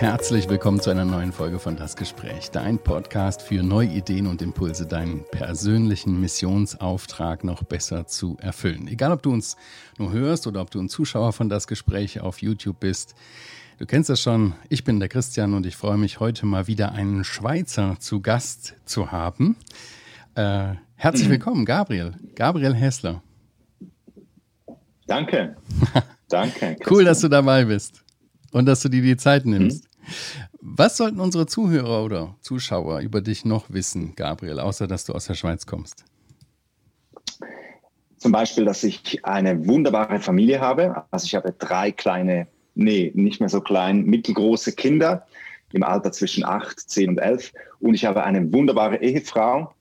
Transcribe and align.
Herzlich 0.00 0.48
willkommen 0.48 0.78
zu 0.78 0.90
einer 0.90 1.04
neuen 1.04 1.32
Folge 1.32 1.58
von 1.58 1.74
Das 1.74 1.96
Gespräch, 1.96 2.52
dein 2.52 2.78
Podcast 2.78 3.42
für 3.42 3.64
neue 3.64 3.88
Ideen 3.88 4.28
und 4.28 4.42
Impulse, 4.42 4.86
deinen 4.86 5.24
persönlichen 5.32 6.20
Missionsauftrag 6.20 7.42
noch 7.42 7.64
besser 7.64 8.06
zu 8.06 8.36
erfüllen. 8.40 8.86
Egal, 8.86 9.10
ob 9.10 9.22
du 9.22 9.32
uns 9.32 9.56
nur 9.98 10.12
hörst 10.12 10.46
oder 10.46 10.60
ob 10.60 10.70
du 10.70 10.78
ein 10.78 10.88
Zuschauer 10.88 11.32
von 11.32 11.48
Das 11.48 11.66
Gespräch 11.66 12.20
auf 12.20 12.40
YouTube 12.42 12.78
bist. 12.78 13.16
Du 13.78 13.86
kennst 13.86 14.08
das 14.08 14.20
schon, 14.20 14.54
ich 14.68 14.84
bin 14.84 15.00
der 15.00 15.08
Christian 15.08 15.52
und 15.52 15.66
ich 15.66 15.74
freue 15.74 15.98
mich 15.98 16.20
heute 16.20 16.46
mal 16.46 16.68
wieder 16.68 16.92
einen 16.92 17.24
Schweizer 17.24 17.96
zu 17.98 18.20
Gast 18.20 18.76
zu 18.84 19.10
haben. 19.10 19.56
Äh, 20.36 20.74
herzlich 20.94 21.28
willkommen, 21.30 21.64
Gabriel. 21.64 22.12
Gabriel 22.36 22.74
Hessler. 22.74 23.20
Danke. 25.08 25.56
Danke. 26.28 26.76
cool, 26.90 27.04
dass 27.04 27.20
du 27.20 27.28
dabei 27.28 27.64
bist 27.64 28.04
und 28.52 28.66
dass 28.66 28.80
du 28.82 28.88
dir 28.88 29.02
die 29.02 29.16
Zeit 29.16 29.46
nimmst. 29.46 29.84
Mhm. 29.84 29.88
Was 30.60 30.96
sollten 30.96 31.20
unsere 31.20 31.46
Zuhörer 31.46 32.04
oder 32.04 32.36
Zuschauer 32.40 33.00
über 33.00 33.20
dich 33.20 33.44
noch 33.44 33.70
wissen, 33.70 34.14
Gabriel, 34.16 34.58
außer 34.58 34.86
dass 34.86 35.04
du 35.04 35.12
aus 35.12 35.26
der 35.26 35.34
Schweiz 35.34 35.66
kommst? 35.66 36.04
Zum 38.16 38.32
Beispiel, 38.32 38.64
dass 38.64 38.82
ich 38.82 39.24
eine 39.24 39.66
wunderbare 39.66 40.18
Familie 40.18 40.60
habe. 40.60 41.04
Also 41.10 41.26
ich 41.26 41.34
habe 41.34 41.54
drei 41.56 41.92
kleine, 41.92 42.48
nee, 42.74 43.12
nicht 43.14 43.40
mehr 43.40 43.48
so 43.48 43.60
klein, 43.60 44.04
mittelgroße 44.04 44.72
Kinder 44.72 45.26
im 45.72 45.82
Alter 45.82 46.10
zwischen 46.10 46.44
8, 46.44 46.78
10 46.78 47.10
und 47.10 47.18
11. 47.18 47.52
Und 47.80 47.94
ich 47.94 48.04
habe 48.04 48.24
eine 48.24 48.52
wunderbare 48.52 48.96
Ehefrau. 48.96 49.72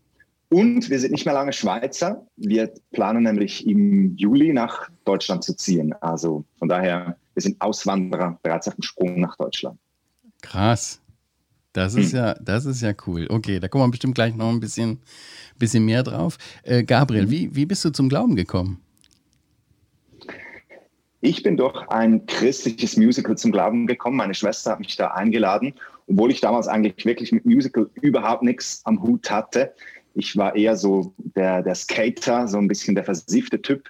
Und 0.50 0.90
wir 0.90 1.00
sind 1.00 1.12
nicht 1.12 1.26
mehr 1.26 1.34
lange 1.34 1.52
Schweizer. 1.52 2.26
Wir 2.38 2.72
planen 2.92 3.24
nämlich 3.24 3.68
im 3.68 4.16
Juli 4.16 4.54
nach 4.54 4.90
Deutschland 5.04 5.44
zu 5.44 5.56
ziehen. 5.56 5.94
Also 6.02 6.46
von 6.58 6.70
daher, 6.70 7.18
wir 7.34 7.42
sind 7.42 7.60
Auswanderer 7.60 8.39
bereits 8.42 8.67
auf 8.67 8.76
dem 8.76 8.84
Sprung 8.84 9.20
nach 9.20 9.36
Deutschland. 9.36 9.78
Krass. 10.42 11.02
Das 11.73 11.95
ist 11.95 12.12
hm. 12.14 12.20
ja, 12.20 12.34
das 12.36 12.66
ist 12.66 12.81
ja 12.81 12.94
cool. 13.06 13.28
Okay, 13.30 13.59
da 13.59 13.67
kommen 13.67 13.84
wir 13.86 13.92
bestimmt 13.92 14.16
gleich 14.16 14.36
noch 14.36 14.50
ein 14.50 14.59
bisschen, 14.59 15.00
bisschen 15.59 15.86
mehr 15.86 16.02
drauf. 16.02 16.38
Äh, 16.64 16.84
Gabriel, 16.84 17.23
hm. 17.23 17.32
wie, 17.32 17.56
wie 17.56 17.66
bist 17.66 17.84
du 17.84 17.92
zum 17.92 18.09
Glauben 18.09 18.36
gekommen? 18.36 18.82
Ich 21.20 21.44
bin 21.44 21.58
durch 21.58 21.88
ein 21.89 22.26
christliches 22.26 22.95
Musical 22.95 23.38
zum 23.38 23.52
Glauben 23.52 23.86
gekommen. 23.86 24.17
Meine 24.17 24.34
Schwester 24.34 24.72
hat 24.72 24.80
mich 24.80 24.95
da 24.95 25.08
eingeladen, 25.08 25.73
obwohl 26.08 26.32
ich 26.32 26.42
damals 26.42 26.67
eigentlich 26.67 27.06
wirklich 27.06 27.32
mit 27.32 27.45
Musical 27.45 27.89
überhaupt 28.02 28.44
nichts 28.44 28.82
am 28.86 29.02
Hut 29.02 29.30
hatte. 29.30 29.73
Ich 30.18 30.36
war 30.36 30.56
eher 30.56 30.76
so 30.76 31.14
der, 31.18 31.62
der 31.62 31.76
Skater, 31.76 32.48
so 32.48 32.58
ein 32.58 32.68
bisschen 32.68 32.96
der 32.96 33.04
versiffte 33.04 33.62
Typ 33.62 33.88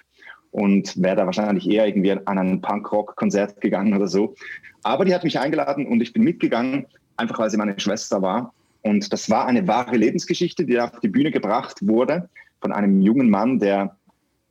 und 0.50 1.00
wäre 1.02 1.16
da 1.16 1.26
wahrscheinlich 1.26 1.68
eher 1.68 1.86
irgendwie 1.86 2.12
an 2.12 2.38
ein 2.38 2.60
Punkrock-Konzert 2.60 3.62
gegangen 3.62 3.94
oder 3.94 4.08
so. 4.08 4.34
Aber 4.82 5.06
die 5.06 5.14
hat 5.14 5.24
mich 5.24 5.38
eingeladen 5.38 5.86
und 5.86 6.02
ich 6.02 6.12
bin 6.12 6.24
mitgegangen, 6.24 6.86
einfach 7.16 7.38
weil 7.38 7.48
sie 7.48 7.56
meine 7.56 7.80
Schwester 7.80 8.20
war. 8.20 8.52
Und 8.82 9.10
das 9.12 9.30
war 9.30 9.46
eine 9.46 9.66
wahre 9.66 9.96
Lebensgeschichte, 9.96 10.66
die 10.66 10.78
auf 10.78 11.00
die 11.00 11.08
Bühne 11.08 11.30
gebracht 11.30 11.78
wurde 11.86 12.28
von 12.60 12.72
einem 12.72 13.00
jungen 13.00 13.30
Mann, 13.30 13.58
der 13.58 13.96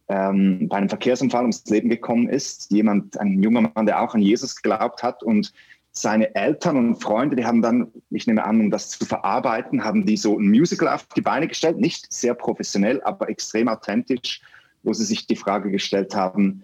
ähm, 0.07 0.67
bei 0.67 0.77
einem 0.77 0.89
Verkehrsunfall 0.89 1.41
ums 1.41 1.63
Leben 1.67 1.89
gekommen 1.89 2.27
ist. 2.27 2.71
Jemand, 2.71 3.19
ein 3.19 3.43
junger 3.43 3.69
Mann, 3.73 3.85
der 3.85 4.01
auch 4.01 4.15
an 4.15 4.21
Jesus 4.21 4.55
geglaubt 4.55 5.03
hat 5.03 5.21
und 5.21 5.53
seine 6.01 6.33
Eltern 6.35 6.77
und 6.77 7.01
Freunde, 7.01 7.35
die 7.35 7.45
haben 7.45 7.61
dann, 7.61 7.91
ich 8.09 8.27
nehme 8.27 8.45
an, 8.45 8.59
um 8.59 8.71
das 8.71 8.89
zu 8.89 9.05
verarbeiten, 9.05 9.83
haben 9.83 10.05
die 10.05 10.17
so 10.17 10.37
ein 10.37 10.49
Musical 10.49 10.87
auf 10.87 11.07
die 11.15 11.21
Beine 11.21 11.47
gestellt, 11.47 11.77
nicht 11.77 12.11
sehr 12.11 12.33
professionell, 12.33 13.01
aber 13.03 13.29
extrem 13.29 13.67
authentisch, 13.67 14.41
wo 14.83 14.93
sie 14.93 15.05
sich 15.05 15.27
die 15.27 15.35
Frage 15.35 15.71
gestellt 15.71 16.15
haben, 16.15 16.63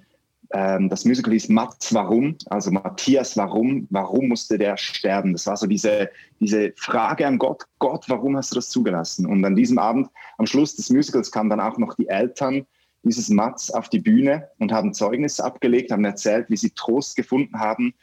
ähm, 0.53 0.87
das 0.87 1.03
Musical 1.03 1.33
hieß 1.33 1.49
Mats 1.49 1.93
Warum, 1.93 2.37
also 2.45 2.71
Matthias 2.71 3.35
Warum, 3.35 3.87
warum 3.89 4.27
musste 4.27 4.57
der 4.57 4.77
sterben? 4.77 5.33
Das 5.33 5.47
war 5.47 5.57
so 5.57 5.65
diese, 5.65 6.09
diese 6.39 6.73
Frage 6.75 7.25
an 7.25 7.39
Gott, 7.39 7.63
Gott, 7.79 8.05
warum 8.07 8.37
hast 8.37 8.51
du 8.51 8.55
das 8.55 8.69
zugelassen? 8.69 9.25
Und 9.25 9.43
an 9.43 9.55
diesem 9.55 9.79
Abend, 9.79 10.09
am 10.37 10.45
Schluss 10.45 10.75
des 10.75 10.91
Musicals, 10.91 11.31
kamen 11.31 11.49
dann 11.49 11.59
auch 11.59 11.77
noch 11.79 11.95
die 11.95 12.07
Eltern 12.07 12.65
dieses 13.03 13.29
Mats 13.29 13.71
auf 13.71 13.89
die 13.89 13.99
Bühne 13.99 14.47
und 14.59 14.71
haben 14.71 14.93
Zeugnis 14.93 15.39
abgelegt, 15.39 15.91
haben 15.91 16.05
erzählt, 16.05 16.49
wie 16.49 16.55
sie 16.55 16.69
Trost 16.69 17.15
gefunden 17.15 17.59
haben 17.59 17.93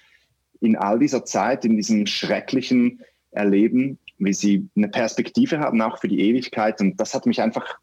in 0.60 0.76
all 0.76 0.98
dieser 0.98 1.25
Zeit, 1.25 1.65
in 1.65 1.76
diesem 1.76 2.06
schrecklichen 2.06 3.00
Erleben, 3.31 3.98
wie 4.19 4.32
sie 4.32 4.69
eine 4.76 4.88
Perspektive 4.88 5.59
haben, 5.59 5.81
auch 5.81 5.98
für 5.98 6.09
die 6.09 6.21
Ewigkeit. 6.21 6.81
Und 6.81 7.00
das 7.00 7.15
hat 7.15 7.26
mich 7.26 7.41
einfach 7.41 7.78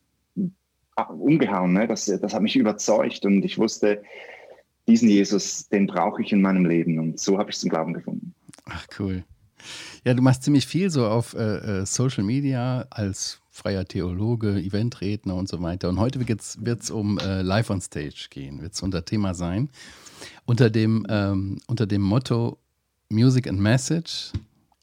umgehauen. 1.09 1.73
Ne? 1.73 1.87
Das, 1.87 2.05
das 2.05 2.33
hat 2.33 2.41
mich 2.41 2.55
überzeugt 2.55 3.25
und 3.25 3.43
ich 3.43 3.57
wusste, 3.57 4.01
diesen 4.87 5.09
Jesus, 5.09 5.67
den 5.67 5.87
brauche 5.87 6.21
ich 6.21 6.31
in 6.31 6.41
meinem 6.41 6.65
Leben. 6.65 6.99
Und 6.99 7.19
so 7.19 7.37
habe 7.37 7.49
ich 7.49 7.57
zum 7.57 7.69
Glauben 7.69 7.93
gefunden. 7.93 8.33
Ach, 8.65 8.87
cool. 8.99 9.23
Ja, 10.05 10.13
du 10.13 10.21
machst 10.21 10.43
ziemlich 10.43 10.65
viel 10.65 10.89
so 10.89 11.07
auf 11.07 11.33
äh, 11.33 11.81
äh 11.81 11.85
Social 11.85 12.23
Media 12.23 12.85
als 12.89 13.41
freier 13.51 13.85
Theologe, 13.85 14.51
Eventredner 14.51 15.35
und 15.35 15.49
so 15.49 15.61
weiter. 15.61 15.89
Und 15.89 15.99
heute 15.99 16.25
wird 16.27 16.41
es 16.81 16.91
um 16.91 17.17
äh, 17.17 17.41
Live 17.41 17.69
on 17.69 17.81
Stage 17.81 18.27
gehen, 18.29 18.61
wird 18.61 18.73
es 18.73 18.81
unser 18.81 19.03
Thema 19.03 19.33
sein. 19.33 19.69
Unter 20.45 20.69
dem, 20.69 21.05
ähm, 21.09 21.59
unter 21.67 21.87
dem 21.87 22.01
Motto 22.01 22.59
Music 23.09 23.47
and 23.47 23.59
Message 23.59 24.31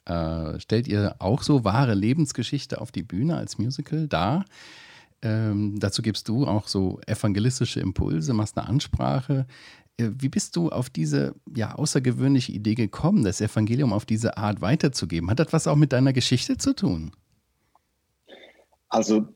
äh, 0.06 0.58
stellt 0.60 0.88
ihr 0.88 1.16
auch 1.18 1.42
so 1.42 1.64
wahre 1.64 1.94
Lebensgeschichte 1.94 2.80
auf 2.80 2.92
die 2.92 3.02
Bühne 3.02 3.36
als 3.36 3.58
Musical 3.58 4.08
dar. 4.08 4.44
Ähm, 5.22 5.78
dazu 5.78 6.02
gibst 6.02 6.28
du 6.28 6.46
auch 6.46 6.68
so 6.68 7.00
evangelistische 7.06 7.80
Impulse, 7.80 8.34
machst 8.34 8.58
eine 8.58 8.68
Ansprache. 8.68 9.46
Äh, 9.96 10.10
wie 10.18 10.28
bist 10.28 10.56
du 10.56 10.70
auf 10.70 10.90
diese 10.90 11.34
ja, 11.54 11.74
außergewöhnliche 11.74 12.52
Idee 12.52 12.74
gekommen, 12.74 13.24
das 13.24 13.40
Evangelium 13.40 13.92
auf 13.92 14.04
diese 14.04 14.36
Art 14.36 14.60
weiterzugeben? 14.60 15.30
Hat 15.30 15.38
das 15.38 15.52
was 15.52 15.66
auch 15.66 15.76
mit 15.76 15.92
deiner 15.92 16.12
Geschichte 16.12 16.58
zu 16.58 16.74
tun? 16.74 17.12
Also, 18.88 19.34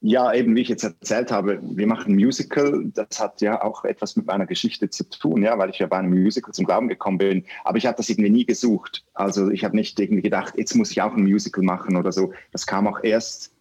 ja, 0.00 0.32
eben 0.32 0.54
wie 0.54 0.60
ich 0.60 0.68
jetzt 0.68 0.84
erzählt 0.84 1.32
habe, 1.32 1.58
wir 1.60 1.86
machen 1.86 2.14
Musical. 2.14 2.84
Das 2.94 3.18
hat 3.18 3.40
ja 3.40 3.62
auch 3.62 3.84
etwas 3.84 4.14
mit 4.14 4.26
meiner 4.26 4.46
Geschichte 4.46 4.88
zu 4.90 5.04
tun, 5.04 5.42
ja, 5.42 5.58
weil 5.58 5.70
ich 5.70 5.80
ja 5.80 5.88
bei 5.88 5.98
einem 5.98 6.10
Musical 6.10 6.54
zum 6.54 6.66
Glauben 6.66 6.88
gekommen 6.88 7.18
bin. 7.18 7.44
Aber 7.64 7.78
ich 7.78 7.86
habe 7.86 7.96
das 7.96 8.08
irgendwie 8.08 8.30
nie 8.30 8.46
gesucht. 8.46 9.04
Also, 9.14 9.50
ich 9.50 9.64
habe 9.64 9.74
nicht 9.74 9.98
irgendwie 9.98 10.22
gedacht, 10.22 10.54
jetzt 10.56 10.74
muss 10.74 10.92
ich 10.92 11.02
auch 11.02 11.14
ein 11.14 11.24
Musical 11.24 11.64
machen 11.64 11.96
oder 11.96 12.12
so. 12.12 12.32
Das 12.52 12.66
kam 12.66 12.86
auch 12.86 13.02
erst 13.02 13.52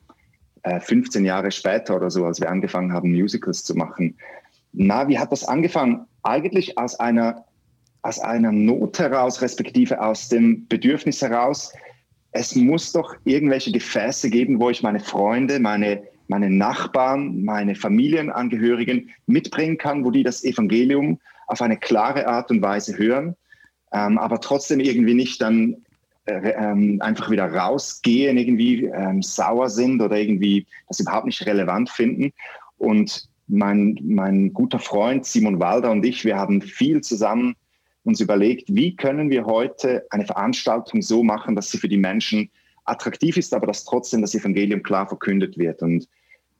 äh, 0.61 0.79
15 0.79 1.25
Jahre 1.25 1.49
später 1.49 1.95
oder 1.95 2.11
so, 2.11 2.25
als 2.25 2.39
wir 2.39 2.51
angefangen 2.51 2.93
haben, 2.93 3.11
Musicals 3.11 3.63
zu 3.63 3.73
machen. 3.73 4.15
Na, 4.73 5.07
wie 5.07 5.17
hat 5.17 5.31
das 5.31 5.43
angefangen? 5.43 6.05
Eigentlich 6.21 6.77
aus 6.77 6.99
einer, 6.99 7.45
aus 8.03 8.19
einer 8.19 8.51
Not 8.51 8.99
heraus, 8.99 9.41
respektive 9.41 9.99
aus 9.99 10.29
dem 10.29 10.67
Bedürfnis 10.67 11.19
heraus, 11.19 11.73
es 12.31 12.55
muss 12.55 12.91
doch 12.91 13.15
irgendwelche 13.23 13.71
Gefäße 13.71 14.29
geben, 14.29 14.59
wo 14.59 14.69
ich 14.69 14.83
meine 14.83 14.99
Freunde, 14.99 15.59
meine, 15.59 16.03
meine 16.27 16.49
Nachbarn, 16.49 17.43
meine 17.43 17.75
Familienangehörigen 17.75 19.09
mitbringen 19.25 19.77
kann, 19.77 20.03
wo 20.03 20.11
die 20.11 20.23
das 20.23 20.43
Evangelium 20.43 21.19
auf 21.47 21.61
eine 21.61 21.77
klare 21.77 22.27
Art 22.27 22.51
und 22.51 22.61
Weise 22.61 22.97
hören, 22.97 23.35
ähm, 23.93 24.17
aber 24.17 24.41
trotzdem 24.41 24.79
irgendwie 24.79 25.13
nicht 25.13 25.41
dann 25.41 25.77
äh, 26.25 26.51
ähm, 26.57 27.01
einfach 27.01 27.31
wieder 27.31 27.51
rausgehen, 27.51 28.37
irgendwie 28.37 28.85
ähm, 28.85 29.21
sauer 29.21 29.69
sind 29.69 30.01
oder 30.01 30.17
irgendwie 30.17 30.67
das 30.87 30.99
überhaupt 30.99 31.25
nicht 31.25 31.45
relevant 31.45 31.89
finden. 31.89 32.33
Und 32.77 33.29
mein, 33.47 33.97
mein 34.03 34.53
guter 34.53 34.79
Freund 34.79 35.25
Simon 35.25 35.59
Walder 35.59 35.91
und 35.91 36.05
ich, 36.05 36.25
wir 36.25 36.35
haben 36.35 36.61
viel 36.61 37.01
zusammen 37.01 37.55
uns 38.03 38.19
überlegt, 38.21 38.73
wie 38.73 38.95
können 38.95 39.29
wir 39.29 39.45
heute 39.45 40.05
eine 40.09 40.25
Veranstaltung 40.25 41.01
so 41.01 41.23
machen, 41.23 41.55
dass 41.55 41.69
sie 41.69 41.77
für 41.77 41.89
die 41.89 41.97
Menschen 41.97 42.49
attraktiv 42.85 43.37
ist, 43.37 43.53
aber 43.53 43.67
dass 43.67 43.83
trotzdem 43.83 44.21
das 44.21 44.33
Evangelium 44.33 44.81
klar 44.81 45.07
verkündet 45.07 45.57
wird. 45.57 45.81
Und 45.81 46.07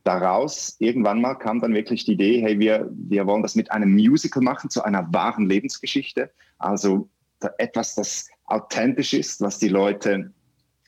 daraus 0.08 0.78
irgendwann 0.80 1.20
mal 1.22 1.36
kam 1.36 1.60
dann 1.60 1.74
wirklich 1.74 2.06
die 2.06 2.14
Idee, 2.14 2.42
hey, 2.42 2.60
wir, 2.60 2.90
wir 2.92 3.28
wollen 3.28 3.44
das 3.44 3.56
mit 3.56 3.72
einem 3.72 3.94
Musical 3.94 4.42
machen, 4.42 4.70
zu 4.70 4.84
einer 4.84 5.12
wahren 5.14 5.48
Lebensgeschichte. 5.48 6.32
Also 6.58 7.10
etwas, 7.58 7.96
das 7.96 8.28
authentisch 8.46 9.14
ist, 9.14 9.42
was 9.42 9.60
die 9.60 9.68
Leute 9.68 10.32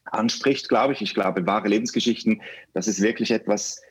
anspricht, 0.05 0.69
glaube 0.69 0.93
ich. 0.93 1.01
Ich 1.01 1.13
glaube, 1.13 1.45
wahre 1.45 1.67
Lebensgeschichten, 1.67 2.41
das 2.73 2.87
ist 2.87 3.01
wirklich 3.01 3.31
etwas, 3.31 3.81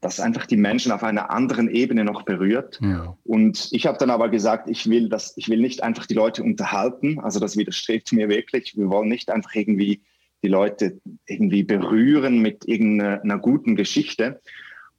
das 0.00 0.20
einfach 0.20 0.46
die 0.46 0.56
Menschen 0.56 0.92
auf 0.92 1.02
einer 1.02 1.30
anderen 1.30 1.68
Ebene 1.68 2.04
noch 2.04 2.22
berührt. 2.22 2.78
Ja. 2.82 3.16
Und 3.24 3.68
ich 3.72 3.86
habe 3.86 3.98
dann 3.98 4.10
aber 4.10 4.28
gesagt, 4.28 4.70
ich 4.70 4.88
will 4.88 5.08
das, 5.08 5.34
ich 5.36 5.48
will 5.48 5.60
nicht 5.60 5.82
einfach 5.82 6.06
die 6.06 6.14
Leute 6.14 6.42
unterhalten. 6.42 7.20
Also 7.20 7.40
das 7.40 7.56
widerstrebt 7.56 8.12
mir 8.12 8.28
wirklich. 8.28 8.76
Wir 8.76 8.88
wollen 8.88 9.08
nicht 9.08 9.30
einfach 9.30 9.54
irgendwie 9.54 10.02
die 10.42 10.48
Leute 10.48 11.00
irgendwie 11.26 11.62
berühren 11.62 12.40
mit 12.40 12.66
irgendeiner 12.66 13.38
guten 13.38 13.76
Geschichte. 13.76 14.40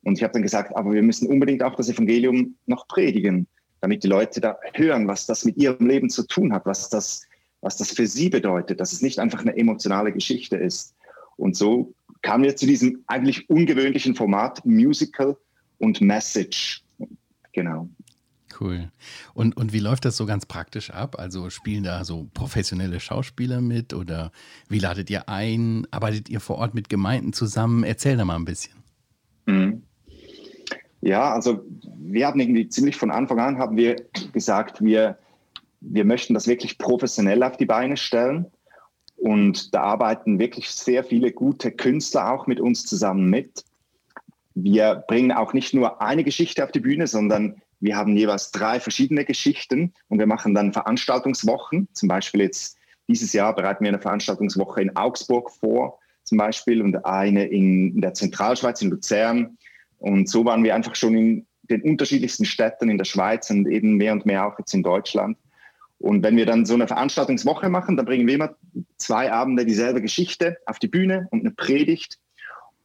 Und 0.03 0.17
ich 0.17 0.23
habe 0.23 0.33
dann 0.33 0.41
gesagt, 0.41 0.75
aber 0.75 0.93
wir 0.93 1.01
müssen 1.01 1.27
unbedingt 1.27 1.63
auch 1.63 1.75
das 1.75 1.89
Evangelium 1.89 2.55
noch 2.65 2.87
predigen, 2.87 3.47
damit 3.81 4.03
die 4.03 4.07
Leute 4.07 4.41
da 4.41 4.57
hören, 4.73 5.07
was 5.07 5.25
das 5.25 5.45
mit 5.45 5.57
ihrem 5.57 5.87
Leben 5.87 6.09
zu 6.09 6.25
tun 6.25 6.53
hat, 6.53 6.65
was 6.65 6.89
das, 6.89 7.25
was 7.61 7.77
das 7.77 7.91
für 7.91 8.07
sie 8.07 8.29
bedeutet, 8.29 8.79
dass 8.79 8.93
es 8.93 9.01
nicht 9.01 9.19
einfach 9.19 9.41
eine 9.41 9.55
emotionale 9.55 10.11
Geschichte 10.11 10.57
ist. 10.57 10.95
Und 11.37 11.55
so 11.55 11.93
kamen 12.21 12.43
wir 12.43 12.55
zu 12.55 12.65
diesem 12.65 13.03
eigentlich 13.07 13.49
ungewöhnlichen 13.49 14.15
Format 14.15 14.65
Musical 14.65 15.37
und 15.79 16.01
Message. 16.01 16.83
Genau. 17.53 17.89
Cool. 18.59 18.91
Und, 19.33 19.57
und 19.57 19.73
wie 19.73 19.79
läuft 19.79 20.05
das 20.05 20.17
so 20.17 20.25
ganz 20.25 20.45
praktisch 20.45 20.91
ab? 20.91 21.17
Also 21.19 21.50
spielen 21.50 21.83
da 21.83 22.03
so 22.03 22.27
professionelle 22.33 23.00
Schauspieler 23.00 23.61
mit 23.61 23.94
oder 23.94 24.31
wie 24.69 24.79
ladet 24.79 25.09
ihr 25.09 25.29
ein? 25.29 25.88
Arbeitet 25.91 26.29
ihr 26.29 26.39
vor 26.39 26.57
Ort 26.57 26.73
mit 26.73 26.89
Gemeinden 26.89 27.33
zusammen? 27.33 27.83
Erzähl 27.83 28.17
da 28.17 28.25
mal 28.25 28.35
ein 28.35 28.45
bisschen. 28.45 28.73
Mhm. 29.45 29.83
Ja, 31.01 31.33
also 31.33 31.65
wir 31.97 32.27
haben 32.27 32.39
irgendwie 32.39 32.69
ziemlich 32.69 32.95
von 32.95 33.11
Anfang 33.11 33.39
an 33.39 33.57
haben 33.57 33.75
wir 33.75 33.97
gesagt, 34.31 34.81
wir, 34.81 35.17
wir 35.81 36.05
möchten 36.05 36.33
das 36.33 36.47
wirklich 36.47 36.77
professionell 36.77 37.44
auf 37.44 37.57
die 37.57 37.65
Beine 37.65 37.97
stellen. 37.97 38.45
Und 39.17 39.73
da 39.73 39.81
arbeiten 39.81 40.39
wirklich 40.39 40.69
sehr 40.69 41.03
viele 41.03 41.31
gute 41.31 41.71
Künstler 41.71 42.31
auch 42.31 42.47
mit 42.47 42.59
uns 42.59 42.85
zusammen 42.85 43.29
mit. 43.29 43.65
Wir 44.55 45.03
bringen 45.07 45.31
auch 45.31 45.53
nicht 45.53 45.73
nur 45.73 46.01
eine 46.01 46.23
Geschichte 46.23 46.63
auf 46.63 46.71
die 46.71 46.79
Bühne, 46.79 47.07
sondern 47.07 47.61
wir 47.83 47.97
haben 47.97 48.15
jeweils 48.15 48.51
drei 48.51 48.80
verschiedene 48.80 49.25
Geschichten 49.25 49.94
und 50.07 50.18
wir 50.18 50.25
machen 50.25 50.53
dann 50.53 50.71
Veranstaltungswochen. 50.71 51.89
Zum 51.91 52.07
Beispiel 52.07 52.39
jetzt 52.41 52.77
dieses 53.09 53.33
Jahr 53.33 53.53
bereiten 53.53 53.83
wir 53.83 53.89
eine 53.89 54.00
Veranstaltungswoche 54.00 54.81
in 54.81 54.95
Augsburg 54.95 55.51
vor, 55.51 56.00
zum 56.24 56.38
Beispiel, 56.38 56.81
und 56.81 57.06
eine 57.06 57.45
in 57.45 58.00
der 58.00 58.13
Zentralschweiz, 58.13 58.81
in 58.81 58.89
Luzern. 58.89 59.57
Und 59.97 60.30
so 60.30 60.45
waren 60.45 60.63
wir 60.63 60.75
einfach 60.75 60.95
schon 60.95 61.15
in 61.18 61.45
den 61.63 61.81
unterschiedlichsten 61.81 62.45
Städten 62.45 62.89
in 62.89 62.97
der 62.97 63.06
Schweiz 63.06 63.50
und 63.50 63.68
eben 63.68 63.97
mehr 63.97 64.13
und 64.13 64.25
mehr 64.25 64.47
auch 64.47 64.57
jetzt 64.57 64.74
in 64.74 64.83
Deutschland. 64.83 65.38
Und 66.00 66.24
wenn 66.24 66.38
wir 66.38 66.45
dann 66.45 66.65
so 66.65 66.75
eine 66.75 66.88
Veranstaltungswoche 66.88 67.68
machen, 67.68 67.97
dann 67.97 68.06
bringen 68.06 68.27
wir 68.27 68.36
immer 68.36 68.56
zwei 68.95 69.29
Abende 69.29 69.65
dieselbe 69.65 70.01
Geschichte 70.01 70.57
auf 70.68 70.79
die 70.79 70.88
Bühne 70.88 71.27
und 71.31 71.41
eine 71.41 71.51
Predigt 71.51 72.18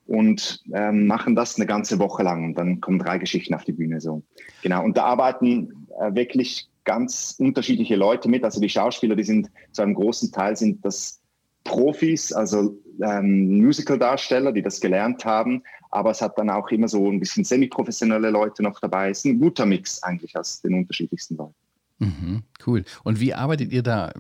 und 0.08 0.64
ähm, 0.72 1.06
machen 1.06 1.37
das 1.37 1.56
eine 1.56 1.66
ganze 1.66 1.99
Woche 1.99 2.22
lang. 2.22 2.44
Und 2.44 2.55
dann 2.55 2.81
kommen 2.81 2.99
drei 2.99 3.19
Geschichten 3.19 3.55
auf 3.55 3.64
die 3.64 3.72
Bühne. 3.72 4.00
So. 4.00 4.22
Genau. 4.62 4.82
Und 4.82 4.96
da 4.96 5.05
arbeiten 5.05 5.87
äh, 6.00 6.14
wirklich 6.14 6.69
ganz 6.84 7.37
unterschiedliche 7.38 7.94
Leute 7.94 8.28
mit. 8.31 8.43
Also 8.43 8.60
die 8.60 8.70
Schauspieler, 8.70 9.14
die 9.14 9.25
sind 9.25 9.50
zu 9.72 9.82
einem 9.82 9.94
großen 9.94 10.32
Teil 10.32 10.56
sind 10.56 10.82
das 10.82 11.20
Profis, 11.62 12.32
also 12.32 12.78
ähm, 13.02 13.58
Musical-Darsteller, 13.58 14.52
die 14.52 14.62
das 14.62 14.81
gelernt 14.81 15.26
haben. 15.26 15.62
Aber 15.90 16.10
es 16.10 16.22
hat 16.22 16.38
dann 16.38 16.49
auch 16.49 16.70
immer 16.70 16.88
so 16.88 17.10
ein 17.10 17.20
bisschen 17.20 17.44
semi-professionelle 17.44 18.31
Leute 18.31 18.62
noch 18.62 18.81
dabei. 18.81 19.10
Es 19.10 19.19
ist 19.19 19.26
ein 19.26 19.38
guter 19.38 19.66
Mix 19.66 20.02
eigentlich 20.02 20.34
aus 20.38 20.62
den 20.62 20.75
unterschiedlichsten 20.75 21.37
Leuten. 21.37 21.55
Mhm, 21.99 22.45
cool. 22.67 22.85
Und 23.03 23.21
wie 23.21 23.35
arbeitet 23.35 23.73
ihr 23.73 23.83
da 23.83 24.12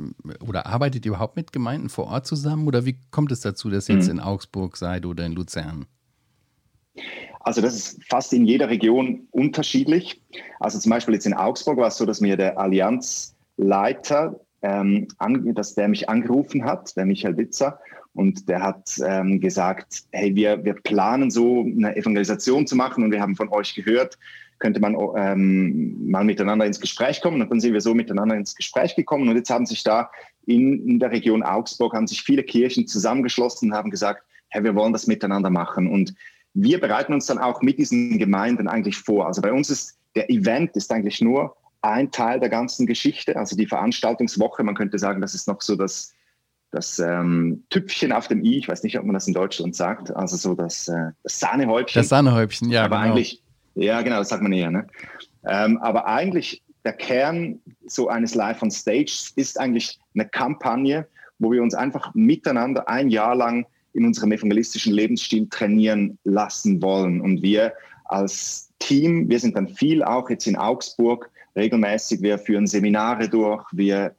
oder 0.46 0.66
arbeitet 0.66 1.06
ihr 1.06 1.10
überhaupt 1.12 1.36
mit 1.36 1.52
Gemeinden 1.52 1.88
vor 1.88 2.08
Ort 2.08 2.26
zusammen 2.26 2.66
oder 2.66 2.84
wie 2.84 2.98
kommt 3.10 3.30
es 3.30 3.40
dazu, 3.40 3.70
dass 3.70 3.88
ihr 3.88 3.94
jetzt 3.96 4.06
mhm. 4.06 4.18
in 4.18 4.20
Augsburg 4.20 4.76
seid 4.76 5.06
oder 5.06 5.24
in 5.24 5.32
Luzern? 5.32 5.86
Also 7.40 7.60
das 7.60 7.74
ist 7.74 8.04
fast 8.04 8.32
in 8.32 8.44
jeder 8.44 8.68
Region 8.68 9.28
unterschiedlich. 9.30 10.20
Also 10.58 10.78
zum 10.78 10.90
Beispiel 10.90 11.14
jetzt 11.14 11.26
in 11.26 11.34
Augsburg 11.34 11.78
war 11.78 11.88
es 11.88 11.96
so, 11.96 12.04
dass 12.04 12.20
mir 12.20 12.36
der 12.36 12.58
Allianzleiter, 12.58 14.40
ähm, 14.62 15.06
an, 15.18 15.54
dass 15.54 15.74
der 15.74 15.86
mich 15.86 16.08
angerufen 16.08 16.64
hat, 16.64 16.96
der 16.96 17.06
Michael 17.06 17.36
Witzer, 17.36 17.78
und 18.12 18.48
der 18.48 18.60
hat 18.60 19.00
ähm, 19.06 19.40
gesagt, 19.40 20.02
hey, 20.10 20.34
wir, 20.34 20.64
wir 20.64 20.74
planen 20.74 21.30
so 21.30 21.60
eine 21.60 21.94
Evangelisation 21.94 22.66
zu 22.66 22.74
machen 22.74 23.04
und 23.04 23.12
wir 23.12 23.20
haben 23.20 23.36
von 23.36 23.48
euch 23.50 23.74
gehört, 23.74 24.18
könnte 24.58 24.80
man 24.80 24.96
ähm, 25.16 26.10
mal 26.10 26.24
miteinander 26.24 26.66
ins 26.66 26.80
Gespräch 26.80 27.20
kommen. 27.20 27.40
Und 27.40 27.50
dann 27.50 27.60
sind 27.60 27.72
wir 27.72 27.80
so 27.80 27.94
miteinander 27.94 28.36
ins 28.36 28.54
Gespräch 28.54 28.96
gekommen. 28.96 29.28
Und 29.28 29.36
jetzt 29.36 29.50
haben 29.50 29.66
sich 29.66 29.82
da 29.82 30.10
in, 30.46 30.86
in 30.88 30.98
der 30.98 31.10
Region 31.10 31.42
Augsburg 31.42 31.94
haben 31.94 32.06
sich 32.06 32.22
viele 32.22 32.42
Kirchen 32.42 32.86
zusammengeschlossen 32.86 33.70
und 33.70 33.76
haben 33.76 33.90
gesagt, 33.90 34.22
hey, 34.48 34.64
wir 34.64 34.74
wollen 34.74 34.92
das 34.92 35.06
miteinander 35.06 35.50
machen. 35.50 35.86
Und 35.86 36.14
wir 36.54 36.80
bereiten 36.80 37.12
uns 37.12 37.26
dann 37.26 37.38
auch 37.38 37.62
mit 37.62 37.78
diesen 37.78 38.18
Gemeinden 38.18 38.68
eigentlich 38.68 38.96
vor. 38.96 39.26
Also 39.26 39.42
bei 39.42 39.52
uns 39.52 39.70
ist 39.70 39.98
der 40.16 40.30
Event 40.30 40.74
ist 40.76 40.90
eigentlich 40.90 41.20
nur 41.20 41.54
ein 41.82 42.10
Teil 42.10 42.40
der 42.40 42.48
ganzen 42.48 42.86
Geschichte, 42.86 43.36
also 43.36 43.56
die 43.56 43.66
Veranstaltungswoche. 43.66 44.64
Man 44.64 44.74
könnte 44.74 44.98
sagen, 44.98 45.20
das 45.20 45.34
ist 45.34 45.46
noch 45.46 45.60
so 45.60 45.76
das, 45.76 46.14
das 46.70 46.98
ähm, 46.98 47.62
Tüpfchen 47.70 48.10
auf 48.10 48.26
dem 48.26 48.44
i. 48.44 48.58
Ich 48.58 48.68
weiß 48.68 48.82
nicht, 48.82 48.98
ob 48.98 49.04
man 49.04 49.14
das 49.14 49.28
in 49.28 49.34
Deutschland 49.34 49.76
sagt. 49.76 50.14
Also 50.16 50.36
so 50.36 50.54
das, 50.54 50.88
äh, 50.88 51.12
das 51.22 51.38
Sahnehäubchen. 51.38 52.00
Das 52.00 52.08
Sahnehäubchen, 52.08 52.70
ja. 52.70 52.84
Aber 52.84 53.00
genau. 53.00 53.12
eigentlich 53.12 53.42
ja, 53.74 54.02
genau, 54.02 54.18
das 54.18 54.28
sagt 54.28 54.42
man 54.42 54.52
eher. 54.52 54.70
Ne? 54.70 54.86
Ähm, 55.46 55.78
aber 55.78 56.06
eigentlich 56.06 56.62
der 56.84 56.92
Kern 56.92 57.60
so 57.86 58.08
eines 58.08 58.34
Live 58.34 58.62
on 58.62 58.70
Stage 58.70 59.30
ist 59.36 59.58
eigentlich 59.58 59.98
eine 60.14 60.28
Kampagne, 60.28 61.06
wo 61.38 61.52
wir 61.52 61.62
uns 61.62 61.74
einfach 61.74 62.14
miteinander 62.14 62.88
ein 62.88 63.08
Jahr 63.10 63.34
lang 63.34 63.66
in 63.92 64.04
unserem 64.04 64.32
evangelistischen 64.32 64.92
Lebensstil 64.92 65.48
trainieren 65.48 66.18
lassen 66.24 66.80
wollen. 66.82 67.20
Und 67.20 67.42
wir 67.42 67.72
als 68.04 68.70
Team, 68.78 69.28
wir 69.28 69.40
sind 69.40 69.56
dann 69.56 69.68
viel 69.68 70.02
auch 70.02 70.30
jetzt 70.30 70.46
in 70.46 70.56
Augsburg 70.56 71.30
regelmäßig, 71.56 72.22
wir 72.22 72.38
führen 72.38 72.66
Seminare 72.66 73.28
durch, 73.28 73.64
wir, 73.72 74.14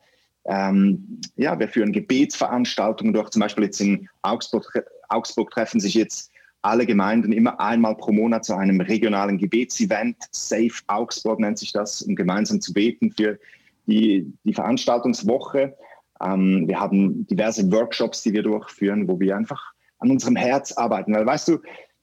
ähm, 0.46 1.22
ja, 1.38 1.58
wir 1.58 1.70
führen 1.70 1.92
Gebetsveranstaltungen 1.92 3.14
durch. 3.14 3.30
Zum 3.30 3.42
Beispiel 3.42 3.66
jetzt 3.66 3.80
in 3.80 4.10
Augsburg, 4.22 4.72
Augsburg 5.08 5.52
treffen 5.52 5.80
sich 5.80 5.94
jetzt 5.94 6.32
alle 6.62 6.86
Gemeinden 6.86 7.32
immer 7.32 7.60
einmal 7.60 7.96
pro 7.96 8.12
Monat 8.12 8.46
zu 8.46 8.56
einem 8.56 8.82
regionalen 8.82 9.38
Gebetsevent, 9.38 10.18
Safe 10.32 10.74
Augsburg 10.88 11.40
nennt 11.40 11.58
sich 11.58 11.72
das, 11.72 12.02
um 12.02 12.16
gemeinsam 12.16 12.60
zu 12.62 12.74
beten 12.74 13.12
für 13.12 13.40
die, 13.88 14.32
die 14.44 14.54
Veranstaltungswoche. 14.54 15.76
Ähm, 16.22 16.68
wir 16.68 16.80
haben 16.80 17.26
diverse 17.28 17.72
Workshops, 17.72 18.24
die 18.24 18.34
wir 18.34 18.44
durchführen, 18.44 19.08
wo 19.08 19.20
wir 19.20 19.38
einfach 19.38 19.62
an 20.00 20.12
unserem 20.12 20.36
Herz 20.36 20.74
arbeiten. 20.74 21.14
Weil 21.14 21.26
weißt 21.26 21.48
du, 21.48 21.60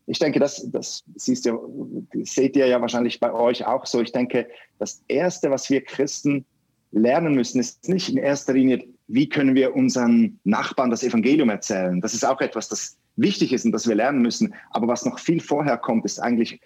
ich 0.06 0.18
denke, 0.18 0.38
das, 0.38 0.64
das 0.70 1.04
siehst 1.16 1.46
du, 1.46 2.06
seht 2.22 2.56
ihr 2.56 2.66
ja 2.66 2.80
wahrscheinlich 2.80 3.20
bei 3.20 3.32
euch 3.32 3.66
auch 3.66 3.86
so. 3.86 4.00
Ich 4.00 4.12
denke, 4.12 4.46
das 4.78 5.02
Erste, 5.08 5.50
was 5.50 5.68
wir 5.68 5.82
Christen 5.82 6.44
lernen 6.92 7.34
müssen, 7.34 7.60
ist 7.60 7.88
nicht 7.88 8.08
in 8.08 8.16
erster 8.16 8.52
Linie, 8.52 8.86
wie 9.08 9.28
können 9.28 9.54
wir 9.54 9.74
unseren 9.74 10.38
Nachbarn 10.44 10.90
das 10.90 11.02
Evangelium 11.02 11.50
erzählen. 11.50 12.00
Das 12.00 12.14
ist 12.14 12.24
auch 12.24 12.40
etwas, 12.40 12.68
das 12.68 12.96
wichtig 13.16 13.52
ist 13.52 13.64
und 13.64 13.72
das 13.72 13.88
wir 13.88 13.94
lernen 13.94 14.22
müssen. 14.22 14.54
Aber 14.70 14.88
was 14.88 15.04
noch 15.04 15.18
viel 15.18 15.40
vorher 15.40 15.78
kommt, 15.78 16.04
ist 16.04 16.18
eigentlich 16.18 16.60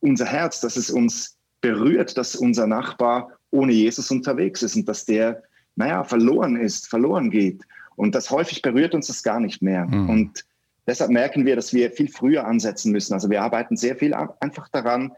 unser 0.00 0.26
Herz, 0.26 0.60
dass 0.60 0.76
es 0.76 0.90
uns 0.90 1.36
berührt, 1.60 2.18
dass 2.18 2.36
unser 2.36 2.66
Nachbar 2.66 3.30
ohne 3.50 3.72
Jesus 3.72 4.10
unterwegs 4.10 4.62
ist 4.62 4.76
und 4.76 4.88
dass 4.88 5.04
der, 5.04 5.42
naja, 5.76 6.04
verloren 6.04 6.56
ist, 6.56 6.88
verloren 6.88 7.30
geht. 7.30 7.62
Und 7.96 8.14
das 8.14 8.30
häufig 8.30 8.62
berührt 8.62 8.94
uns 8.94 9.06
das 9.06 9.22
gar 9.22 9.40
nicht 9.40 9.62
mehr. 9.62 9.86
Mhm. 9.86 10.10
Und 10.10 10.44
deshalb 10.86 11.10
merken 11.10 11.46
wir, 11.46 11.54
dass 11.56 11.72
wir 11.72 11.90
viel 11.90 12.08
früher 12.08 12.46
ansetzen 12.46 12.90
müssen. 12.90 13.14
Also 13.14 13.30
wir 13.30 13.42
arbeiten 13.42 13.76
sehr 13.76 13.96
viel 13.96 14.14
einfach 14.14 14.68
daran, 14.68 15.12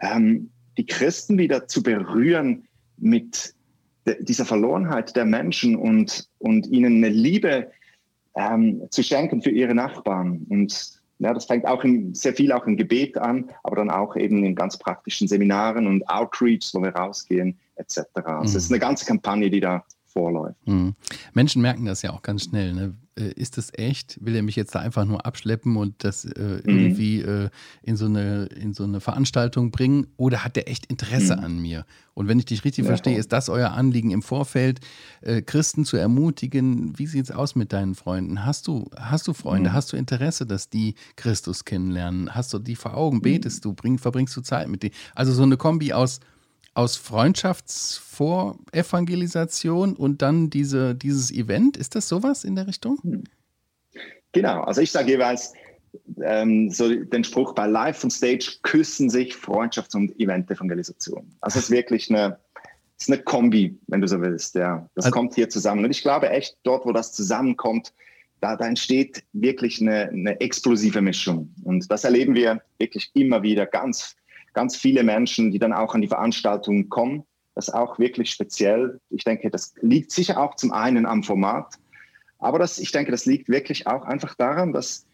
ähm, 0.00 0.50
die 0.76 0.86
Christen 0.86 1.38
wieder 1.38 1.66
zu 1.66 1.82
berühren 1.82 2.68
mit 2.98 3.54
dieser 4.20 4.44
Verlorenheit 4.44 5.16
der 5.16 5.24
Menschen 5.24 5.76
und, 5.76 6.28
und 6.38 6.66
ihnen 6.66 6.96
eine 6.96 7.08
Liebe 7.08 7.70
ähm, 8.38 8.82
zu 8.90 9.02
schenken 9.02 9.42
für 9.42 9.50
ihre 9.50 9.74
Nachbarn. 9.74 10.46
Und 10.48 11.00
ja, 11.18 11.34
das 11.34 11.46
fängt 11.46 11.66
auch 11.66 11.82
in, 11.82 12.14
sehr 12.14 12.32
viel 12.32 12.52
auch 12.52 12.66
im 12.66 12.76
Gebet 12.76 13.18
an, 13.18 13.50
aber 13.64 13.76
dann 13.76 13.90
auch 13.90 14.14
eben 14.16 14.44
in 14.44 14.54
ganz 14.54 14.78
praktischen 14.78 15.26
Seminaren 15.26 15.86
und 15.86 16.08
Outreach, 16.08 16.70
wo 16.72 16.80
wir 16.80 16.94
rausgehen, 16.94 17.58
etc. 17.74 17.98
Also 18.14 18.38
mhm. 18.38 18.44
es 18.44 18.54
ist 18.54 18.70
eine 18.70 18.78
ganze 18.78 19.04
Kampagne, 19.04 19.50
die 19.50 19.60
da 19.60 19.84
vorläuft. 20.08 20.66
Mhm. 20.66 20.94
Menschen 21.32 21.62
merken 21.62 21.84
das 21.84 22.02
ja 22.02 22.12
auch 22.12 22.22
ganz 22.22 22.44
schnell. 22.44 22.72
Ne? 22.72 22.94
Äh, 23.18 23.32
ist 23.32 23.58
das 23.58 23.70
echt? 23.74 24.18
Will 24.24 24.34
er 24.34 24.42
mich 24.42 24.56
jetzt 24.56 24.74
da 24.74 24.80
einfach 24.80 25.04
nur 25.04 25.26
abschleppen 25.26 25.76
und 25.76 26.02
das 26.04 26.24
äh, 26.24 26.60
mhm. 26.64 26.78
irgendwie 26.78 27.20
äh, 27.20 27.50
in, 27.82 27.96
so 27.96 28.06
eine, 28.06 28.46
in 28.46 28.72
so 28.72 28.84
eine 28.84 29.00
Veranstaltung 29.00 29.70
bringen? 29.70 30.08
Oder 30.16 30.44
hat 30.44 30.56
der 30.56 30.68
echt 30.68 30.86
Interesse 30.86 31.36
mhm. 31.36 31.44
an 31.44 31.58
mir? 31.58 31.84
Und 32.14 32.28
wenn 32.28 32.38
ich 32.38 32.46
dich 32.46 32.64
richtig 32.64 32.84
ja, 32.84 32.88
verstehe, 32.88 33.18
ist 33.18 33.32
das 33.32 33.48
euer 33.48 33.70
Anliegen 33.70 34.10
im 34.10 34.22
Vorfeld, 34.22 34.80
äh, 35.20 35.42
Christen 35.42 35.84
zu 35.84 35.96
ermutigen? 35.96 36.98
Wie 36.98 37.06
sieht 37.06 37.24
es 37.24 37.30
aus 37.30 37.54
mit 37.54 37.72
deinen 37.72 37.94
Freunden? 37.94 38.44
Hast 38.44 38.66
du, 38.66 38.90
hast 38.96 39.28
du 39.28 39.32
Freunde? 39.34 39.70
Mhm. 39.70 39.74
Hast 39.74 39.92
du 39.92 39.96
Interesse, 39.96 40.46
dass 40.46 40.70
die 40.70 40.94
Christus 41.16 41.64
kennenlernen? 41.64 42.34
Hast 42.34 42.52
du 42.52 42.58
die 42.58 42.76
vor 42.76 42.96
Augen? 42.96 43.18
Mhm. 43.18 43.22
Betest 43.22 43.64
du? 43.64 43.72
Bring, 43.72 43.98
verbringst 43.98 44.36
du 44.36 44.40
Zeit 44.40 44.68
mit 44.68 44.82
denen? 44.82 44.94
Also 45.14 45.32
so 45.32 45.42
eine 45.42 45.56
Kombi 45.56 45.92
aus 45.92 46.20
aus 46.78 46.96
Freundschaftsvorevangelisation 46.96 49.96
und 49.96 50.22
dann 50.22 50.48
diese, 50.48 50.94
dieses 50.94 51.32
Event. 51.32 51.76
Ist 51.76 51.96
das 51.96 52.08
sowas 52.08 52.44
in 52.44 52.54
der 52.54 52.68
Richtung? 52.68 53.24
Genau, 54.30 54.62
also 54.62 54.80
ich 54.80 54.92
sage 54.92 55.10
jeweils 55.10 55.54
ähm, 56.22 56.70
so 56.70 56.94
den 56.94 57.24
Spruch 57.24 57.52
bei 57.54 57.66
Live 57.66 58.04
on 58.04 58.12
Stage 58.12 58.58
küssen 58.62 59.10
sich 59.10 59.34
Freundschafts- 59.34 59.96
und 59.96 60.20
Event-Evangelisation. 60.20 61.36
Also 61.40 61.58
es 61.58 61.64
ist 61.64 61.72
wirklich 61.72 62.08
eine, 62.10 62.38
ist 62.96 63.10
eine 63.10 63.20
Kombi, 63.24 63.76
wenn 63.88 64.00
du 64.00 64.06
so 64.06 64.20
willst. 64.20 64.54
Ja. 64.54 64.88
Das 64.94 65.06
also, 65.06 65.16
kommt 65.16 65.34
hier 65.34 65.48
zusammen. 65.48 65.84
Und 65.84 65.90
ich 65.90 66.02
glaube 66.02 66.30
echt, 66.30 66.58
dort, 66.62 66.86
wo 66.86 66.92
das 66.92 67.12
zusammenkommt, 67.12 67.92
da, 68.40 68.54
da 68.54 68.68
entsteht 68.68 69.24
wirklich 69.32 69.80
eine, 69.80 70.10
eine 70.10 70.40
explosive 70.40 71.00
Mischung. 71.00 71.52
Und 71.64 71.90
das 71.90 72.04
erleben 72.04 72.36
wir 72.36 72.62
wirklich 72.78 73.10
immer 73.14 73.42
wieder 73.42 73.66
ganz 73.66 74.14
ganz 74.58 74.74
viele 74.74 75.04
Menschen, 75.04 75.52
die 75.52 75.60
dann 75.60 75.72
auch 75.72 75.94
an 75.94 76.00
die 76.00 76.08
Veranstaltungen 76.08 76.88
kommen. 76.88 77.22
Das 77.54 77.68
ist 77.68 77.74
auch 77.74 78.00
wirklich 78.00 78.32
speziell. 78.32 78.98
Ich 79.08 79.22
denke, 79.22 79.50
das 79.50 79.72
liegt 79.82 80.10
sicher 80.10 80.40
auch 80.40 80.56
zum 80.56 80.72
einen 80.72 81.06
am 81.06 81.22
Format, 81.22 81.76
aber 82.40 82.58
das, 82.58 82.80
ich 82.80 82.90
denke, 82.90 83.12
das 83.12 83.24
liegt 83.24 83.48
wirklich 83.48 83.86
auch 83.86 84.02
einfach 84.02 84.34
daran, 84.34 84.72
dass 84.72 85.06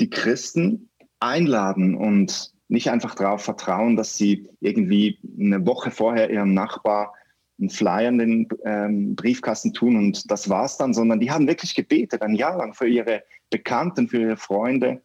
die 0.00 0.08
Christen 0.08 0.88
einladen 1.20 1.96
und 1.96 2.54
nicht 2.68 2.90
einfach 2.90 3.14
darauf 3.14 3.42
vertrauen, 3.42 3.94
dass 3.94 4.16
sie 4.16 4.48
irgendwie 4.60 5.18
eine 5.38 5.66
Woche 5.66 5.90
vorher 5.90 6.30
ihrem 6.30 6.54
Nachbar 6.54 7.12
einen 7.60 7.68
Flyer 7.68 8.08
in 8.08 8.18
den 8.18 8.48
ähm, 8.64 9.16
Briefkasten 9.16 9.74
tun 9.74 9.96
und 9.96 10.30
das 10.30 10.48
war's 10.48 10.78
dann, 10.78 10.94
sondern 10.94 11.20
die 11.20 11.30
haben 11.30 11.46
wirklich 11.46 11.74
gebetet, 11.74 12.22
ein 12.22 12.36
Jahr 12.36 12.56
lang 12.56 12.72
für 12.72 12.88
ihre 12.88 13.22
Bekannten, 13.50 14.08
für 14.08 14.20
ihre 14.22 14.38
Freunde 14.38 15.02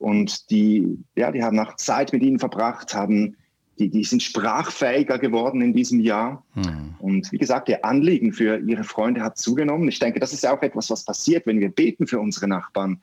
und 0.00 0.50
die, 0.50 0.98
ja, 1.14 1.30
die 1.30 1.42
haben 1.42 1.58
auch 1.58 1.76
Zeit 1.76 2.14
mit 2.14 2.22
ihnen 2.22 2.38
verbracht, 2.38 2.94
haben, 2.94 3.36
die, 3.78 3.90
die 3.90 4.02
sind 4.02 4.22
sprachfähiger 4.22 5.18
geworden 5.18 5.60
in 5.60 5.74
diesem 5.74 6.00
Jahr. 6.00 6.42
Hm. 6.54 6.94
Und 7.00 7.30
wie 7.32 7.36
gesagt, 7.36 7.68
ihr 7.68 7.84
Anliegen 7.84 8.32
für 8.32 8.58
ihre 8.60 8.84
Freunde 8.84 9.20
hat 9.20 9.36
zugenommen. 9.36 9.88
Ich 9.88 9.98
denke, 9.98 10.18
das 10.18 10.32
ist 10.32 10.42
ja 10.42 10.56
auch 10.56 10.62
etwas, 10.62 10.88
was 10.88 11.04
passiert, 11.04 11.46
wenn 11.46 11.60
wir 11.60 11.68
beten 11.68 12.06
für 12.06 12.18
unsere 12.18 12.48
Nachbarn. 12.48 13.02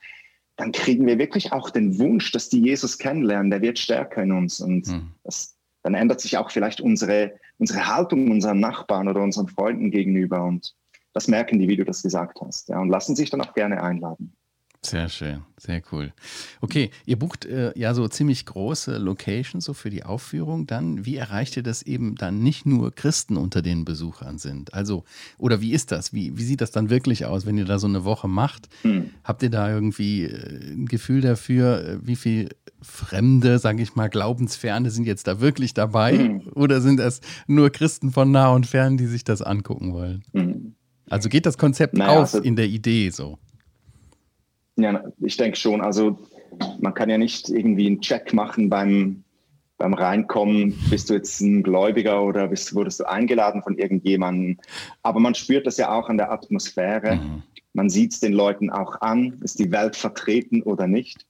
Dann 0.55 0.71
kriegen 0.71 1.05
wir 1.05 1.19
wirklich 1.19 1.51
auch 1.51 1.69
den 1.69 1.99
Wunsch, 1.99 2.31
dass 2.31 2.49
die 2.49 2.61
Jesus 2.61 2.97
kennenlernen. 2.97 3.51
Der 3.51 3.61
wird 3.61 3.77
stärker 3.77 4.23
in 4.23 4.31
uns. 4.31 4.59
Und 4.59 4.87
hm. 4.87 5.11
das, 5.23 5.55
dann 5.83 5.93
ändert 5.93 6.19
sich 6.19 6.35
auch 6.37 6.49
vielleicht 6.49 6.81
unsere, 6.81 7.33
unsere 7.59 7.85
Haltung 7.85 8.31
unseren 8.31 8.59
Nachbarn 8.59 9.07
oder 9.07 9.21
unseren 9.21 9.49
Freunden 9.49 9.91
gegenüber. 9.91 10.43
Und 10.43 10.73
das 11.13 11.27
merken 11.27 11.59
die, 11.59 11.67
wie 11.67 11.77
du 11.77 11.85
das 11.85 12.01
gesagt 12.01 12.41
hast. 12.41 12.69
Ja, 12.69 12.79
und 12.79 12.89
lassen 12.89 13.15
sich 13.15 13.29
dann 13.29 13.41
auch 13.41 13.53
gerne 13.53 13.83
einladen. 13.83 14.33
Sehr 14.89 15.09
schön, 15.09 15.41
sehr 15.57 15.81
cool. 15.91 16.13
Okay, 16.61 16.91
ihr 17.05 17.19
bucht 17.19 17.45
äh, 17.45 17.77
ja 17.77 17.93
so 17.93 18.07
ziemlich 18.07 18.45
große 18.45 18.97
Locations 18.97 19.65
so 19.65 19.73
für 19.73 19.89
die 19.89 20.03
Aufführung. 20.03 20.65
Dann, 20.65 21.05
wie 21.05 21.17
erreicht 21.17 21.57
ihr 21.57 21.63
das 21.63 21.81
eben 21.81 22.15
dann 22.15 22.41
nicht 22.41 22.65
nur 22.65 22.95
Christen 22.95 23.35
unter 23.35 23.61
den 23.61 23.83
Besuchern 23.83 24.37
sind? 24.37 24.73
Also, 24.73 25.03
oder 25.37 25.59
wie 25.59 25.73
ist 25.73 25.91
das? 25.91 26.13
Wie, 26.13 26.37
wie 26.37 26.43
sieht 26.43 26.61
das 26.61 26.71
dann 26.71 26.89
wirklich 26.89 27.25
aus, 27.25 27.45
wenn 27.45 27.57
ihr 27.57 27.65
da 27.65 27.79
so 27.79 27.87
eine 27.87 28.05
Woche 28.05 28.29
macht? 28.29 28.69
Hm. 28.83 29.09
Habt 29.25 29.43
ihr 29.43 29.49
da 29.49 29.69
irgendwie 29.69 30.23
äh, 30.23 30.73
ein 30.73 30.85
Gefühl 30.85 31.19
dafür, 31.19 31.83
äh, 31.85 32.07
wie 32.07 32.15
viel 32.15 32.49
Fremde, 32.81 33.59
sage 33.59 33.81
ich 33.81 33.95
mal, 33.95 34.09
Glaubensferne 34.09 34.89
sind 34.89 35.05
jetzt 35.05 35.27
da 35.27 35.41
wirklich 35.41 35.73
dabei? 35.73 36.17
Hm. 36.17 36.41
Oder 36.55 36.79
sind 36.79 37.01
es 37.01 37.19
nur 37.47 37.71
Christen 37.71 38.11
von 38.11 38.31
nah 38.31 38.51
und 38.51 38.67
fern, 38.67 38.97
die 38.97 39.07
sich 39.07 39.25
das 39.25 39.41
angucken 39.41 39.93
wollen? 39.93 40.23
Hm. 40.33 40.75
Also 41.09 41.29
geht 41.29 41.45
das 41.45 41.57
Konzept 41.57 41.93
naja, 41.95 42.11
auf 42.21 42.33
also 42.33 42.41
in 42.41 42.55
der 42.55 42.67
Idee 42.67 43.09
so? 43.09 43.37
Ja, 44.77 45.03
ich 45.19 45.37
denke 45.37 45.57
schon. 45.57 45.81
Also 45.81 46.19
man 46.79 46.93
kann 46.93 47.09
ja 47.09 47.17
nicht 47.17 47.49
irgendwie 47.49 47.87
einen 47.87 48.01
Check 48.01 48.33
machen 48.33 48.69
beim, 48.69 49.23
beim 49.77 49.93
Reinkommen, 49.93 50.77
bist 50.89 51.09
du 51.09 51.15
jetzt 51.15 51.41
ein 51.41 51.63
Gläubiger 51.63 52.23
oder 52.23 52.47
bist, 52.47 52.73
wurdest 52.73 52.99
du 52.99 53.05
eingeladen 53.05 53.61
von 53.63 53.77
irgendjemandem. 53.77 54.57
Aber 55.03 55.19
man 55.19 55.35
spürt 55.35 55.67
das 55.67 55.77
ja 55.77 55.91
auch 55.91 56.09
an 56.09 56.17
der 56.17 56.31
Atmosphäre. 56.31 57.15
Mhm. 57.15 57.43
Man 57.73 57.89
sieht 57.89 58.13
es 58.13 58.19
den 58.19 58.33
Leuten 58.33 58.69
auch 58.69 59.01
an, 59.01 59.39
ist 59.43 59.59
die 59.59 59.71
Welt 59.71 59.95
vertreten 59.95 60.61
oder 60.63 60.87
nicht. 60.87 61.25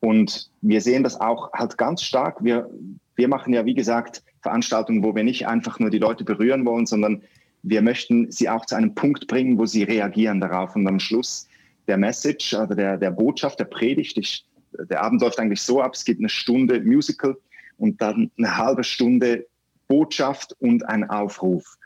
Und 0.00 0.50
wir 0.60 0.80
sehen 0.80 1.02
das 1.02 1.20
auch 1.20 1.52
halt 1.52 1.78
ganz 1.78 2.02
stark. 2.02 2.42
Wir, 2.44 2.70
wir 3.14 3.28
machen 3.28 3.52
ja, 3.52 3.64
wie 3.64 3.74
gesagt, 3.74 4.22
Veranstaltungen, 4.42 5.02
wo 5.02 5.14
wir 5.14 5.24
nicht 5.24 5.48
einfach 5.48 5.80
nur 5.80 5.90
die 5.90 5.98
Leute 5.98 6.24
berühren 6.24 6.64
wollen, 6.64 6.86
sondern 6.86 7.22
wir 7.62 7.82
möchten 7.82 8.30
sie 8.30 8.48
auch 8.48 8.66
zu 8.66 8.76
einem 8.76 8.94
Punkt 8.94 9.26
bringen, 9.26 9.58
wo 9.58 9.66
sie 9.66 9.82
reagieren 9.82 10.40
darauf. 10.40 10.76
Und 10.76 10.86
am 10.86 11.00
Schluss 11.00 11.48
der 11.86 11.96
Message, 11.96 12.54
also 12.54 12.74
der, 12.74 12.96
der 12.96 13.10
Botschaft, 13.10 13.58
der 13.58 13.64
Predigt. 13.64 14.18
Ich, 14.18 14.46
der 14.72 15.02
Abend 15.02 15.20
läuft 15.22 15.38
eigentlich 15.38 15.62
so 15.62 15.80
ab, 15.80 15.94
es 15.94 16.04
gibt 16.04 16.20
eine 16.20 16.28
Stunde 16.28 16.80
Musical 16.80 17.36
und 17.78 18.00
dann 18.00 18.30
eine 18.36 18.56
halbe 18.56 18.84
Stunde 18.84 19.46
Botschaft 19.88 20.56
und 20.60 20.88
ein 20.88 21.08
Aufruf. 21.08 21.76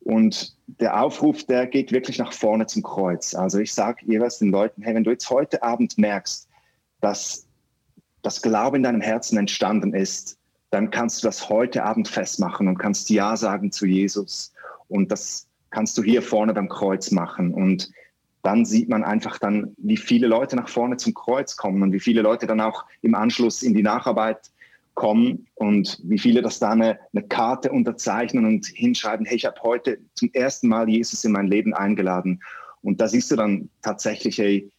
Und 0.00 0.56
der 0.66 1.00
Aufruf, 1.02 1.44
der 1.44 1.66
geht 1.66 1.90
wirklich 1.90 2.18
nach 2.18 2.32
vorne 2.32 2.66
zum 2.66 2.82
Kreuz. 2.82 3.34
Also 3.34 3.58
ich 3.58 3.72
sage 3.72 4.04
jeweils 4.06 4.38
den 4.38 4.50
Leuten, 4.50 4.82
hey, 4.82 4.94
wenn 4.94 5.04
du 5.04 5.10
jetzt 5.10 5.30
heute 5.30 5.62
Abend 5.62 5.96
merkst, 5.96 6.48
dass 7.00 7.46
das 8.22 8.42
Glaube 8.42 8.76
in 8.76 8.82
deinem 8.82 9.00
Herzen 9.00 9.38
entstanden 9.38 9.94
ist, 9.94 10.38
dann 10.70 10.90
kannst 10.90 11.22
du 11.22 11.28
das 11.28 11.48
heute 11.48 11.84
Abend 11.84 12.08
festmachen 12.08 12.68
und 12.68 12.78
kannst 12.78 13.08
Ja 13.10 13.36
sagen 13.36 13.72
zu 13.72 13.86
Jesus. 13.86 14.52
Und 14.88 15.10
das 15.10 15.46
kannst 15.70 15.96
du 15.96 16.02
hier 16.02 16.20
vorne 16.20 16.52
beim 16.52 16.68
Kreuz 16.68 17.10
machen. 17.10 17.54
Und 17.54 17.90
dann 18.44 18.66
sieht 18.66 18.90
man 18.90 19.02
einfach 19.02 19.38
dann, 19.38 19.74
wie 19.78 19.96
viele 19.96 20.26
Leute 20.26 20.54
nach 20.54 20.68
vorne 20.68 20.98
zum 20.98 21.14
Kreuz 21.14 21.56
kommen 21.56 21.82
und 21.82 21.92
wie 21.92 22.00
viele 22.00 22.20
Leute 22.20 22.46
dann 22.46 22.60
auch 22.60 22.84
im 23.00 23.14
Anschluss 23.14 23.62
in 23.62 23.72
die 23.72 23.82
Nacharbeit 23.82 24.50
kommen 24.92 25.46
und 25.54 25.98
wie 26.04 26.18
viele 26.18 26.42
das 26.42 26.58
da 26.58 26.70
eine, 26.70 26.98
eine 27.14 27.26
Karte 27.26 27.72
unterzeichnen 27.72 28.44
und 28.44 28.66
hinschreiben, 28.66 29.24
hey, 29.24 29.36
ich 29.36 29.46
habe 29.46 29.60
heute 29.62 29.98
zum 30.14 30.30
ersten 30.34 30.68
Mal 30.68 30.90
Jesus 30.90 31.24
in 31.24 31.32
mein 31.32 31.46
Leben 31.46 31.72
eingeladen. 31.72 32.42
Und 32.82 33.00
da 33.00 33.08
siehst 33.08 33.30
du 33.30 33.36
dann 33.36 33.70
tatsächlich, 33.80 34.36
hey, 34.36 34.70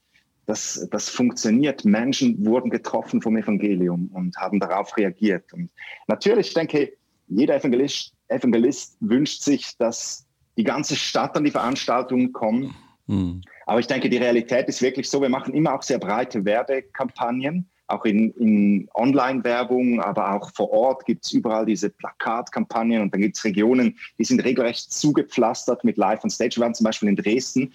das, 0.46 0.88
das 0.92 1.10
funktioniert. 1.10 1.86
Menschen 1.86 2.46
wurden 2.46 2.70
getroffen 2.70 3.20
vom 3.20 3.36
Evangelium 3.36 4.12
und 4.14 4.38
haben 4.38 4.60
darauf 4.60 4.96
reagiert. 4.96 5.52
Und 5.54 5.72
natürlich, 6.08 6.50
ich 6.50 6.54
denke, 6.54 6.94
jeder 7.28 7.56
Evangelist, 7.56 8.14
Evangelist 8.28 8.96
wünscht 9.00 9.42
sich, 9.42 9.76
dass 9.78 10.28
die 10.56 10.64
ganze 10.64 10.96
Stadt 10.96 11.36
an 11.36 11.44
die 11.44 11.52
Veranstaltung 11.52 12.32
kommt. 12.32 12.72
Mhm. 13.08 13.42
Aber 13.66 13.80
ich 13.80 13.88
denke, 13.88 14.10
die 14.10 14.18
Realität 14.18 14.68
ist 14.68 14.82
wirklich 14.82 15.10
so, 15.10 15.22
wir 15.22 15.30
machen 15.30 15.54
immer 15.54 15.74
auch 15.74 15.82
sehr 15.82 16.00
breite 16.00 16.44
Werbekampagnen, 16.46 17.70
auch 17.88 18.06
in, 18.06 18.32
in 18.32 18.90
Online-Werbung, 18.96 20.02
aber 20.02 20.34
auch 20.34 20.52
vor 20.54 20.72
Ort 20.72 21.06
gibt 21.06 21.26
es 21.26 21.32
überall 21.32 21.66
diese 21.66 21.90
Plakatkampagnen 21.90 23.02
und 23.02 23.14
dann 23.14 23.22
gibt 23.22 23.38
es 23.38 23.44
Regionen, 23.44 23.98
die 24.18 24.24
sind 24.24 24.44
regelrecht 24.44 24.92
zugepflastert 24.92 25.84
mit 25.84 25.98
Live 25.98 26.24
on 26.24 26.30
Stage. 26.30 26.58
Wir 26.58 26.64
waren 26.64 26.74
zum 26.74 26.86
Beispiel 26.86 27.10
in 27.10 27.16
Dresden 27.16 27.74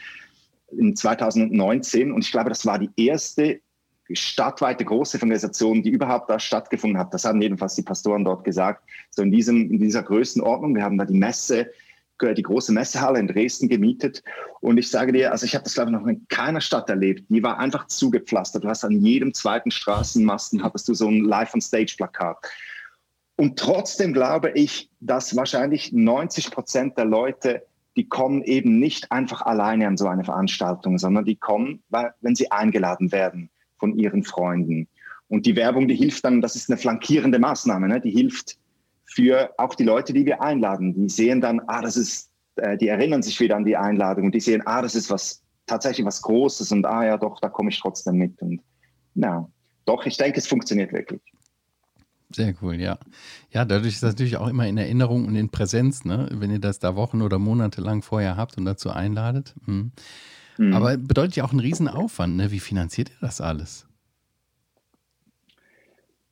in 0.77 0.97
2019 0.97 2.13
und 2.13 2.25
ich 2.25 2.33
glaube, 2.33 2.49
das 2.49 2.67
war 2.67 2.79
die 2.79 2.91
erste 2.97 3.61
stadtweite 4.13 4.85
große 4.85 5.19
Evangelisation, 5.19 5.83
die 5.83 5.91
überhaupt 5.91 6.31
da 6.31 6.39
stattgefunden 6.39 6.99
hat. 6.99 7.15
Das 7.15 7.25
haben 7.25 7.41
jedenfalls 7.41 7.77
die 7.77 7.83
Pastoren 7.83 8.25
dort 8.25 8.45
gesagt. 8.45 8.83
So 9.11 9.23
in, 9.23 9.31
diesem, 9.31 9.71
in 9.71 9.79
dieser 9.79 10.03
Größenordnung. 10.03 10.75
Wir 10.75 10.83
haben 10.83 10.99
da 10.99 11.05
die 11.05 11.19
Messe 11.19 11.71
die 12.35 12.43
große 12.43 12.73
Messehalle 12.73 13.19
in 13.19 13.29
Dresden 13.29 13.69
gemietet. 13.69 14.23
Und 14.61 14.79
ich 14.79 14.91
sage 14.91 15.13
dir, 15.13 15.33
also 15.33 15.47
ich 15.47 15.55
habe 15.55 15.65
das, 15.65 15.75
glaube 15.75 15.91
ich, 15.91 15.97
noch 15.97 16.07
in 16.07 16.27
keiner 16.29 16.61
Stadt 16.61 16.89
erlebt. 16.89 17.25
Die 17.29 17.43
war 17.43 17.59
einfach 17.59 17.87
zugepflastert. 17.87 18.65
Du 18.65 18.69
hast 18.69 18.85
an 18.85 19.05
jedem 19.05 19.35
zweiten 19.35 19.71
Straßenmasten 19.71 20.63
hattest 20.63 20.89
du 20.89 20.95
so 20.95 21.09
ein 21.09 21.25
Live-on-Stage-Plakat. 21.25 22.39
Und 23.37 23.59
trotzdem 23.59 24.13
glaube 24.13 24.51
ich, 24.51 24.91
dass 25.01 25.35
wahrscheinlich 25.35 25.93
90 25.93 26.51
Prozent 26.51 26.99
der 26.99 27.07
Leute, 27.07 27.63
die 27.97 28.07
kommen 28.07 28.43
eben 28.43 28.79
nicht 28.79 29.11
einfach 29.11 29.43
alleine 29.43 29.87
an 29.87 29.97
so 29.97 30.07
eine 30.07 30.25
Veranstaltung, 30.25 30.99
sondern 30.99 31.25
die 31.25 31.37
kommen, 31.37 31.83
weil, 31.89 32.13
wenn 32.21 32.37
sie 32.37 32.51
eingeladen 32.51 33.13
werden 33.13 33.49
von 33.79 33.97
ihren 33.97 34.25
Freunden. 34.25 34.89
Und 35.29 35.47
die 35.47 35.57
Werbung, 35.57 35.89
die 35.89 35.95
hilft 35.95 36.25
dann, 36.25 36.43
das 36.43 36.55
ist 36.55 36.69
eine 36.69 36.77
flankierende 36.77 37.39
Maßnahme, 37.39 37.89
ne? 37.89 38.01
die 38.01 38.11
hilft 38.11 38.59
für 39.11 39.53
auch 39.59 39.75
die 39.75 39.85
Leute, 39.85 40.13
die 40.13 40.25
wir 40.25 40.41
einladen. 40.41 40.95
Die 40.95 41.09
sehen 41.09 41.41
dann, 41.41 41.61
ah, 41.67 41.83
das 41.83 41.97
ist, 41.97 42.31
äh, 42.57 42.77
die 42.79 42.89
erinnern 42.89 43.23
sich 43.23 43.39
wieder 43.41 43.57
an 43.57 43.65
die 43.65 43.77
Einladung 43.77 44.27
und 44.27 44.35
die 44.35 44.41
sehen, 44.41 44.63
ah, 44.67 44.83
das 44.83 44.95
ist 44.95 45.11
was 45.11 45.43
tatsächlich 45.67 46.07
was 46.07 46.23
Großes 46.23 46.73
und 46.73 46.87
ah 46.87 47.05
ja, 47.05 47.17
doch, 47.17 47.41
da 47.41 47.49
komme 47.49 47.71
ich 47.71 47.81
trotzdem 47.81 48.17
mit. 48.17 48.41
Und 48.41 48.61
ja, 49.15 49.49
doch, 49.85 50.07
ich 50.07 50.17
denke, 50.17 50.39
es 50.39 50.47
funktioniert 50.47 50.93
wirklich. 50.93 51.21
Sehr 52.33 52.55
cool, 52.63 52.77
ja. 52.77 52.99
Ja, 53.51 53.65
dadurch 53.65 53.95
ist 53.95 54.03
das 54.05 54.13
natürlich 54.13 54.37
auch 54.37 54.47
immer 54.47 54.67
in 54.69 54.79
Erinnerung 54.79 55.27
und 55.27 55.35
in 55.35 55.51
Präsenz, 55.51 56.05
ne? 56.05 56.29
wenn 56.33 56.53
ihr 56.53 56.61
das 56.61 56.79
da 56.79 56.95
Wochen 56.95 57.23
oder 57.23 57.41
Monate 57.41 57.81
lang 57.81 58.03
vorher 58.03 58.37
habt 58.37 58.57
und 58.57 58.65
dazu 58.65 58.91
einladet. 58.91 59.55
Mhm. 59.67 59.91
Mhm. 60.57 60.73
Aber 60.73 60.97
bedeutet 60.97 61.37
ja 61.37 61.45
auch 61.45 61.51
einen 61.51 61.61
Riesenaufwand. 61.61 62.37
Ne? 62.37 62.53
Wie 62.53 62.61
finanziert 62.61 63.11
ihr 63.11 63.17
das 63.21 63.41
alles? 63.41 63.89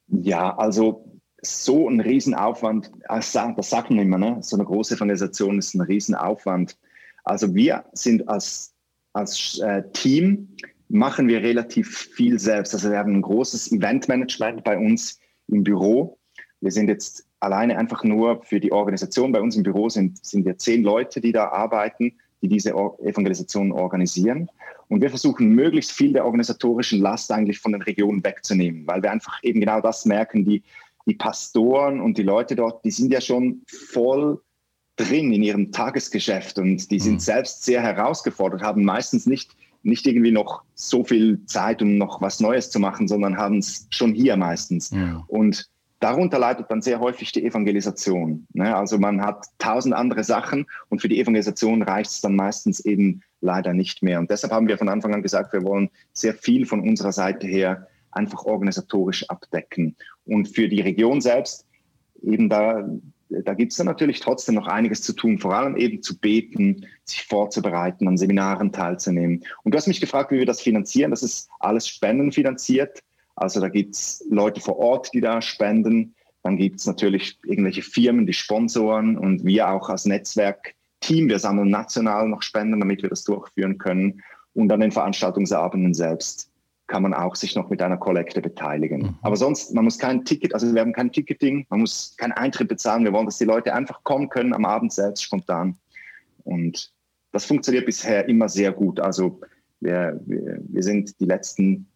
Ja, 0.07 0.57
also 0.57 1.08
so 1.43 1.89
ein 1.89 2.01
Riesenaufwand, 2.01 2.91
das 3.09 3.33
sagt 3.33 3.91
man 3.91 3.99
immer, 3.99 4.19
ne? 4.19 4.39
so 4.41 4.57
eine 4.57 4.65
große 4.65 4.95
Organisation 4.95 5.59
ist 5.59 5.75
ein 5.75 5.81
Riesenaufwand. 5.81 6.77
Also 7.25 7.55
wir 7.55 7.85
sind 7.93 8.29
als, 8.29 8.75
als 9.13 9.59
äh, 9.61 9.83
Team, 9.93 10.49
machen 10.89 11.29
wir 11.29 11.43
relativ 11.43 11.97
viel 11.97 12.39
selbst. 12.39 12.75
Also 12.75 12.91
wir 12.91 12.99
haben 12.99 13.15
ein 13.15 13.23
großes 13.23 13.73
Eventmanagement 13.73 14.65
bei 14.65 14.77
uns 14.79 15.21
im 15.49 15.63
Büro. 15.63 16.19
Wir 16.61 16.73
sind 16.73 16.89
jetzt 16.89 17.27
alleine 17.41 17.79
einfach 17.79 18.05
nur 18.05 18.43
für 18.43 18.59
die 18.59 18.73
Organisation. 18.73 19.33
Bei 19.33 19.41
uns 19.41 19.57
im 19.57 19.63
Büro 19.63 19.89
sind, 19.89 20.25
sind 20.25 20.45
wir 20.45 20.59
zehn 20.59 20.83
Leute, 20.83 21.21
die 21.21 21.33
da 21.33 21.49
arbeiten, 21.49 22.15
die 22.43 22.49
diese 22.49 22.71
Evangelisation 22.71 23.73
organisieren. 23.73 24.49
Und 24.89 25.03
wir 25.03 25.11
versuchen 25.11 25.51
möglichst 25.51 25.93
viel 25.93 26.13
der 26.13 26.25
organisatorischen 26.25 27.01
Last 27.01 27.31
eigentlich 27.31 27.59
von 27.59 27.73
den 27.73 27.83
Regionen 27.83 28.25
wegzunehmen, 28.25 28.87
weil 28.87 29.03
wir 29.03 29.11
einfach 29.11 29.43
eben 29.43 29.61
genau 29.61 29.81
das 29.81 30.07
merken, 30.07 30.45
die 30.45 30.63
die 31.09 31.15
Pastoren 31.15 32.01
und 32.01 32.19
die 32.19 32.23
Leute 32.23 32.55
dort, 32.55 32.85
die 32.85 32.91
sind 32.91 33.13
ja 33.13 33.21
schon 33.21 33.63
voll 33.67 34.41
drin 34.97 35.33
in 35.33 35.43
ihrem 35.43 35.73
Tagesgeschäft 35.73 36.59
und 36.59 36.91
die 36.91 37.01
sind 37.01 37.15
mhm. 37.15 37.21
selbst 37.21 37.65
sehr 37.65 37.81
herausgefordert, 37.81 38.63
haben 38.63 38.85
meistens 38.85 39.27
nicht, 39.27 39.57
nicht 39.83 40.07
irgendwie 40.07 40.33
noch 40.33 40.63
so 40.75 41.05
viel 41.05 41.45
Zeit, 41.47 41.83
um 41.83 41.99
noch 41.99 42.21
was 42.21 42.41
Neues 42.41 42.71
zu 42.71 42.79
machen, 42.79 43.09
sondern 43.09 43.37
haben 43.37 43.59
es 43.59 43.87
schon 43.91 44.13
hier 44.13 44.37
meistens. 44.37 44.91
Ja. 44.91 45.25
Und 45.29 45.69
darunter 46.01 46.39
leidet 46.39 46.71
dann 46.71 46.83
sehr 46.83 47.01
häufig 47.01 47.33
die 47.33 47.45
Evangelisation. 47.45 48.47
Ne? 48.53 48.77
Also 48.77 48.99
man 48.99 49.23
hat 49.23 49.47
tausend 49.59 49.95
andere 49.95 50.25
Sachen 50.25 50.67
und 50.89 51.01
für 51.01 51.09
die 51.09 51.21
Evangelisation 51.21 51.83
reicht 51.83 52.11
es 52.11 52.21
dann 52.21 52.37
meistens 52.37 52.81
eben 52.81 53.23
leider 53.41 53.73
nicht 53.73 54.03
mehr. 54.03 54.19
Und 54.19 54.31
deshalb 54.31 54.53
haben 54.53 54.69
wir 54.69 54.79
von 54.79 54.89
Anfang 54.89 55.15
an 55.15 55.23
gesagt, 55.23 55.53
wir 55.53 55.63
wollen 55.63 55.91
sehr 56.13 56.35
viel 56.35 56.67
von 56.67 56.81
unserer 56.81 57.13
Seite 57.13 57.47
her 57.47 57.87
einfach 58.11 58.45
organisatorisch 58.45 59.29
abdecken. 59.29 59.97
Und 60.29 60.49
für 60.49 60.69
die 60.69 60.81
Region 60.81 61.21
selbst, 61.21 61.67
eben 62.23 62.49
da, 62.49 62.89
da 63.29 63.55
gibt 63.55 63.73
es 63.73 63.79
dann 63.79 63.87
natürlich 63.87 64.21
trotzdem 64.21 64.55
noch 64.55 64.67
einiges 64.67 65.03
zu 65.03 65.15
tun, 65.15 65.39
vor 65.39 65.55
allem 65.55 65.77
eben 65.77 66.03
zu 66.03 66.19
beten, 66.19 66.87
sich 67.05 67.25
vorzubereiten, 67.25 68.07
an 68.07 68.19
Seminaren 68.19 68.73
teilzunehmen. 68.73 69.45
Und 69.65 69.73
du 69.73 69.77
hast 69.79 69.89
mich 69.89 70.01
gefragt, 70.01 70.31
wie 70.31 70.39
wir 70.39 70.47
das 70.47 70.61
finanzieren. 70.61 71.11
Das 71.11 71.23
ist 71.23 71.49
alles 71.59 71.89
spendenfinanziert. 71.89 73.03
Also 73.37 73.61
da 73.61 73.69
gibt 73.69 73.95
es 73.95 74.25
Leute 74.31 74.61
vor 74.61 74.79
Ort, 74.79 75.15
die 75.15 75.21
da 75.21 75.41
spenden. 75.41 76.15
Dann 76.43 76.57
gibt 76.57 76.81
es 76.81 76.87
natürlich 76.87 77.39
irgendwelche 77.45 77.83
Firmen, 77.83 78.27
die 78.27 78.33
sponsoren 78.33 79.17
und 79.17 79.45
wir 79.45 79.71
auch 79.71 79.89
als 79.89 80.05
Netzwerkteam, 80.05 81.29
wir 81.29 81.39
sammeln 81.39 81.71
national 81.71 82.29
noch 82.29 82.43
Spenden, 82.43 82.81
damit 82.81 83.03
wir 83.03 83.11
das 83.11 83.25
durchführen 83.25 83.79
können. 83.79 84.23
Und 84.55 84.73
an 84.73 84.81
den 84.81 84.93
Veranstaltungsabenden 84.93 85.95
selbst 85.95 86.51
kann 86.89 87.03
man 87.03 87.15
auch 87.15 87.37
sich 87.37 87.55
noch 87.55 87.71
mit 87.71 87.81
einer 87.81 87.97
Kollekte 87.97 88.41
beteiligen. 88.41 89.03
Mhm. 89.03 89.19
Aber 89.23 89.37
sonst, 89.37 89.75
man 89.75 89.85
muss 89.85 89.99
kein 89.99 90.25
Ticket, 90.25 90.55
also 90.55 90.75
wir 90.75 90.81
haben 90.81 90.93
kein 90.93 91.13
Ticketing, 91.13 91.67
man 91.69 91.81
muss 91.81 92.17
keinen 92.17 92.33
Eintritt 92.33 92.69
bezahlen. 92.69 93.05
Wir 93.05 93.13
wollen, 93.13 93.27
dass 93.27 93.39
die 93.39 93.45
Leute 93.45 93.73
einfach 93.75 94.03
kommen 94.03 94.29
können 94.29 94.55
am 94.55 94.65
Abend 94.65 94.93
selbst 94.93 95.23
spontan. 95.23 95.77
Und 96.45 96.93
das 97.33 97.45
funktioniert 97.45 97.87
bisher 97.87 98.29
immer 98.29 98.49
sehr 98.49 98.73
gut. 98.73 98.99
Also 99.01 99.41
wir, 99.81 100.21
wir, 100.27 100.61
wir 100.67 100.83
sind 100.83 101.21
die 101.21 101.27
letzten 101.27 101.87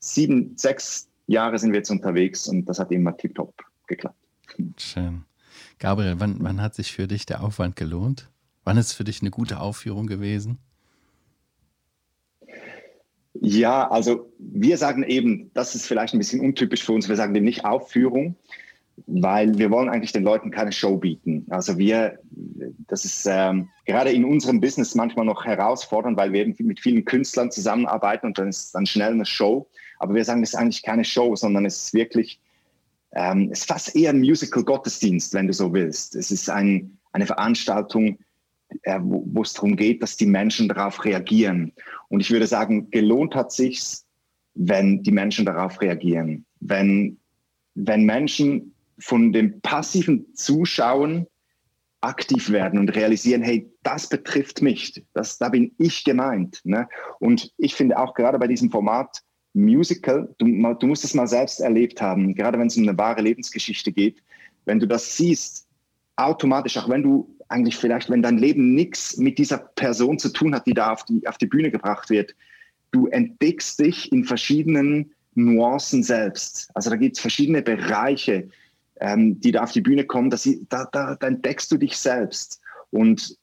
sieben, 0.00 0.56
sechs 0.56 1.08
Jahre 1.26 1.58
sind 1.58 1.72
wir 1.72 1.78
jetzt 1.78 1.90
unterwegs 1.90 2.48
und 2.48 2.64
das 2.64 2.78
hat 2.78 2.90
immer 2.90 3.16
tiptop 3.16 3.54
geklappt. 3.86 4.16
Schön. 4.78 5.24
Gabriel, 5.78 6.14
wann, 6.18 6.36
wann 6.40 6.60
hat 6.60 6.74
sich 6.74 6.92
für 6.92 7.06
dich 7.06 7.26
der 7.26 7.44
Aufwand 7.44 7.76
gelohnt? 7.76 8.30
Wann 8.64 8.78
ist 8.78 8.94
für 8.94 9.04
dich 9.04 9.20
eine 9.20 9.30
gute 9.30 9.60
Aufführung 9.60 10.06
gewesen? 10.06 10.58
Ja, 13.40 13.88
also 13.88 14.32
wir 14.38 14.76
sagen 14.78 15.02
eben, 15.04 15.50
das 15.54 15.74
ist 15.74 15.86
vielleicht 15.86 16.14
ein 16.14 16.18
bisschen 16.18 16.40
untypisch 16.40 16.84
für 16.84 16.92
uns, 16.92 17.08
wir 17.08 17.16
sagen 17.16 17.34
dem 17.34 17.44
nicht 17.44 17.64
Aufführung, 17.64 18.36
weil 19.06 19.56
wir 19.58 19.70
wollen 19.70 19.88
eigentlich 19.88 20.12
den 20.12 20.24
Leuten 20.24 20.50
keine 20.50 20.72
Show 20.72 20.96
bieten. 20.96 21.46
Also 21.50 21.78
wir, 21.78 22.18
das 22.88 23.04
ist 23.04 23.26
ähm, 23.30 23.68
gerade 23.84 24.10
in 24.10 24.24
unserem 24.24 24.60
Business 24.60 24.94
manchmal 24.94 25.24
noch 25.24 25.44
herausfordernd, 25.44 26.16
weil 26.16 26.32
wir 26.32 26.40
eben 26.40 26.66
mit 26.66 26.80
vielen 26.80 27.04
Künstlern 27.04 27.50
zusammenarbeiten 27.50 28.26
und 28.26 28.38
dann 28.38 28.48
ist 28.48 28.74
dann 28.74 28.86
schnell 28.86 29.12
eine 29.12 29.26
Show. 29.26 29.68
Aber 29.98 30.14
wir 30.14 30.24
sagen, 30.24 30.40
das 30.42 30.50
ist 30.50 30.56
eigentlich 30.56 30.82
keine 30.82 31.04
Show, 31.04 31.36
sondern 31.36 31.64
es 31.64 31.84
ist 31.84 31.94
wirklich, 31.94 32.40
ähm, 33.12 33.50
es 33.52 33.60
ist 33.60 33.68
fast 33.68 33.94
eher 33.94 34.10
ein 34.10 34.18
Musical-Gottesdienst, 34.18 35.32
wenn 35.34 35.46
du 35.46 35.52
so 35.52 35.72
willst. 35.72 36.16
Es 36.16 36.32
ist 36.32 36.50
ein, 36.50 36.98
eine 37.12 37.26
Veranstaltung, 37.26 38.18
äh, 38.82 38.98
wo, 39.02 39.42
es 39.42 39.54
darum 39.54 39.76
geht, 39.76 40.02
dass 40.02 40.16
die 40.16 40.26
Menschen 40.26 40.68
darauf 40.68 41.04
reagieren. 41.04 41.72
Und 42.08 42.20
ich 42.20 42.30
würde 42.30 42.46
sagen, 42.46 42.90
gelohnt 42.90 43.34
hat 43.34 43.52
sich's, 43.52 44.06
wenn 44.54 45.02
die 45.02 45.12
Menschen 45.12 45.46
darauf 45.46 45.80
reagieren. 45.80 46.44
Wenn, 46.60 47.18
wenn 47.74 48.04
Menschen 48.04 48.74
von 48.98 49.32
dem 49.32 49.60
passiven 49.60 50.26
Zuschauen 50.34 51.26
aktiv 52.00 52.50
werden 52.50 52.78
und 52.78 52.94
realisieren, 52.94 53.42
hey, 53.42 53.70
das 53.82 54.08
betrifft 54.08 54.62
mich, 54.62 55.04
das, 55.14 55.38
da 55.38 55.48
bin 55.48 55.72
ich 55.78 56.04
gemeint. 56.04 56.60
Ne? 56.64 56.88
Und 57.18 57.52
ich 57.56 57.74
finde 57.74 57.98
auch 57.98 58.14
gerade 58.14 58.38
bei 58.38 58.46
diesem 58.46 58.70
Format 58.70 59.22
Musical, 59.54 60.32
du, 60.38 60.46
du 60.46 60.86
musst 60.86 61.04
es 61.04 61.14
mal 61.14 61.26
selbst 61.26 61.60
erlebt 61.60 62.00
haben, 62.00 62.34
gerade 62.34 62.58
wenn 62.58 62.68
es 62.68 62.76
um 62.76 62.84
eine 62.84 62.96
wahre 62.96 63.22
Lebensgeschichte 63.22 63.90
geht, 63.90 64.22
wenn 64.66 64.78
du 64.78 64.86
das 64.86 65.16
siehst, 65.16 65.66
automatisch, 66.16 66.76
auch 66.76 66.88
wenn 66.88 67.02
du 67.02 67.37
eigentlich 67.48 67.76
vielleicht, 67.76 68.10
wenn 68.10 68.22
dein 68.22 68.38
Leben 68.38 68.74
nichts 68.74 69.16
mit 69.16 69.38
dieser 69.38 69.58
Person 69.58 70.18
zu 70.18 70.30
tun 70.30 70.54
hat, 70.54 70.66
die 70.66 70.74
da 70.74 70.92
auf 70.92 71.04
die, 71.04 71.26
auf 71.26 71.38
die 71.38 71.46
Bühne 71.46 71.70
gebracht 71.70 72.10
wird, 72.10 72.34
du 72.90 73.06
entdeckst 73.08 73.80
dich 73.80 74.12
in 74.12 74.24
verschiedenen 74.24 75.12
Nuancen 75.34 76.02
selbst. 76.02 76.70
Also 76.74 76.90
da 76.90 76.96
gibt 76.96 77.16
es 77.16 77.20
verschiedene 77.20 77.62
Bereiche, 77.62 78.48
ähm, 79.00 79.40
die 79.40 79.52
da 79.52 79.62
auf 79.62 79.72
die 79.72 79.80
Bühne 79.80 80.04
kommen, 80.04 80.30
dass 80.30 80.42
sie, 80.42 80.66
da, 80.68 80.88
da, 80.92 81.14
da 81.14 81.26
entdeckst 81.26 81.70
du 81.70 81.76
dich 81.76 81.96
selbst. 81.96 82.60
Und 82.90 83.36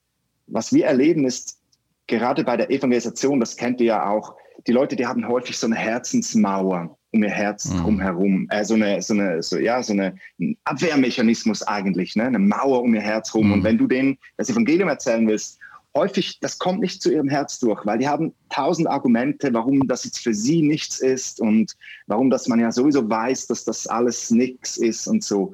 was 0.48 0.74
wir 0.74 0.86
erleben 0.86 1.26
ist, 1.26 1.60
gerade 2.08 2.44
bei 2.44 2.58
der 2.58 2.70
Evangelisation, 2.70 3.40
das 3.40 3.56
kennt 3.56 3.80
ihr 3.80 3.88
ja 3.88 4.10
auch, 4.10 4.36
die 4.68 4.72
Leute, 4.72 4.96
die 4.96 5.06
haben 5.06 5.28
häufig 5.28 5.58
so 5.58 5.68
eine 5.68 5.76
Herzensmauer 5.76 6.98
um 7.16 7.24
ihr 7.24 7.30
Herz 7.30 7.66
mhm. 7.66 7.82
drumherum. 7.82 8.48
Äh, 8.50 8.64
so 8.66 8.76
eine, 8.76 9.02
so 9.02 9.14
eine, 9.14 9.42
so, 9.42 9.58
ja, 9.58 9.82
so 9.82 9.94
eine 9.94 10.16
ein 10.40 10.58
Abwehrmechanismus 10.66 11.64
eigentlich, 11.64 12.16
ne? 12.16 12.26
eine 12.26 12.40
Mauer 12.40 12.84
um 12.84 12.94
ihr 12.94 13.02
Herz 13.02 13.34
rum. 13.34 13.48
Mhm. 13.48 13.54
Und 13.54 13.64
wenn 13.64 13.78
du 13.78 13.88
denen 13.88 14.18
das 14.38 14.50
Evangelium 14.50 14.90
erzählen 14.90 15.28
willst, 15.28 15.60
häufig, 15.96 16.40
das 16.42 16.60
kommt 16.60 16.82
nicht 16.82 17.02
zu 17.02 17.12
ihrem 17.12 17.30
Herz 17.30 17.60
durch, 17.60 17.86
weil 17.86 17.98
die 17.98 18.08
haben 18.08 18.34
tausend 18.50 18.88
Argumente, 18.88 19.54
warum 19.54 19.88
das 19.88 20.04
jetzt 20.04 20.20
für 20.20 20.34
sie 20.34 20.62
nichts 20.62 21.00
ist 21.00 21.40
und 21.40 21.74
warum 22.08 22.30
das 22.30 22.48
man 22.48 22.60
ja 22.60 22.72
sowieso 22.72 23.10
weiß, 23.10 23.48
dass 23.48 23.64
das 23.64 23.88
alles 23.88 24.30
nichts 24.30 24.78
ist 24.78 25.08
und 25.08 25.24
so. 25.24 25.54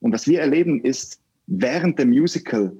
Und 0.00 0.12
was 0.12 0.26
wir 0.26 0.40
erleben 0.40 0.82
ist, 0.82 1.20
während 1.46 1.98
der 1.98 2.06
Musical 2.06 2.76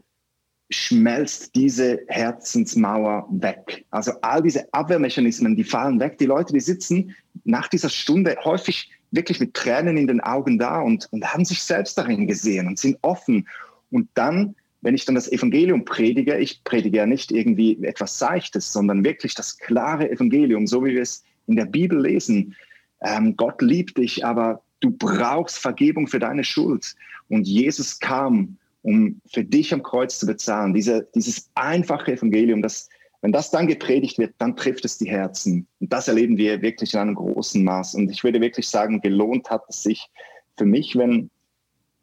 schmelzt 0.72 1.54
diese 1.54 2.00
Herzensmauer 2.08 3.26
weg. 3.30 3.84
Also 3.90 4.12
all 4.22 4.42
diese 4.42 4.72
Abwehrmechanismen, 4.72 5.56
die 5.56 5.64
fallen 5.64 6.00
weg. 6.00 6.18
Die 6.18 6.26
Leute, 6.26 6.52
die 6.52 6.60
sitzen 6.60 7.14
nach 7.44 7.68
dieser 7.68 7.88
Stunde 7.88 8.36
häufig 8.44 8.90
wirklich 9.10 9.40
mit 9.40 9.54
Tränen 9.54 9.96
in 9.96 10.06
den 10.06 10.20
Augen 10.20 10.58
da 10.58 10.80
und, 10.80 11.08
und 11.12 11.24
haben 11.32 11.44
sich 11.44 11.62
selbst 11.62 11.96
darin 11.98 12.26
gesehen 12.26 12.66
und 12.66 12.78
sind 12.78 12.98
offen. 13.02 13.46
Und 13.90 14.08
dann, 14.14 14.54
wenn 14.80 14.94
ich 14.94 15.04
dann 15.04 15.14
das 15.14 15.30
Evangelium 15.30 15.84
predige, 15.84 16.38
ich 16.38 16.64
predige 16.64 16.98
ja 16.98 17.06
nicht 17.06 17.30
irgendwie 17.30 17.82
etwas 17.84 18.18
Seichtes, 18.18 18.72
sondern 18.72 19.04
wirklich 19.04 19.34
das 19.34 19.58
klare 19.58 20.10
Evangelium, 20.10 20.66
so 20.66 20.84
wie 20.84 20.94
wir 20.94 21.02
es 21.02 21.22
in 21.46 21.56
der 21.56 21.66
Bibel 21.66 22.00
lesen. 22.00 22.56
Ähm, 23.02 23.36
Gott 23.36 23.60
liebt 23.60 23.98
dich, 23.98 24.24
aber 24.24 24.62
du 24.80 24.90
brauchst 24.90 25.58
Vergebung 25.58 26.06
für 26.06 26.18
deine 26.18 26.44
Schuld. 26.44 26.94
Und 27.28 27.46
Jesus 27.46 27.98
kam 27.98 28.56
um 28.82 29.20
für 29.26 29.44
dich 29.44 29.72
am 29.72 29.82
Kreuz 29.82 30.18
zu 30.18 30.26
bezahlen. 30.26 30.74
Diese, 30.74 31.08
dieses 31.14 31.50
einfache 31.54 32.12
Evangelium, 32.12 32.62
das, 32.62 32.88
wenn 33.20 33.32
das 33.32 33.50
dann 33.50 33.66
gepredigt 33.66 34.18
wird, 34.18 34.34
dann 34.38 34.56
trifft 34.56 34.84
es 34.84 34.98
die 34.98 35.08
Herzen. 35.08 35.66
Und 35.80 35.92
das 35.92 36.08
erleben 36.08 36.36
wir 36.36 36.62
wirklich 36.62 36.94
in 36.94 37.00
einem 37.00 37.14
großen 37.14 37.62
Maß. 37.62 37.94
Und 37.94 38.10
ich 38.10 38.24
würde 38.24 38.40
wirklich 38.40 38.68
sagen, 38.68 39.00
gelohnt 39.00 39.50
hat 39.50 39.62
es 39.68 39.82
sich 39.82 40.10
für 40.56 40.66
mich, 40.66 40.96
wenn, 40.96 41.30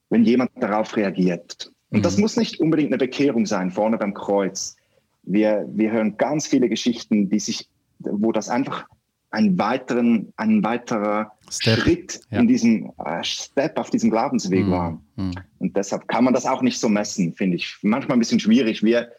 wenn 0.09 0.23
jemand 0.23 0.51
darauf 0.55 0.95
reagiert. 0.95 1.71
Und 1.89 1.99
mhm. 1.99 2.03
das 2.03 2.17
muss 2.17 2.37
nicht 2.37 2.59
unbedingt 2.59 2.89
eine 2.89 2.97
Bekehrung 2.97 3.45
sein, 3.45 3.71
vorne 3.71 3.97
beim 3.97 4.13
Kreuz. 4.13 4.75
Wir, 5.23 5.67
wir 5.69 5.91
hören 5.91 6.17
ganz 6.17 6.47
viele 6.47 6.69
Geschichten, 6.69 7.29
die 7.29 7.39
sich, 7.39 7.67
wo 7.99 8.31
das 8.31 8.49
einfach 8.49 8.87
ein, 9.31 9.57
weiteren, 9.57 10.33
ein 10.37 10.63
weiterer 10.63 11.31
Step. 11.49 11.79
Schritt 11.79 12.21
ja. 12.31 12.39
in 12.39 12.47
diesem 12.47 12.91
äh, 13.05 13.23
Step 13.23 13.77
auf 13.77 13.89
diesem 13.89 14.09
Glaubensweg 14.09 14.65
mhm. 14.65 14.71
war. 14.71 15.01
Mhm. 15.15 15.33
Und 15.59 15.77
deshalb 15.77 16.07
kann 16.07 16.23
man 16.23 16.33
das 16.33 16.45
auch 16.45 16.61
nicht 16.61 16.79
so 16.79 16.89
messen, 16.89 17.33
finde 17.33 17.57
ich. 17.57 17.77
Manchmal 17.81 18.17
ein 18.17 18.19
bisschen 18.19 18.39
schwierig. 18.39 18.83
Wir 18.83 19.11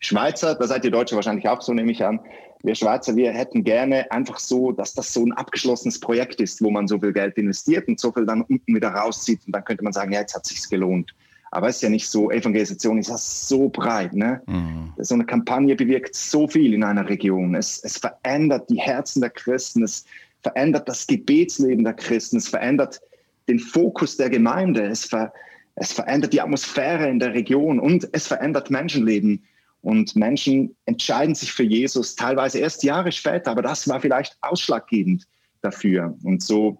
Schweizer, 0.00 0.56
da 0.56 0.66
seid 0.66 0.84
ihr 0.84 0.90
Deutsche 0.90 1.14
wahrscheinlich 1.14 1.48
auch 1.48 1.62
so, 1.62 1.72
nehme 1.72 1.92
ich 1.92 2.04
an. 2.04 2.18
Wir 2.64 2.74
Schweizer, 2.74 3.16
wir 3.16 3.32
hätten 3.32 3.64
gerne 3.64 4.10
einfach 4.10 4.38
so, 4.38 4.72
dass 4.72 4.94
das 4.94 5.12
so 5.12 5.24
ein 5.24 5.32
abgeschlossenes 5.32 5.98
Projekt 6.00 6.40
ist, 6.40 6.62
wo 6.62 6.70
man 6.70 6.88
so 6.88 6.98
viel 6.98 7.12
Geld 7.12 7.36
investiert 7.36 7.88
und 7.88 7.98
so 8.00 8.12
viel 8.12 8.26
dann 8.26 8.42
unten 8.42 8.74
wieder 8.74 8.90
rauszieht. 8.90 9.40
Und 9.46 9.52
dann 9.52 9.64
könnte 9.64 9.84
man 9.84 9.92
sagen, 9.92 10.12
ja, 10.12 10.20
jetzt 10.20 10.34
hat 10.34 10.46
sich's 10.46 10.68
gelohnt. 10.68 11.14
Aber 11.52 11.68
es 11.68 11.76
ist 11.76 11.82
ja 11.82 11.90
nicht 11.90 12.08
so, 12.08 12.30
Evangelisation 12.30 12.96
ist 12.98 13.10
ja 13.10 13.18
so 13.18 13.68
breit. 13.68 14.14
Ne? 14.14 14.40
Mhm. 14.46 14.94
So 14.96 15.14
eine 15.14 15.26
Kampagne 15.26 15.76
bewirkt 15.76 16.14
so 16.14 16.48
viel 16.48 16.72
in 16.72 16.82
einer 16.82 17.06
Region. 17.06 17.54
Es, 17.54 17.84
es 17.84 17.98
verändert 17.98 18.70
die 18.70 18.80
Herzen 18.80 19.20
der 19.20 19.28
Christen, 19.28 19.82
es 19.82 20.06
verändert 20.40 20.88
das 20.88 21.06
Gebetsleben 21.06 21.84
der 21.84 21.92
Christen, 21.92 22.38
es 22.38 22.48
verändert 22.48 23.02
den 23.48 23.58
Fokus 23.58 24.16
der 24.16 24.30
Gemeinde, 24.30 24.86
es, 24.86 25.04
ver, 25.04 25.30
es 25.74 25.92
verändert 25.92 26.32
die 26.32 26.40
Atmosphäre 26.40 27.06
in 27.10 27.18
der 27.18 27.34
Region 27.34 27.78
und 27.78 28.08
es 28.12 28.26
verändert 28.26 28.70
Menschenleben. 28.70 29.44
Und 29.82 30.16
Menschen 30.16 30.74
entscheiden 30.86 31.34
sich 31.34 31.52
für 31.52 31.64
Jesus 31.64 32.16
teilweise 32.16 32.60
erst 32.60 32.82
Jahre 32.82 33.12
später, 33.12 33.50
aber 33.50 33.62
das 33.62 33.86
war 33.88 34.00
vielleicht 34.00 34.38
ausschlaggebend 34.40 35.26
dafür. 35.60 36.16
Und 36.24 36.42
so, 36.42 36.78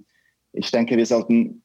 ich 0.55 0.71
denke, 0.71 0.97
wir 0.97 1.07
sollten 1.07 1.61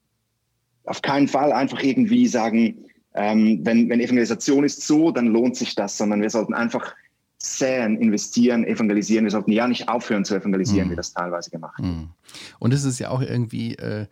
auf 0.84 1.02
keinen 1.02 1.30
Fall 1.30 1.54
einfach 1.54 1.82
irgendwie 1.82 2.28
sagen, 2.28 2.84
ähm, 3.18 3.62
wenn, 3.64 3.90
wenn 3.90 4.00
Evangelisation 4.00 4.64
ist 4.64 4.86
so, 4.86 5.12
dann 5.12 5.28
lohnt 5.28 5.56
sich 5.56 5.76
das, 5.76 5.98
sondern 5.98 6.22
wir 6.22 6.30
sollten 6.30 6.54
einfach 6.54 6.94
säen, 7.40 7.98
investieren, 7.98 8.64
evangelisieren. 8.64 9.26
Wir 9.26 9.32
sollten 9.32 9.52
ja 9.52 9.68
nicht 9.68 9.90
aufhören 9.90 10.26
zu 10.26 10.36
evangelisieren, 10.36 10.88
mhm. 10.88 10.92
wie 10.92 10.96
das 10.96 11.14
teilweise 11.14 11.50
gemacht 11.50 11.80
wird. 11.80 11.92
Mhm. 11.92 12.10
Und 12.60 12.74
es 12.74 12.84
ist 12.84 13.00
ja 13.00 13.10
auch 13.10 13.22
irgendwie, 13.22 13.76
äh, 13.76 14.08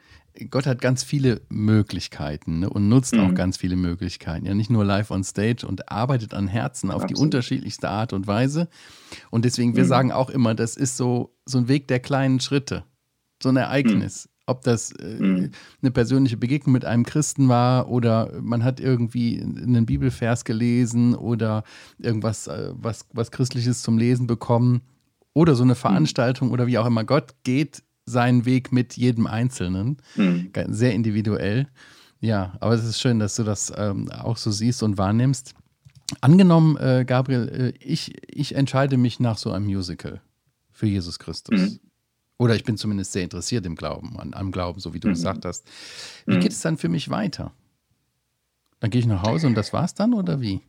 Gott 0.50 0.65
hat 0.65 0.82
ganz 0.82 1.04
viele 1.04 1.41
Möglichkeiten 1.50 2.60
ne, 2.60 2.70
und 2.70 2.89
nutzt 2.89 3.15
mhm. 3.15 3.22
auch 3.22 3.34
ganz 3.34 3.58
viele 3.58 3.76
Möglichkeiten. 3.76 4.46
Ja, 4.46 4.54
nicht 4.54 4.70
nur 4.70 4.84
live 4.84 5.12
on 5.12 5.24
stage 5.24 5.65
und 5.68 5.91
arbeitet 5.91 6.34
an 6.34 6.48
Herzen 6.48 6.89
auf 6.89 7.04
Absolut. 7.04 7.18
die 7.18 7.22
unterschiedlichste 7.22 7.89
Art 7.89 8.12
und 8.12 8.28
Weise. 8.28 8.68
Und 9.30 9.46
deswegen, 9.46 9.76
wir 9.76 9.84
mhm. 9.84 9.89
sagen 9.89 10.12
auch 10.12 10.30
immer, 10.30 10.56
das 10.56 10.78
ist 10.78 10.98
so, 10.98 11.36
so 11.46 11.60
ein 11.60 11.68
Weg 11.68 11.88
der 11.88 12.00
kleinen 12.00 12.39
Schritte, 12.39 12.84
so 13.41 13.50
ein 13.50 13.58
Ereignis. 13.58 14.30
Mhm. 14.45 14.51
Ob 14.51 14.63
das 14.63 14.91
äh, 14.91 15.05
mhm. 15.05 15.51
eine 15.81 15.91
persönliche 15.91 16.38
Begegnung 16.38 16.73
mit 16.73 16.86
einem 16.86 17.03
Christen 17.03 17.49
war 17.49 17.89
oder 17.89 18.31
man 18.41 18.63
hat 18.63 18.79
irgendwie 18.79 19.41
einen 19.41 19.86
Bibelvers 19.86 20.45
gelesen 20.45 21.15
oder 21.15 21.63
irgendwas, 21.97 22.47
äh, 22.47 22.71
was, 22.73 23.05
was 23.13 23.31
Christliches 23.31 23.81
zum 23.81 23.97
Lesen 23.97 24.27
bekommen 24.27 24.81
oder 25.34 25.55
so 25.55 25.63
eine 25.63 25.73
mhm. 25.73 25.77
Veranstaltung 25.77 26.49
mhm. 26.49 26.53
oder 26.53 26.67
wie 26.67 26.77
auch 26.77 26.86
immer. 26.86 27.03
Gott 27.03 27.34
geht 27.43 27.84
seinen 28.05 28.45
Weg 28.45 28.71
mit 28.71 28.97
jedem 28.97 29.27
Einzelnen. 29.27 29.97
Mhm. 30.15 30.51
Sehr 30.67 30.93
individuell. 30.93 31.67
Ja, 32.21 32.53
aber 32.60 32.73
es 32.75 32.84
ist 32.84 33.01
schön, 33.01 33.19
dass 33.19 33.36
du 33.36 33.43
das 33.43 33.73
ähm, 33.75 34.12
auch 34.12 34.38
so 34.38 34.51
siehst 34.51 34.84
und 34.84 34.97
wahrnimmst. 34.97 35.53
Angenommen, 36.21 36.77
äh, 36.77 37.03
Gabriel, 37.05 37.73
äh, 37.79 37.84
ich, 37.84 38.13
ich 38.27 38.55
entscheide 38.55 38.97
mich 38.97 39.19
nach 39.19 39.38
so 39.38 39.51
einem 39.51 39.65
Musical 39.65 40.21
für 40.71 40.86
Jesus 40.86 41.19
Christus. 41.19 41.79
Oder 42.38 42.56
ich 42.56 42.63
bin 42.63 42.78
zumindest 42.78 43.13
sehr 43.13 43.24
interessiert 43.24 43.65
im 43.65 43.76
Glauben, 43.76 44.19
an, 44.19 44.34
am 44.34 44.52
Glauben, 44.52 44.80
so 44.80 44.93
wie 44.93 45.00
du 45.00 45.08
mhm. 45.08 45.13
gesagt 45.13 45.45
hast. 45.45 45.65
Wie 46.26 46.36
mhm. 46.36 46.41
geht 46.41 46.52
es 46.52 46.62
dann 46.62 46.78
für 46.78 46.89
mich 46.89 47.10
weiter? 47.10 47.54
Dann 48.80 48.89
gehe 48.89 49.00
ich 49.00 49.08
nach 49.08 49.24
Hause 49.24 49.48
und 49.48 49.56
das 49.56 49.74
war's 49.74 49.93
dann 49.93 50.13
oder 50.13 50.41
wie? 50.41 50.62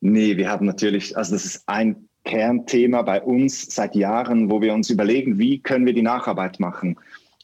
Nee, 0.00 0.36
wir 0.36 0.48
haben 0.48 0.66
natürlich, 0.66 1.16
also 1.16 1.32
das 1.32 1.44
ist 1.44 1.62
ein 1.66 2.08
Kernthema 2.24 3.02
bei 3.02 3.20
uns 3.22 3.74
seit 3.74 3.94
Jahren, 3.94 4.50
wo 4.50 4.60
wir 4.60 4.72
uns 4.72 4.88
überlegen, 4.88 5.38
wie 5.38 5.58
können 5.60 5.84
wir 5.84 5.94
die 5.94 6.02
Nacharbeit 6.02 6.60
machen. 6.60 6.96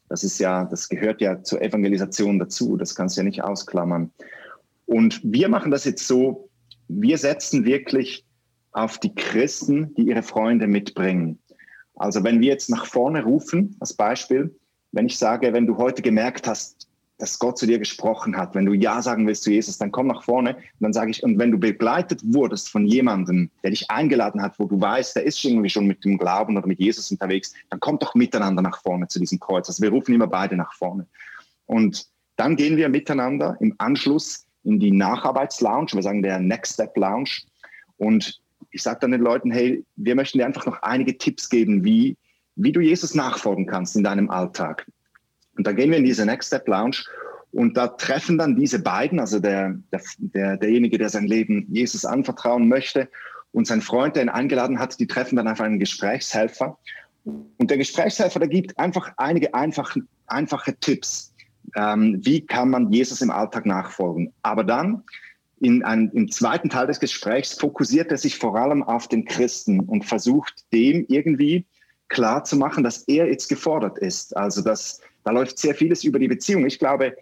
Das 0.09 0.23
ist 0.23 0.39
ja, 0.39 0.65
das 0.65 0.89
gehört 0.89 1.21
ja 1.21 1.43
zur 1.43 1.61
Evangelisation 1.61 2.39
dazu, 2.39 2.77
das 2.77 2.95
kannst 2.95 3.17
du 3.17 3.21
ja 3.21 3.25
nicht 3.25 3.43
ausklammern. 3.43 4.13
Und 4.87 5.21
wir 5.25 5.49
machen 5.49 5.71
das 5.71 5.85
jetzt 5.85 6.07
so, 6.07 6.49
wir 6.89 7.19
setzen 7.19 7.65
wirklich 7.65 8.25
auf 8.73 8.99
die 8.99 9.15
Christen, 9.15 9.95
die 9.95 10.03
ihre 10.03 10.23
Freunde 10.23 10.69
mitbringen. 10.69 11.39
Also 11.97 12.23
wenn 12.23 12.41
wir 12.41 12.49
jetzt 12.49 12.71
nach 12.71 12.87
vorne 12.87 13.25
rufen, 13.25 13.77
als 13.81 13.95
Beispiel, 13.95 14.55
wenn 14.93 15.07
ich 15.07 15.19
sage, 15.19 15.53
wenn 15.53 15.67
du 15.67 15.77
heute 15.77 16.03
gemerkt 16.03 16.47
hast, 16.47 16.89
dass 17.19 17.39
Gott 17.39 17.57
zu 17.57 17.67
dir 17.67 17.79
gesprochen 17.79 18.37
hat, 18.37 18.55
wenn 18.55 18.67
du 18.67 18.75
Ja 18.75 19.01
sagen 19.01 19.27
willst 19.27 19.43
zu 19.43 19.51
Jesus, 19.51 19.79
dann 19.79 19.91
komm 19.91 20.07
nach 20.07 20.23
vorne 20.23 20.57
und 20.57 20.81
dann 20.81 20.93
sage 20.93 21.11
ich, 21.11 21.23
und 21.23 21.39
wenn 21.39 21.51
du 21.51 21.59
begleitet 21.59 22.21
wurdest 22.23 22.69
von 22.69 22.85
jemandem, 22.85 23.51
der 23.63 23.71
dich 23.71 23.91
eingeladen 23.91 24.43
hat, 24.43 24.59
wo 24.59 24.67
du 24.67 24.79
weißt, 24.79 25.17
der 25.17 25.25
ist 25.25 25.43
irgendwie 25.43 25.71
schon 25.71 25.87
mit 25.87 26.05
dem 26.05 26.19
Glauben 26.19 26.57
oder 26.57 26.67
mit 26.67 26.79
Jesus 26.79 27.11
unterwegs, 27.11 27.55
dann 27.71 27.81
kommt 27.81 28.03
doch 28.03 28.15
miteinander 28.15 28.61
nach 28.61 28.83
vorne 28.83 29.09
zu 29.09 29.19
diesem 29.19 29.41
Kreuz. 29.41 29.69
Also 29.69 29.83
wir 29.83 29.91
rufen 29.91 30.15
immer 30.15 30.27
beide 30.27 30.57
nach 30.57 30.75
vorne. 30.75 31.07
Und 31.65 32.07
dann 32.37 32.57
gehen 32.57 32.77
wir 32.77 32.91
miteinander 32.91 33.57
im 33.61 33.75
Anschluss 33.79 34.45
in 34.65 34.79
die 34.79 34.91
Nacharbeitslounge, 34.91 35.93
wir 35.95 36.03
sagen 36.03 36.23
der 36.23 36.39
Next 36.39 36.75
Step 36.75 36.97
Lounge. 36.99 37.31
Und 37.97 38.43
ich 38.77 38.83
sage 38.83 38.99
dann 39.01 39.13
den 39.13 39.23
Leuten, 39.23 39.51
hey, 39.51 39.83
wir 39.97 40.15
möchten 40.15 40.37
dir 40.37 40.45
einfach 40.45 40.67
noch 40.67 40.83
einige 40.83 41.17
Tipps 41.17 41.49
geben, 41.49 41.83
wie, 41.83 42.15
wie 42.57 42.73
du 42.73 42.81
Jesus 42.81 43.15
nachfolgen 43.15 43.65
kannst 43.65 43.97
in 43.97 44.05
deinem 44.05 44.29
Alltag. 44.29 44.87
Und 45.57 45.67
da 45.67 45.73
gehen 45.73 45.91
wir 45.91 45.97
in 45.97 46.05
diese 46.05 46.27
Next 46.27 46.49
Step 46.49 46.69
Lounge 46.69 46.99
und 47.53 47.75
da 47.79 47.89
treffen 47.89 48.37
dann 48.37 48.55
diese 48.55 48.83
beiden, 48.83 49.19
also 49.19 49.41
der, 49.41 49.79
der, 50.19 50.59
derjenige, 50.59 50.99
der 50.99 51.09
sein 51.09 51.27
Leben 51.27 51.67
Jesus 51.71 52.05
anvertrauen 52.05 52.69
möchte 52.69 53.09
und 53.53 53.67
sein 53.67 53.81
Freund, 53.81 54.15
der 54.15 54.25
ihn 54.25 54.29
eingeladen 54.29 54.79
hat, 54.79 55.01
die 55.01 55.07
treffen 55.07 55.37
dann 55.37 55.49
einfach 55.49 55.65
einen 55.65 55.79
Gesprächshelfer. 55.79 56.79
Und 57.25 57.71
der 57.71 57.79
Gesprächshelfer, 57.79 58.41
der 58.41 58.49
gibt 58.49 58.79
einfach 58.79 59.11
einige 59.17 59.55
einfache, 59.55 60.01
einfache 60.27 60.77
Tipps. 60.81 61.33
Ähm, 61.77 62.21
wie 62.23 62.45
kann 62.45 62.69
man 62.69 62.93
Jesus 62.93 63.23
im 63.23 63.31
Alltag 63.31 63.65
nachfolgen? 63.65 64.35
Aber 64.43 64.63
dann 64.63 65.03
in 65.61 65.83
ein, 65.85 66.11
im 66.13 66.31
zweiten 66.31 66.69
Teil 66.69 66.87
des 66.87 67.01
Gesprächs 67.01 67.55
fokussiert 67.55 68.11
er 68.11 68.19
sich 68.19 68.37
vor 68.37 68.57
allem 68.57 68.83
auf 68.83 69.09
den 69.09 69.25
Christen 69.25 69.81
und 69.81 70.05
versucht 70.05 70.65
dem 70.73 71.07
irgendwie 71.09 71.67
klar 72.09 72.45
zu 72.45 72.57
machen, 72.57 72.85
dass 72.85 73.05
er 73.05 73.29
jetzt 73.29 73.49
gefordert 73.49 73.99
ist. 73.99 74.37
Also 74.37 74.63
dass 74.63 75.01
da 75.25 75.33
läuft 75.33 75.59
sehr 75.59 75.75
vieles 75.75 76.05
über 76.05 76.19
die 76.19 76.29
Beziehung. 76.29 76.67
Ich 76.67 76.79
glaube, 76.79 77.17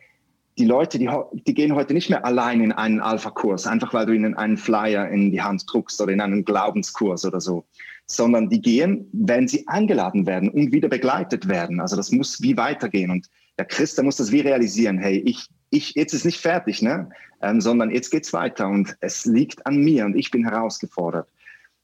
die 0.59 0.66
Leute, 0.66 0.99
die, 0.99 1.09
die 1.47 1.55
gehen 1.55 1.75
heute 1.75 1.94
nicht 1.94 2.11
mehr 2.11 2.25
allein 2.25 2.61
in 2.61 2.73
einen 2.73 3.01
Alpha-Kurs, 3.01 3.66
einfach 3.66 3.94
weil 3.94 4.07
du 4.07 4.12
ihnen 4.12 4.35
einen 4.35 4.57
Flyer 4.57 5.09
in 5.09 5.31
die 5.31 5.42
Hand 5.42 5.64
druckst 5.66 6.01
oder 6.01 6.12
in 6.12 6.20
einen 6.20 6.44
Glaubenskurs 6.44 7.25
oder 7.25 7.40
so, 7.40 7.64
sondern 8.07 8.51
die 8.51 8.61
gehen, 8.61 9.09
wenn 9.12 9.49
sie 9.49 9.66
eingeladen 9.66 10.27
werden 10.27 10.51
und 10.51 10.73
wieder 10.73 10.88
begleitet 10.88 11.49
werden. 11.49 11.81
Also 11.81 11.97
das 11.97 12.12
muss 12.12 12.42
wie 12.42 12.57
weitergehen. 12.57 13.11
Und 13.11 13.29
der 13.59 13.64
Christ, 13.64 13.97
der 13.97 14.05
muss 14.05 14.16
das 14.16 14.31
wie 14.31 14.40
realisieren. 14.40 14.99
Hey, 14.99 15.18
ich, 15.25 15.49
ich, 15.74 15.94
jetzt 15.94 16.12
ist 16.12 16.24
nicht 16.24 16.40
fertig, 16.40 16.82
ne? 16.82 17.10
Ähm, 17.42 17.60
sondern 17.60 17.90
jetzt 17.90 18.10
geht's 18.10 18.32
weiter 18.32 18.68
und 18.68 18.96
es 19.00 19.26
liegt 19.26 19.66
an 19.66 19.76
mir 19.76 20.04
und 20.04 20.16
ich 20.16 20.30
bin 20.30 20.48
herausgefordert. 20.48 21.28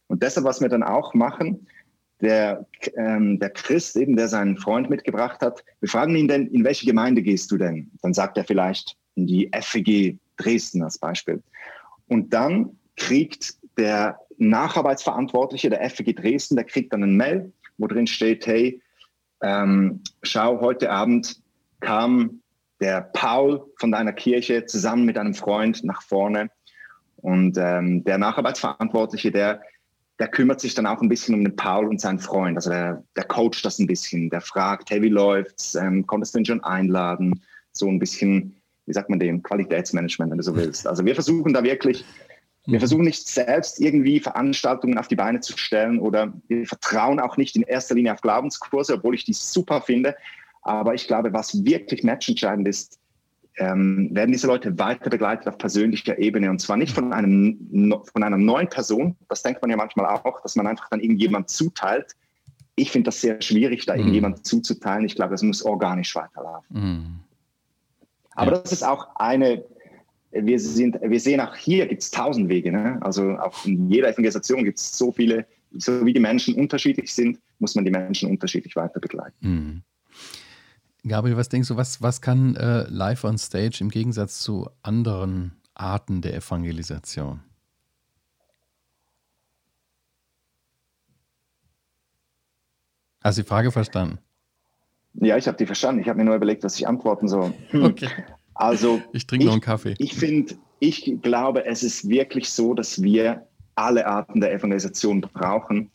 Und 0.06 0.22
deshalb, 0.22 0.46
was 0.46 0.60
wir 0.60 0.68
dann 0.68 0.82
auch 0.82 1.14
machen, 1.14 1.66
der, 2.20 2.66
ähm, 2.96 3.38
der 3.38 3.50
Christ, 3.50 3.96
eben, 3.96 4.16
der 4.16 4.28
seinen 4.28 4.56
Freund 4.56 4.90
mitgebracht 4.90 5.40
hat, 5.40 5.64
wir 5.80 5.88
fragen 5.88 6.14
ihn 6.16 6.28
denn, 6.28 6.46
in 6.48 6.64
welche 6.64 6.86
Gemeinde 6.86 7.22
gehst 7.22 7.50
du 7.50 7.56
denn? 7.56 7.90
Dann 8.02 8.14
sagt 8.14 8.36
er 8.36 8.44
vielleicht 8.44 8.96
in 9.14 9.26
die 9.26 9.50
FEG 9.60 10.18
Dresden 10.36 10.82
als 10.82 10.98
Beispiel. 10.98 11.42
Und 12.08 12.32
dann 12.32 12.78
kriegt 12.96 13.54
der 13.76 14.18
Nacharbeitsverantwortliche 14.38 15.70
der 15.70 15.88
FEG 15.90 16.16
Dresden, 16.16 16.56
der 16.56 16.64
kriegt 16.64 16.92
dann 16.92 17.02
ein 17.02 17.16
Mail, 17.16 17.52
wo 17.78 17.86
drin 17.86 18.06
steht, 18.06 18.46
hey, 18.46 18.80
ähm, 19.42 20.02
schau, 20.22 20.60
heute 20.60 20.90
Abend 20.90 21.40
kam 21.80 22.40
der 22.80 23.02
Paul 23.02 23.64
von 23.76 23.92
deiner 23.92 24.12
Kirche 24.12 24.64
zusammen 24.66 25.04
mit 25.04 25.18
einem 25.18 25.34
Freund 25.34 25.84
nach 25.84 26.02
vorne. 26.02 26.50
Und 27.16 27.58
ähm, 27.58 28.04
der 28.04 28.18
Nacharbeitsverantwortliche, 28.18 29.30
der 29.30 29.60
der 30.20 30.28
kümmert 30.28 30.60
sich 30.60 30.74
dann 30.74 30.86
auch 30.86 31.00
ein 31.00 31.08
bisschen 31.08 31.34
um 31.34 31.42
den 31.42 31.56
Paul 31.56 31.86
und 31.86 31.98
seinen 31.98 32.18
Freund. 32.18 32.56
Also 32.56 32.68
der, 32.68 33.02
der 33.16 33.24
coacht 33.24 33.64
das 33.64 33.78
ein 33.78 33.86
bisschen, 33.86 34.28
der 34.28 34.42
fragt, 34.42 34.90
hey, 34.90 35.00
wie 35.00 35.08
läuft's? 35.08 35.74
Ähm, 35.74 36.06
konntest 36.06 36.34
du 36.34 36.40
ihn 36.40 36.44
schon 36.44 36.62
einladen? 36.62 37.42
So 37.72 37.88
ein 37.88 37.98
bisschen, 37.98 38.54
wie 38.84 38.92
sagt 38.92 39.08
man 39.08 39.18
dem, 39.18 39.42
Qualitätsmanagement, 39.42 40.30
wenn 40.30 40.36
du 40.36 40.44
so 40.44 40.54
willst. 40.54 40.86
Also 40.86 41.06
wir 41.06 41.14
versuchen 41.14 41.54
da 41.54 41.64
wirklich, 41.64 42.04
wir 42.66 42.74
mhm. 42.74 42.80
versuchen 42.80 43.04
nicht 43.04 43.26
selbst 43.26 43.80
irgendwie 43.80 44.20
Veranstaltungen 44.20 44.98
auf 44.98 45.08
die 45.08 45.16
Beine 45.16 45.40
zu 45.40 45.56
stellen 45.56 45.98
oder 45.98 46.34
wir 46.48 46.66
vertrauen 46.66 47.18
auch 47.18 47.38
nicht 47.38 47.56
in 47.56 47.62
erster 47.62 47.94
Linie 47.94 48.12
auf 48.12 48.20
Glaubenskurse, 48.20 48.96
obwohl 48.96 49.14
ich 49.14 49.24
die 49.24 49.32
super 49.32 49.80
finde. 49.80 50.14
Aber 50.62 50.94
ich 50.94 51.06
glaube, 51.06 51.32
was 51.32 51.64
wirklich 51.64 52.04
matchentscheidend 52.04 52.68
ist, 52.68 52.98
ähm, 53.56 54.08
werden 54.12 54.32
diese 54.32 54.46
Leute 54.46 54.78
weiter 54.78 55.10
begleitet 55.10 55.48
auf 55.48 55.58
persönlicher 55.58 56.18
Ebene 56.18 56.50
und 56.50 56.60
zwar 56.60 56.76
nicht 56.76 56.94
von, 56.94 57.12
einem, 57.12 57.94
von 58.12 58.22
einer 58.22 58.38
neuen 58.38 58.68
Person. 58.68 59.16
Das 59.28 59.42
denkt 59.42 59.60
man 59.60 59.70
ja 59.70 59.76
manchmal 59.76 60.06
auch, 60.06 60.40
dass 60.42 60.56
man 60.56 60.66
einfach 60.66 60.88
dann 60.88 61.00
irgendjemand 61.00 61.50
zuteilt. 61.50 62.16
Ich 62.76 62.90
finde 62.90 63.08
das 63.08 63.20
sehr 63.20 63.40
schwierig, 63.42 63.84
da 63.86 63.94
mhm. 63.94 64.00
irgendjemand 64.00 64.46
zuzuteilen. 64.46 65.04
Ich 65.04 65.14
glaube, 65.14 65.32
das 65.32 65.42
muss 65.42 65.62
organisch 65.62 66.14
weiterlaufen. 66.14 66.68
Mhm. 66.70 67.20
Aber 68.32 68.52
das 68.52 68.72
ist 68.72 68.84
auch 68.84 69.08
eine, 69.16 69.64
wir, 70.30 70.58
sind, 70.58 70.98
wir 71.02 71.20
sehen 71.20 71.40
auch 71.40 71.54
hier 71.56 71.86
gibt 71.86 72.02
es 72.02 72.10
tausend 72.10 72.48
Wege. 72.48 72.72
Ne? 72.72 72.98
Also 73.02 73.32
auch 73.38 73.66
in 73.66 73.90
jeder 73.90 74.08
Evangelisation 74.08 74.64
gibt 74.64 74.78
es 74.78 74.96
so 74.96 75.12
viele, 75.12 75.46
so 75.72 76.06
wie 76.06 76.12
die 76.12 76.20
Menschen 76.20 76.54
unterschiedlich 76.54 77.12
sind, 77.12 77.38
muss 77.58 77.74
man 77.74 77.84
die 77.84 77.90
Menschen 77.90 78.30
unterschiedlich 78.30 78.76
weiter 78.76 79.00
begleiten. 79.00 79.36
Mhm. 79.40 79.82
Gabriel, 81.06 81.36
was 81.36 81.48
denkst 81.48 81.68
du, 81.68 81.76
was, 81.76 82.02
was 82.02 82.20
kann 82.20 82.56
äh, 82.56 82.84
Live 82.88 83.24
on 83.24 83.38
Stage 83.38 83.78
im 83.80 83.90
Gegensatz 83.90 84.40
zu 84.40 84.68
anderen 84.82 85.52
Arten 85.74 86.20
der 86.20 86.34
Evangelisation? 86.34 87.40
Hast 93.22 93.38
du 93.38 93.42
die 93.42 93.48
Frage 93.48 93.70
verstanden? 93.70 94.18
Ja, 95.14 95.36
ich 95.36 95.46
habe 95.46 95.56
die 95.58 95.66
verstanden. 95.66 96.00
Ich 96.00 96.08
habe 96.08 96.18
mir 96.18 96.24
nur 96.24 96.36
überlegt, 96.36 96.62
was 96.64 96.76
ich 96.76 96.86
antworten 96.86 97.28
soll. 97.28 97.52
Hm. 97.70 97.84
Okay. 97.84 98.08
Also, 98.54 99.02
ich 99.12 99.26
trinke 99.26 99.46
noch 99.46 99.52
einen 99.52 99.60
Kaffee. 99.60 99.94
Ich 99.98 100.14
finde, 100.14 100.54
ich 100.78 101.16
glaube, 101.22 101.64
es 101.64 101.82
ist 101.82 102.08
wirklich 102.08 102.50
so, 102.50 102.74
dass 102.74 103.02
wir 103.02 103.46
alle 103.74 104.06
Arten 104.06 104.40
der 104.40 104.52
Evangelisation 104.52 105.20
brauchen 105.22 105.90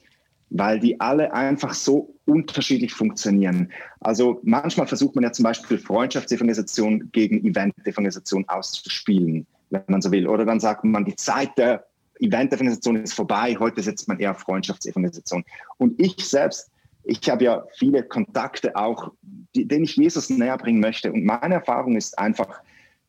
weil 0.50 0.80
die 0.80 1.00
alle 1.00 1.34
einfach 1.34 1.74
so 1.74 2.16
unterschiedlich 2.26 2.94
funktionieren. 2.94 3.72
Also 4.00 4.40
manchmal 4.44 4.88
versucht 4.88 5.16
man 5.16 5.24
ja 5.24 5.32
zum 5.32 5.44
Beispiel 5.44 5.78
Freundschaftsevangelisation 5.78 7.10
gegen 7.12 7.46
Event-Evangelisation 7.46 8.48
auszuspielen, 8.48 9.46
wenn 9.70 9.84
man 9.88 10.02
so 10.02 10.12
will. 10.12 10.28
Oder 10.28 10.46
dann 10.46 10.60
sagt 10.60 10.84
man, 10.84 11.06
die 11.06 11.16
Zeit 11.16 11.58
der 11.58 11.86
Event-Evangelisation 12.20 12.98
ist 12.98 13.14
vorbei, 13.14 13.56
heute 13.60 13.82
setzt 13.82 14.08
man 14.08 14.20
eher 14.20 14.34
Freundschaftsevangelisation. 14.34 15.44
Und 15.78 16.00
ich 16.00 16.16
selbst, 16.18 16.72
ich 17.04 17.30
habe 17.30 17.44
ja 17.44 17.64
viele 17.78 18.04
Kontakte 18.04 18.76
auch, 18.76 19.12
die, 19.56 19.68
denen 19.68 19.84
ich 19.84 19.96
Jesus 19.96 20.30
näher 20.30 20.58
bringen 20.58 20.80
möchte. 20.80 21.12
Und 21.12 21.26
meine 21.26 21.56
Erfahrung 21.56 21.96
ist 21.96 22.18
einfach, 22.18 22.62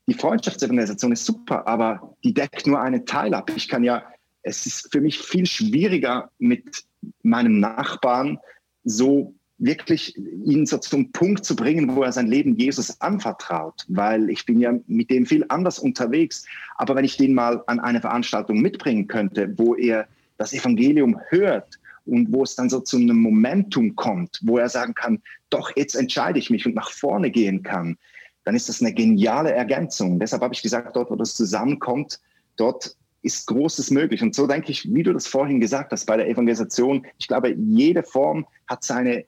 die 0.09 0.14
Freundschaftsevangelisation 0.14 1.12
ist 1.12 1.25
super, 1.25 1.66
aber 1.66 2.16
die 2.22 2.35
deckt 2.35 2.66
nur 2.66 2.81
einen 2.81 3.07
Teil 3.07 3.35
ab. 3.35 3.51
Ich 3.55 3.68
kann 3.68 3.83
ja, 3.83 4.05
es 4.42 4.66
ist 4.66 4.92
für 4.92 5.01
mich 5.01 5.18
viel 5.18 5.46
schwieriger, 5.46 6.31
mit 6.38 6.85
meinem 7.23 7.61
Nachbarn 7.61 8.38
so 8.85 9.35
wirklich 9.59 10.16
ihn 10.16 10.66
so 10.66 10.79
zum 10.79 11.12
Punkt 11.12 11.45
zu 11.45 11.57
bringen, 11.57 11.97
wo 11.97 12.03
er 12.03 12.12
sein 12.12 12.27
Leben 12.27 12.57
Jesus 12.57 13.01
anvertraut, 13.01 13.85
weil 13.88 14.29
ich 14.29 14.45
bin 14.45 14.61
ja 14.61 14.75
mit 14.87 15.11
dem 15.11 15.25
viel 15.25 15.45
anders 15.49 15.79
unterwegs. 15.79 16.45
Aber 16.77 16.95
wenn 16.95 17.05
ich 17.05 17.16
den 17.16 17.35
mal 17.35 17.62
an 17.66 17.81
eine 17.81 18.01
Veranstaltung 18.01 18.61
mitbringen 18.61 19.07
könnte, 19.07 19.55
wo 19.57 19.75
er 19.75 20.07
das 20.37 20.53
Evangelium 20.53 21.19
hört 21.31 21.79
und 22.05 22.33
wo 22.33 22.42
es 22.42 22.55
dann 22.55 22.69
so 22.69 22.81
zu 22.81 22.99
einem 22.99 23.19
Momentum 23.19 23.97
kommt, 23.97 24.40
wo 24.42 24.59
er 24.59 24.69
sagen 24.69 24.95
kann, 24.95 25.23
doch, 25.49 25.75
jetzt 25.75 25.95
entscheide 25.95 26.38
ich 26.38 26.51
mich 26.51 26.66
und 26.66 26.75
nach 26.75 26.90
vorne 26.90 27.31
gehen 27.31 27.62
kann, 27.62 27.97
dann 28.45 28.55
ist 28.55 28.69
das 28.69 28.81
eine 28.81 28.92
geniale 28.92 29.53
Ergänzung. 29.53 30.21
Deshalb 30.21 30.42
habe 30.42 30.55
ich 30.55 30.62
gesagt, 30.62 30.95
dort, 30.95 31.11
wo 31.11 31.16
das 31.16 31.35
zusammenkommt, 31.35 32.21
dort 32.57 32.95
ist 33.22 33.46
Großes 33.46 33.90
möglich. 33.90 34.22
Und 34.22 34.35
so 34.35 34.46
denke 34.46 34.70
ich, 34.70 34.92
wie 34.92 35.02
du 35.02 35.12
das 35.12 35.26
vorhin 35.26 35.61
gesagt 35.61 35.92
hast 35.92 36.05
bei 36.07 36.16
der 36.16 36.29
Evangelisation, 36.29 37.07
ich 37.18 37.29
glaube, 37.29 37.55
jede 37.55 38.02
Form 38.02 38.46
hat 38.66 38.85
seine 38.85 39.24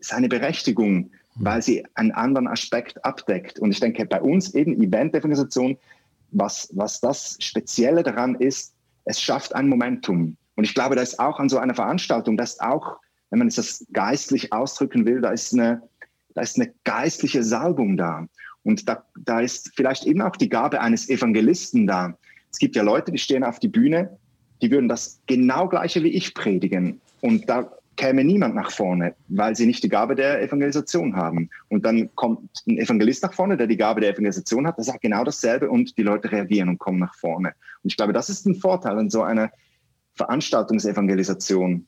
seine 0.00 0.28
Berechtigung, 0.28 0.96
mhm. 0.96 1.10
weil 1.36 1.62
sie 1.62 1.84
einen 1.94 2.12
anderen 2.12 2.48
Aspekt 2.48 3.04
abdeckt. 3.04 3.58
Und 3.58 3.70
ich 3.70 3.80
denke, 3.80 4.06
bei 4.06 4.20
uns 4.20 4.54
eben 4.54 4.80
Eventorganisation, 4.80 5.76
was, 6.30 6.68
was 6.74 7.00
das 7.00 7.36
Spezielle 7.40 8.02
daran 8.02 8.34
ist, 8.34 8.74
es 9.04 9.20
schafft 9.20 9.54
ein 9.54 9.68
Momentum. 9.68 10.36
Und 10.56 10.64
ich 10.64 10.74
glaube, 10.74 10.96
da 10.96 11.02
ist 11.02 11.18
auch 11.18 11.38
an 11.38 11.48
so 11.48 11.58
einer 11.58 11.74
Veranstaltung, 11.74 12.38
ist 12.38 12.60
auch, 12.60 12.98
wenn 13.30 13.38
man 13.38 13.48
es 13.48 13.54
das 13.54 13.86
geistlich 13.92 14.52
ausdrücken 14.52 15.06
will, 15.06 15.20
da 15.20 15.30
ist 15.30 15.52
eine, 15.54 15.82
da 16.34 16.42
ist 16.42 16.56
eine 16.56 16.72
geistliche 16.84 17.42
Salbung 17.42 17.96
da. 17.96 18.26
Und 18.64 18.88
da, 18.88 19.04
da 19.16 19.40
ist 19.40 19.72
vielleicht 19.76 20.04
eben 20.04 20.20
auch 20.20 20.36
die 20.36 20.48
Gabe 20.48 20.80
eines 20.80 21.08
Evangelisten 21.08 21.86
da. 21.86 22.18
Es 22.50 22.58
gibt 22.58 22.76
ja 22.76 22.82
Leute, 22.82 23.12
die 23.12 23.18
stehen 23.18 23.44
auf 23.44 23.58
die 23.58 23.68
Bühne, 23.68 24.18
die 24.62 24.70
würden 24.70 24.88
das 24.88 25.20
genau 25.26 25.68
gleiche 25.68 26.02
wie 26.02 26.08
ich 26.08 26.34
predigen. 26.34 27.00
Und 27.20 27.48
da 27.48 27.70
käme 27.98 28.24
niemand 28.24 28.54
nach 28.54 28.70
vorne, 28.70 29.14
weil 29.28 29.56
sie 29.56 29.66
nicht 29.66 29.82
die 29.82 29.88
Gabe 29.88 30.14
der 30.14 30.40
Evangelisation 30.40 31.16
haben. 31.16 31.50
Und 31.68 31.84
dann 31.84 32.14
kommt 32.14 32.62
ein 32.66 32.78
Evangelist 32.78 33.22
nach 33.24 33.34
vorne, 33.34 33.56
der 33.56 33.66
die 33.66 33.76
Gabe 33.76 34.00
der 34.00 34.10
Evangelisation 34.10 34.66
hat, 34.66 34.78
der 34.78 34.84
sagt 34.84 35.02
genau 35.02 35.24
dasselbe 35.24 35.68
und 35.68 35.98
die 35.98 36.04
Leute 36.04 36.30
reagieren 36.30 36.68
und 36.68 36.78
kommen 36.78 37.00
nach 37.00 37.14
vorne. 37.14 37.52
Und 37.82 37.90
ich 37.90 37.96
glaube, 37.96 38.12
das 38.12 38.30
ist 38.30 38.46
ein 38.46 38.54
Vorteil 38.54 38.96
an 38.98 39.10
so 39.10 39.22
einer 39.22 39.50
Veranstaltungsevangelisation, 40.14 41.86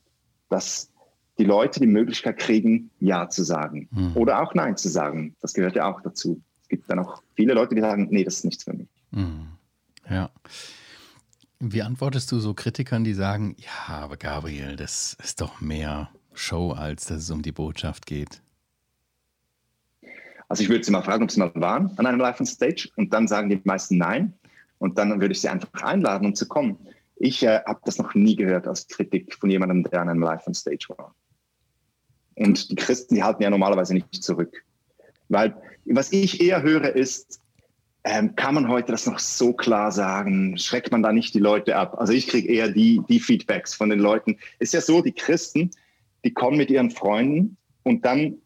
dass 0.50 0.90
die 1.38 1.44
Leute 1.44 1.80
die 1.80 1.86
Möglichkeit 1.86 2.38
kriegen, 2.38 2.90
Ja 2.98 3.28
zu 3.28 3.44
sagen 3.44 3.88
mhm. 3.92 4.16
oder 4.16 4.42
auch 4.42 4.54
Nein 4.54 4.76
zu 4.76 4.88
sagen. 4.88 5.36
Das 5.40 5.54
gehört 5.54 5.76
ja 5.76 5.90
auch 5.90 6.02
dazu. 6.02 6.40
Es 6.60 6.68
gibt 6.68 6.90
dann 6.90 6.98
auch 6.98 7.22
viele 7.34 7.54
Leute, 7.54 7.74
die 7.74 7.80
sagen, 7.80 8.08
nee, 8.10 8.24
das 8.24 8.38
ist 8.38 8.44
nichts 8.44 8.64
für 8.64 8.74
mich. 8.74 8.88
Mhm. 9.12 9.46
Ja. 10.10 10.30
Wie 11.60 11.82
antwortest 11.82 12.32
du 12.32 12.40
so 12.40 12.52
Kritikern, 12.52 13.04
die 13.04 13.14
sagen, 13.14 13.56
ja, 13.58 13.96
aber 13.96 14.16
Gabriel, 14.16 14.76
das 14.76 15.16
ist 15.22 15.40
doch 15.40 15.60
mehr 15.60 16.10
Show, 16.34 16.72
als 16.72 17.06
dass 17.06 17.22
es 17.22 17.30
um 17.30 17.42
die 17.42 17.52
Botschaft 17.52 18.06
geht? 18.06 18.42
Also 20.48 20.64
ich 20.64 20.68
würde 20.68 20.82
sie 20.82 20.90
mal 20.90 21.02
fragen, 21.02 21.22
ob 21.22 21.30
sie 21.30 21.38
mal 21.38 21.52
waren 21.54 21.96
an 21.96 22.06
einem 22.06 22.18
Live 22.18 22.40
on 22.40 22.46
Stage 22.46 22.88
und 22.96 23.12
dann 23.12 23.28
sagen 23.28 23.48
die 23.50 23.60
meisten 23.64 23.98
nein 23.98 24.32
und 24.78 24.98
dann 24.98 25.20
würde 25.20 25.32
ich 25.32 25.40
sie 25.40 25.48
einfach 25.48 25.70
einladen, 25.82 26.26
um 26.26 26.34
zu 26.34 26.48
kommen. 26.48 26.76
Ich 27.16 27.42
äh, 27.44 27.60
habe 27.66 27.80
das 27.84 27.98
noch 27.98 28.14
nie 28.14 28.34
gehört 28.34 28.66
als 28.66 28.88
Kritik 28.88 29.34
von 29.34 29.50
jemandem, 29.50 29.84
der 29.84 30.00
an 30.00 30.08
einem 30.08 30.22
Live 30.22 30.46
on 30.46 30.54
Stage 30.54 30.86
war. 30.96 31.14
Und 32.34 32.70
die 32.70 32.74
Christen, 32.74 33.14
die 33.14 33.22
halten 33.22 33.42
ja 33.42 33.50
normalerweise 33.50 33.94
nicht 33.94 34.24
zurück. 34.24 34.64
Weil 35.28 35.54
was 35.84 36.10
ich 36.10 36.40
eher 36.40 36.62
höre 36.62 36.96
ist, 36.96 37.40
ähm, 38.04 38.34
kann 38.36 38.54
man 38.54 38.68
heute 38.68 38.92
das 38.92 39.06
noch 39.06 39.18
so 39.18 39.52
klar 39.52 39.92
sagen? 39.92 40.56
Schreckt 40.56 40.90
man 40.90 41.02
da 41.02 41.12
nicht 41.12 41.34
die 41.34 41.38
Leute 41.40 41.76
ab? 41.76 41.98
Also 41.98 42.12
ich 42.12 42.28
kriege 42.28 42.48
eher 42.48 42.70
die, 42.70 43.02
die 43.08 43.20
Feedbacks 43.20 43.74
von 43.74 43.90
den 43.90 43.98
Leuten. 43.98 44.38
Ist 44.58 44.72
ja 44.72 44.80
so, 44.80 45.02
die 45.02 45.12
Christen, 45.12 45.70
die 46.24 46.32
kommen 46.32 46.56
mit 46.56 46.70
ihren 46.70 46.90
Freunden 46.90 47.56
und 47.82 48.04
dann 48.04 48.36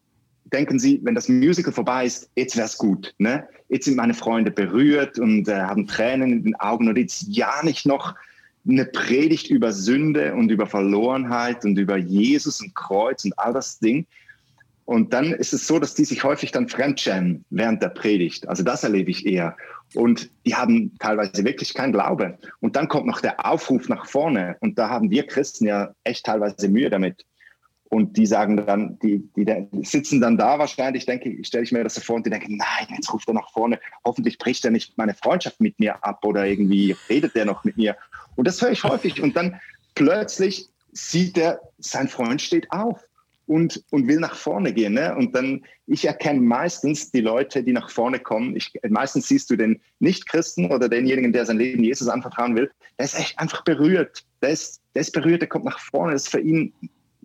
denken 0.45 0.77
sie, 0.79 0.99
wenn 1.03 1.15
das 1.15 1.27
Musical 1.29 1.73
vorbei 1.73 2.05
ist, 2.05 2.29
jetzt 2.35 2.55
wäre 2.55 2.67
es 2.67 2.77
gut. 2.77 3.13
Ne? 3.17 3.47
Jetzt 3.69 3.85
sind 3.85 3.97
meine 3.97 4.13
Freunde 4.13 4.51
berührt 4.51 5.19
und 5.19 5.47
äh, 5.47 5.55
haben 5.55 5.87
Tränen 5.87 6.31
in 6.31 6.43
den 6.43 6.55
Augen 6.55 6.87
und 6.87 6.97
jetzt 6.97 7.25
ja 7.29 7.63
nicht 7.63 7.85
noch 7.85 8.15
eine 8.67 8.85
Predigt 8.85 9.49
über 9.49 9.71
Sünde 9.71 10.33
und 10.33 10.49
über 10.49 10.65
Verlorenheit 10.67 11.65
und 11.65 11.77
über 11.77 11.97
Jesus 11.97 12.61
und 12.61 12.75
Kreuz 12.75 13.25
und 13.25 13.37
all 13.37 13.53
das 13.53 13.79
Ding. 13.79 14.05
Und 14.85 15.13
dann 15.13 15.31
ist 15.31 15.51
es 15.51 15.65
so, 15.65 15.79
dass 15.79 15.95
die 15.95 16.05
sich 16.05 16.23
häufig 16.23 16.51
dann 16.51 16.69
fremdschämen 16.69 17.43
während 17.49 17.81
der 17.81 17.89
Predigt. 17.89 18.47
Also 18.47 18.63
das 18.63 18.83
erlebe 18.83 19.09
ich 19.09 19.25
eher. 19.25 19.57
Und 19.95 20.29
die 20.45 20.55
haben 20.55 20.95
teilweise 20.99 21.43
wirklich 21.43 21.73
keinen 21.73 21.91
Glaube. 21.91 22.37
Und 22.59 22.75
dann 22.75 22.87
kommt 22.87 23.07
noch 23.07 23.19
der 23.19 23.45
Aufruf 23.45 23.89
nach 23.89 24.05
vorne. 24.05 24.57
Und 24.59 24.77
da 24.77 24.89
haben 24.89 25.09
wir 25.09 25.25
Christen 25.25 25.65
ja 25.65 25.91
echt 26.03 26.25
teilweise 26.25 26.69
Mühe 26.69 26.91
damit. 26.91 27.25
Und 27.89 28.17
die 28.17 28.25
sagen 28.27 28.57
dann, 28.57 28.99
die, 28.99 29.27
die 29.35 29.45
sitzen 29.83 30.21
dann 30.21 30.37
da 30.37 30.59
wahrscheinlich, 30.59 31.05
denke 31.05 31.29
ich, 31.29 31.47
stelle 31.47 31.63
ich 31.63 31.71
mir 31.71 31.83
das 31.83 31.95
so 31.95 32.01
vor 32.01 32.17
und 32.17 32.25
die 32.25 32.31
denken, 32.31 32.57
nein, 32.57 32.87
jetzt 32.95 33.11
ruft 33.11 33.27
er 33.27 33.35
nach 33.35 33.51
vorne. 33.51 33.79
Hoffentlich 34.03 34.37
bricht 34.37 34.65
er 34.65 34.71
nicht 34.71 34.97
meine 34.97 35.13
Freundschaft 35.13 35.61
mit 35.61 35.79
mir 35.79 36.03
ab 36.03 36.23
oder 36.25 36.45
irgendwie 36.45 36.95
redet 37.09 37.35
er 37.35 37.45
noch 37.45 37.63
mit 37.63 37.77
mir. 37.77 37.95
Und 38.35 38.47
das 38.47 38.61
höre 38.61 38.71
ich 38.71 38.83
häufig. 38.83 39.21
Und 39.21 39.35
dann 39.35 39.59
plötzlich 39.95 40.67
sieht 40.91 41.37
er, 41.37 41.59
sein 41.79 42.07
Freund 42.07 42.41
steht 42.41 42.71
auf 42.71 42.99
und, 43.47 43.83
und 43.91 44.07
will 44.07 44.19
nach 44.19 44.35
vorne 44.35 44.73
gehen. 44.73 44.93
Ne? 44.93 45.15
Und 45.15 45.35
dann, 45.35 45.63
ich 45.87 46.05
erkenne 46.05 46.41
meistens 46.41 47.11
die 47.11 47.21
Leute, 47.21 47.63
die 47.63 47.73
nach 47.73 47.89
vorne 47.89 48.19
kommen. 48.19 48.55
Ich, 48.55 48.73
meistens 48.89 49.27
siehst 49.27 49.49
du 49.49 49.55
den 49.55 49.81
Nicht-Christen 49.99 50.71
oder 50.71 50.89
denjenigen, 50.89 51.33
der 51.33 51.45
sein 51.45 51.57
Leben 51.57 51.83
Jesus 51.83 52.07
anvertrauen 52.07 52.55
will. 52.55 52.71
Der 52.97 53.05
ist 53.05 53.19
echt 53.19 53.39
einfach 53.39 53.63
berührt. 53.63 54.25
Der 54.41 54.49
ist, 54.49 54.81
der 54.93 55.01
ist 55.01 55.11
berührt, 55.11 55.41
der 55.41 55.49
kommt 55.49 55.65
nach 55.65 55.79
vorne. 55.79 56.13
Das 56.13 56.23
ist 56.23 56.29
für 56.29 56.39
ihn 56.39 56.73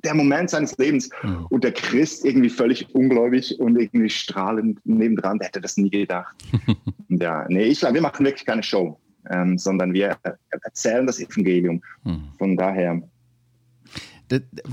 der 0.05 0.15
Moment 0.15 0.51
seines 0.51 0.77
Lebens. 0.79 1.11
Mhm. 1.23 1.47
Und 1.51 1.65
der 1.65 1.73
Christ 1.73 2.25
irgendwie 2.25 2.51
völlig 2.51 2.95
ungläubig 2.95 3.59
und 3.61 3.79
irgendwie 3.79 4.11
strahlend 4.11 4.79
nebendran, 4.85 5.39
der 5.39 5.49
hätte 5.49 5.61
das 5.61 5.77
nie 5.77 5.91
gedacht. 5.91 6.35
ja, 7.09 7.47
nee, 7.49 7.65
ich 7.65 7.81
glaube, 7.81 7.95
wir 7.95 8.03
machen 8.03 8.25
wirklich 8.25 8.47
keine 8.47 8.63
Show, 8.63 8.99
ähm, 9.31 9.59
sondern 9.59 9.93
wir 9.93 10.17
erzählen 10.63 11.07
das 11.07 11.21
Evangelium. 11.21 11.83
Mhm. 12.05 12.25
Von 12.39 12.57
daher 12.57 13.03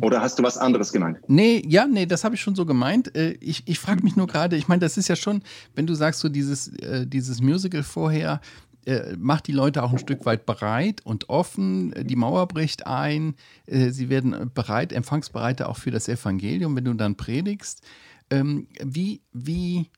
oder 0.02 0.22
hast 0.22 0.40
du 0.40 0.44
was 0.44 0.58
anderes 0.58 0.92
gemeint? 0.92 1.20
Nee, 1.28 1.64
ja, 1.68 1.88
nee, 1.88 2.06
das 2.06 2.24
habe 2.24 2.36
ich 2.36 2.42
schon 2.42 2.56
so 2.56 2.66
gemeint. 2.66 3.16
Äh, 3.16 3.32
ich, 3.40 3.64
ich 3.68 3.80
frage 3.80 4.04
mich 4.04 4.16
nur 4.16 4.28
gerade, 4.28 4.56
ich 4.56 4.68
meine, 4.68 4.80
das 4.80 4.98
ist 4.98 5.08
ja 5.08 5.16
schon, 5.16 5.42
wenn 5.76 5.88
du 5.88 5.94
sagst, 5.94 6.20
so 6.20 6.30
dieses, 6.30 6.68
äh, 6.80 7.08
dieses 7.08 7.42
Musical 7.42 7.84
vorher 7.84 8.42
äh, 8.86 9.16
macht 9.18 9.48
die 9.48 9.52
Leute 9.52 9.84
auch 9.84 9.92
ein 9.92 10.00
Stück 10.00 10.26
weit 10.26 10.46
bereit 10.46 11.02
und 11.04 11.30
offen. 11.30 11.94
Die 12.06 12.16
Mauer 12.16 12.48
bricht 12.48 12.88
ein. 12.88 13.36
Sie 13.66 14.10
werden 14.10 14.52
bereit, 14.54 14.94
empfangsbereiter 14.94 15.68
auch 15.68 15.78
für 15.78 15.92
das 15.92 16.08
Evangelium, 16.08 16.76
wenn 16.76 16.86
du 16.86 16.94
dann 16.94 17.16
predigst. 17.16 17.82
Ähm, 18.30 18.68
wie, 18.82 19.22
wie 19.34 19.90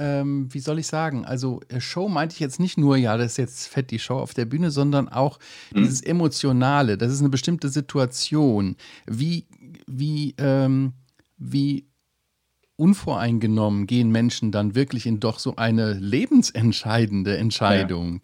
ähm, 0.00 0.48
wie 0.50 0.60
soll 0.60 0.78
ich 0.78 0.86
sagen, 0.86 1.26
also 1.26 1.60
äh, 1.68 1.78
Show 1.78 2.08
meinte 2.08 2.32
ich 2.32 2.40
jetzt 2.40 2.58
nicht 2.58 2.78
nur, 2.78 2.96
ja, 2.96 3.18
das 3.18 3.32
ist 3.32 3.36
jetzt 3.36 3.68
fett 3.68 3.90
die 3.90 3.98
Show 3.98 4.16
auf 4.16 4.32
der 4.32 4.46
Bühne, 4.46 4.70
sondern 4.70 5.08
auch 5.10 5.38
mhm. 5.74 5.82
dieses 5.82 6.00
Emotionale, 6.00 6.96
das 6.96 7.12
ist 7.12 7.20
eine 7.20 7.28
bestimmte 7.28 7.68
Situation. 7.68 8.76
Wie, 9.06 9.46
wie, 9.86 10.34
ähm, 10.38 10.94
wie 11.36 11.86
unvoreingenommen 12.76 13.86
gehen 13.86 14.10
Menschen 14.10 14.52
dann 14.52 14.74
wirklich 14.74 15.04
in 15.04 15.20
doch 15.20 15.38
so 15.38 15.56
eine 15.56 15.92
lebensentscheidende 15.92 17.36
Entscheidung? 17.36 18.22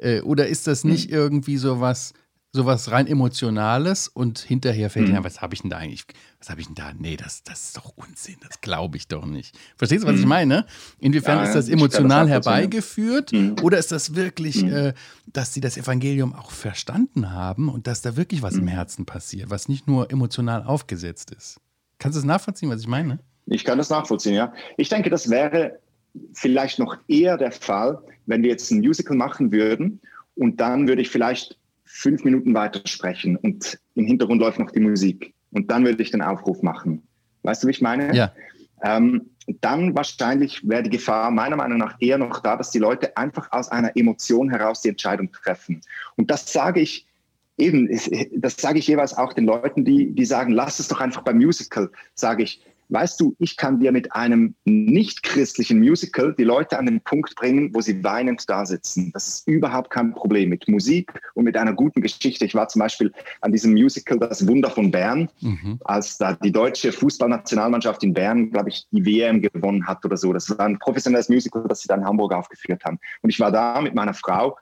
Ja. 0.00 0.08
Äh, 0.08 0.20
oder 0.20 0.46
ist 0.46 0.68
das 0.68 0.84
nicht 0.84 1.10
mhm. 1.10 1.16
irgendwie 1.16 1.56
so 1.56 1.80
was, 1.80 2.12
sowas 2.56 2.90
rein 2.90 3.06
Emotionales 3.06 4.08
und 4.08 4.40
hinterher 4.40 4.90
fällt 4.90 5.08
mhm. 5.08 5.22
was 5.22 5.40
habe 5.40 5.54
ich 5.54 5.60
denn 5.60 5.70
da 5.70 5.76
eigentlich, 5.76 6.04
was 6.38 6.50
habe 6.50 6.60
ich 6.60 6.66
denn 6.66 6.74
da? 6.74 6.92
Nee, 6.98 7.16
das, 7.16 7.44
das 7.44 7.66
ist 7.66 7.76
doch 7.76 7.92
Unsinn, 7.96 8.36
das 8.40 8.60
glaube 8.60 8.96
ich 8.96 9.06
doch 9.06 9.24
nicht. 9.24 9.56
Verstehst 9.76 10.02
du, 10.02 10.08
was 10.08 10.16
mhm. 10.16 10.20
ich 10.22 10.26
meine? 10.26 10.66
Inwiefern 10.98 11.38
ja, 11.38 11.44
ist 11.44 11.54
das 11.54 11.68
emotional 11.68 12.22
das 12.22 12.30
herbeigeführt 12.30 13.32
mhm. 13.32 13.56
oder 13.62 13.78
ist 13.78 13.92
das 13.92 14.16
wirklich, 14.16 14.64
mhm. 14.64 14.72
äh, 14.72 14.94
dass 15.26 15.54
sie 15.54 15.60
das 15.60 15.76
Evangelium 15.76 16.34
auch 16.34 16.50
verstanden 16.50 17.30
haben 17.30 17.68
und 17.68 17.86
dass 17.86 18.02
da 18.02 18.16
wirklich 18.16 18.42
was 18.42 18.54
im 18.54 18.62
mhm. 18.62 18.68
Herzen 18.68 19.06
passiert, 19.06 19.50
was 19.50 19.68
nicht 19.68 19.86
nur 19.86 20.10
emotional 20.10 20.64
aufgesetzt 20.64 21.30
ist? 21.30 21.60
Kannst 21.98 22.16
du 22.16 22.20
das 22.20 22.26
nachvollziehen, 22.26 22.70
was 22.70 22.80
ich 22.80 22.88
meine? 22.88 23.20
Ich 23.46 23.64
kann 23.64 23.78
das 23.78 23.90
nachvollziehen, 23.90 24.34
ja. 24.34 24.52
Ich 24.76 24.88
denke, 24.88 25.08
das 25.08 25.30
wäre 25.30 25.78
vielleicht 26.32 26.78
noch 26.78 26.96
eher 27.06 27.36
der 27.36 27.52
Fall, 27.52 27.98
wenn 28.26 28.42
wir 28.42 28.50
jetzt 28.50 28.70
ein 28.70 28.78
Musical 28.78 29.16
machen 29.16 29.52
würden 29.52 30.00
und 30.34 30.60
dann 30.60 30.88
würde 30.88 31.02
ich 31.02 31.10
vielleicht 31.10 31.56
fünf 31.96 32.24
Minuten 32.24 32.54
weiter 32.54 32.80
sprechen 32.84 33.36
und 33.36 33.78
im 33.94 34.06
Hintergrund 34.06 34.40
läuft 34.40 34.58
noch 34.58 34.70
die 34.70 34.80
Musik. 34.80 35.34
Und 35.52 35.70
dann 35.70 35.84
würde 35.84 36.02
ich 36.02 36.10
den 36.10 36.22
Aufruf 36.22 36.62
machen. 36.62 37.02
Weißt 37.42 37.62
du, 37.62 37.68
wie 37.68 37.72
ich 37.72 37.80
meine? 37.80 38.14
Ja. 38.14 38.32
Ähm, 38.82 39.30
dann 39.60 39.94
wahrscheinlich 39.94 40.68
wäre 40.68 40.82
die 40.82 40.90
Gefahr 40.90 41.30
meiner 41.30 41.56
Meinung 41.56 41.78
nach 41.78 41.96
eher 42.00 42.18
noch 42.18 42.40
da, 42.40 42.56
dass 42.56 42.70
die 42.70 42.78
Leute 42.78 43.16
einfach 43.16 43.50
aus 43.52 43.70
einer 43.70 43.96
Emotion 43.96 44.50
heraus 44.50 44.82
die 44.82 44.88
Entscheidung 44.88 45.30
treffen. 45.32 45.80
Und 46.16 46.30
das 46.30 46.52
sage 46.52 46.80
ich 46.80 47.06
eben, 47.56 47.88
das 48.34 48.56
sage 48.56 48.78
ich 48.78 48.86
jeweils 48.86 49.16
auch 49.16 49.32
den 49.32 49.46
Leuten, 49.46 49.84
die, 49.84 50.12
die 50.12 50.24
sagen, 50.24 50.52
lass 50.52 50.78
es 50.78 50.88
doch 50.88 51.00
einfach 51.00 51.22
beim 51.22 51.36
Musical, 51.36 51.90
sage 52.14 52.42
ich, 52.42 52.60
weißt 52.88 53.20
du, 53.20 53.34
ich 53.38 53.56
kann 53.56 53.80
dir 53.80 53.92
mit 53.92 54.12
einem 54.12 54.54
nicht-christlichen 54.64 55.78
Musical 55.78 56.34
die 56.36 56.44
Leute 56.44 56.78
an 56.78 56.86
den 56.86 57.00
Punkt 57.00 57.34
bringen, 57.34 57.74
wo 57.74 57.80
sie 57.80 58.02
weinend 58.02 58.48
da 58.48 58.64
sitzen. 58.64 59.10
Das 59.12 59.28
ist 59.28 59.48
überhaupt 59.48 59.90
kein 59.90 60.12
Problem 60.12 60.50
mit 60.50 60.68
Musik 60.68 61.12
und 61.34 61.44
mit 61.44 61.56
einer 61.56 61.72
guten 61.72 62.00
Geschichte. 62.00 62.44
Ich 62.44 62.54
war 62.54 62.68
zum 62.68 62.80
Beispiel 62.80 63.12
an 63.40 63.52
diesem 63.52 63.72
Musical 63.72 64.18
Das 64.18 64.46
Wunder 64.46 64.70
von 64.70 64.90
Bern, 64.90 65.28
mhm. 65.40 65.78
als 65.84 66.18
da 66.18 66.34
die 66.34 66.52
deutsche 66.52 66.92
Fußballnationalmannschaft 66.92 68.02
in 68.04 68.14
Bern, 68.14 68.50
glaube 68.50 68.70
ich, 68.70 68.86
die 68.90 69.04
WM 69.04 69.42
gewonnen 69.42 69.86
hat 69.86 70.04
oder 70.04 70.16
so. 70.16 70.32
Das 70.32 70.50
war 70.50 70.66
ein 70.66 70.78
professionelles 70.78 71.28
Musical, 71.28 71.64
das 71.68 71.80
sie 71.80 71.88
dann 71.88 72.00
in 72.00 72.06
Hamburg 72.06 72.32
aufgeführt 72.32 72.84
haben. 72.84 72.98
Und 73.22 73.30
ich 73.30 73.40
war 73.40 73.50
da 73.50 73.80
mit 73.80 73.94
meiner 73.94 74.14
Frau. 74.14 74.56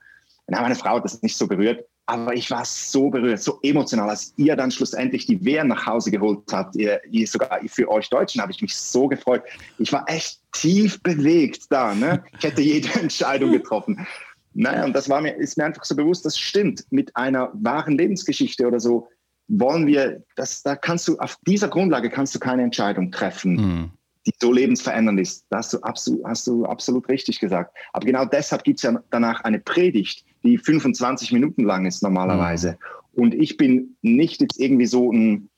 Und 0.46 0.60
meine 0.60 0.74
Frau 0.74 0.96
hat 0.96 1.04
das 1.04 1.22
nicht 1.22 1.36
so 1.36 1.46
berührt. 1.46 1.84
Aber 2.06 2.34
ich 2.34 2.50
war 2.50 2.66
so 2.66 3.08
berührt, 3.08 3.40
so 3.40 3.58
emotional, 3.62 4.10
als 4.10 4.34
ihr 4.36 4.56
dann 4.56 4.70
schlussendlich 4.70 5.24
die 5.24 5.42
Wehr 5.42 5.64
nach 5.64 5.86
Hause 5.86 6.10
geholt 6.10 6.40
habt. 6.52 6.76
Ihr, 6.76 7.00
ihr 7.10 7.26
sogar 7.26 7.60
für 7.66 7.90
euch 7.90 8.10
Deutschen 8.10 8.42
habe 8.42 8.52
ich 8.52 8.60
mich 8.60 8.76
so 8.76 9.08
gefreut. 9.08 9.42
Ich 9.78 9.90
war 9.90 10.04
echt 10.06 10.38
tief 10.52 11.02
bewegt 11.02 11.64
da. 11.70 11.94
Ne? 11.94 12.22
Ich 12.38 12.44
hätte 12.44 12.60
jede 12.60 12.88
Entscheidung 13.00 13.52
getroffen. 13.52 14.06
Naja, 14.52 14.84
und 14.84 14.94
das 14.94 15.08
war 15.08 15.20
mir, 15.20 15.34
ist 15.34 15.56
mir 15.56 15.64
einfach 15.64 15.84
so 15.84 15.96
bewusst, 15.96 16.26
das 16.26 16.38
stimmt. 16.38 16.84
Mit 16.90 17.14
einer 17.16 17.50
wahren 17.54 17.96
Lebensgeschichte 17.96 18.66
oder 18.66 18.80
so 18.80 19.08
wollen 19.48 19.86
wir, 19.86 20.22
das, 20.36 20.62
da 20.62 20.76
kannst 20.76 21.08
du, 21.08 21.18
auf 21.18 21.38
dieser 21.46 21.68
Grundlage 21.68 22.10
kannst 22.10 22.34
du 22.34 22.38
keine 22.38 22.62
Entscheidung 22.62 23.10
treffen, 23.10 23.54
mhm. 23.54 23.90
die 24.26 24.32
so 24.40 24.52
lebensverändernd 24.52 25.20
ist. 25.20 25.46
Das 25.50 25.66
hast 25.66 25.72
du, 25.72 25.80
absolut, 25.82 26.24
hast 26.24 26.46
du 26.46 26.64
absolut 26.66 27.08
richtig 27.08 27.40
gesagt. 27.40 27.76
Aber 27.92 28.06
genau 28.06 28.24
deshalb 28.26 28.62
gibt 28.64 28.78
es 28.78 28.82
ja 28.82 29.02
danach 29.10 29.40
eine 29.42 29.58
Predigt, 29.58 30.24
die 30.44 30.58
25 30.58 31.32
Minuten 31.32 31.64
lang 31.64 31.86
ist 31.86 32.02
normalerweise. 32.02 32.78
Mhm. 33.14 33.22
Und 33.22 33.34
ich 33.34 33.56
bin 33.56 33.96
nicht 34.02 34.40
jetzt 34.40 34.60
irgendwie 34.60 34.86
so 34.86 35.12
ein 35.12 35.48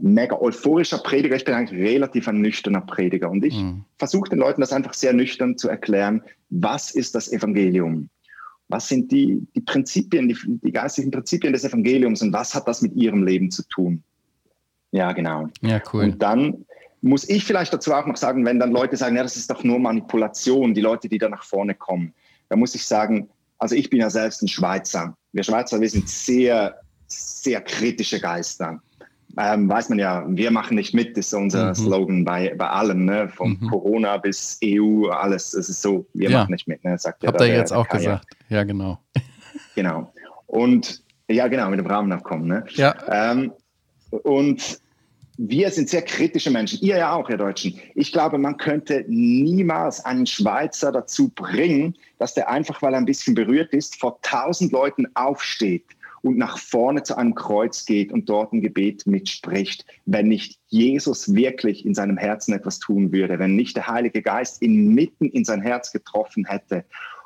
mega 0.00 0.36
euphorischer 0.36 0.98
Prediger, 0.98 1.36
ich 1.36 1.44
bin 1.44 1.54
eigentlich 1.54 1.80
relativ 1.80 2.28
ein 2.28 2.40
nüchterner 2.40 2.82
Prediger. 2.82 3.30
Und 3.30 3.44
ich 3.44 3.56
mhm. 3.56 3.84
versuche 3.96 4.30
den 4.30 4.38
Leuten 4.38 4.60
das 4.60 4.72
einfach 4.72 4.94
sehr 4.94 5.12
nüchtern 5.12 5.56
zu 5.56 5.68
erklären, 5.68 6.22
was 6.50 6.90
ist 6.90 7.14
das 7.14 7.32
Evangelium? 7.32 8.08
Was 8.68 8.88
sind 8.88 9.10
die, 9.10 9.46
die 9.54 9.62
Prinzipien, 9.62 10.28
die, 10.28 10.36
die 10.44 10.72
geistlichen 10.72 11.10
Prinzipien 11.10 11.54
des 11.54 11.64
Evangeliums 11.64 12.20
und 12.20 12.32
was 12.34 12.54
hat 12.54 12.68
das 12.68 12.82
mit 12.82 12.94
ihrem 12.94 13.24
Leben 13.24 13.50
zu 13.50 13.62
tun? 13.68 14.02
Ja, 14.90 15.12
genau. 15.12 15.48
Ja, 15.62 15.80
cool. 15.92 16.04
Und 16.04 16.22
dann 16.22 16.66
muss 17.00 17.28
ich 17.28 17.44
vielleicht 17.44 17.72
dazu 17.72 17.94
auch 17.94 18.06
noch 18.06 18.16
sagen, 18.16 18.44
wenn 18.44 18.58
dann 18.58 18.72
Leute 18.72 18.96
sagen, 18.96 19.16
ja, 19.16 19.22
das 19.22 19.36
ist 19.36 19.50
doch 19.50 19.64
nur 19.64 19.78
Manipulation, 19.78 20.74
die 20.74 20.80
Leute, 20.80 21.08
die 21.08 21.18
da 21.18 21.28
nach 21.28 21.44
vorne 21.44 21.74
kommen, 21.74 22.12
da 22.48 22.56
muss 22.56 22.74
ich 22.74 22.84
sagen, 22.86 23.28
also 23.58 23.74
ich 23.74 23.90
bin 23.90 24.00
ja 24.00 24.10
selbst 24.10 24.42
ein 24.42 24.48
Schweizer. 24.48 25.16
Wir 25.32 25.42
Schweizer, 25.42 25.80
wir 25.80 25.90
sind 25.90 26.08
sehr, 26.08 26.76
sehr 27.06 27.60
kritische 27.60 28.20
Geister 28.20 28.80
ähm, 29.38 29.68
weiß 29.68 29.88
man 29.88 29.98
ja, 29.98 30.24
wir 30.26 30.50
machen 30.50 30.74
nicht 30.74 30.94
mit, 30.94 31.16
ist 31.16 31.32
unser 31.32 31.68
mhm. 31.68 31.74
Slogan 31.74 32.24
bei, 32.24 32.54
bei 32.56 32.68
allem, 32.68 33.04
ne? 33.04 33.28
von 33.28 33.58
mhm. 33.60 33.68
Corona 33.68 34.16
bis 34.16 34.58
EU, 34.64 35.08
alles. 35.08 35.54
Es 35.54 35.68
ist 35.68 35.80
so, 35.80 36.06
wir 36.14 36.30
ja. 36.30 36.38
machen 36.40 36.52
nicht 36.52 36.66
mit. 36.66 36.82
Ne? 36.84 36.98
Sagt 36.98 37.24
Habt 37.26 37.40
ihr 37.40 37.46
jetzt 37.46 37.72
auch 37.72 37.86
Kaya. 37.86 37.98
gesagt. 37.98 38.26
Ja, 38.48 38.64
genau. 38.64 38.98
Genau. 39.74 40.12
Und 40.46 41.04
ja, 41.28 41.46
genau, 41.46 41.70
mit 41.70 41.78
dem 41.78 41.86
Rahmenabkommen. 41.86 42.48
Ne? 42.48 42.64
Ja. 42.70 42.96
Ähm, 43.08 43.52
und 44.10 44.80
wir 45.38 45.70
sind 45.70 45.88
sehr 45.88 46.02
kritische 46.02 46.50
Menschen. 46.50 46.80
Ihr 46.82 46.98
ja 46.98 47.12
auch, 47.12 47.30
ihr 47.30 47.36
Deutschen. 47.36 47.78
Ich 47.94 48.10
glaube, 48.10 48.38
man 48.38 48.56
könnte 48.56 49.04
niemals 49.06 50.04
einen 50.04 50.26
Schweizer 50.26 50.90
dazu 50.90 51.28
bringen, 51.28 51.96
dass 52.18 52.34
der 52.34 52.50
einfach, 52.50 52.82
weil 52.82 52.92
er 52.92 52.98
ein 52.98 53.04
bisschen 53.04 53.34
berührt 53.34 53.72
ist, 53.72 54.00
vor 54.00 54.20
tausend 54.22 54.72
Leuten 54.72 55.06
aufsteht 55.14 55.84
und 56.22 56.38
nach 56.38 56.58
vorne 56.58 57.04
zu 57.04 57.16
einem 57.16 57.36
Kreuz 57.36 57.86
geht 57.86 58.10
und 58.10 58.28
dort 58.28 58.52
ein 58.52 58.60
Gebet 58.60 59.06
mitspricht, 59.06 59.86
wenn 60.06 60.26
nicht 60.26 60.58
Jesus 60.66 61.32
wirklich 61.32 61.86
in 61.86 61.94
seinem 61.94 62.16
Herzen 62.16 62.52
etwas 62.52 62.80
tun 62.80 63.12
würde, 63.12 63.38
wenn 63.38 63.54
nicht 63.54 63.76
der 63.76 63.86
Heilige 63.86 64.22
Geist 64.22 64.60
ihn 64.60 64.92
mitten 64.92 65.26
in 65.26 65.44
sein 65.44 65.62
Herz 65.62 65.92
getroffen 65.92 66.46
hätte 66.46 66.84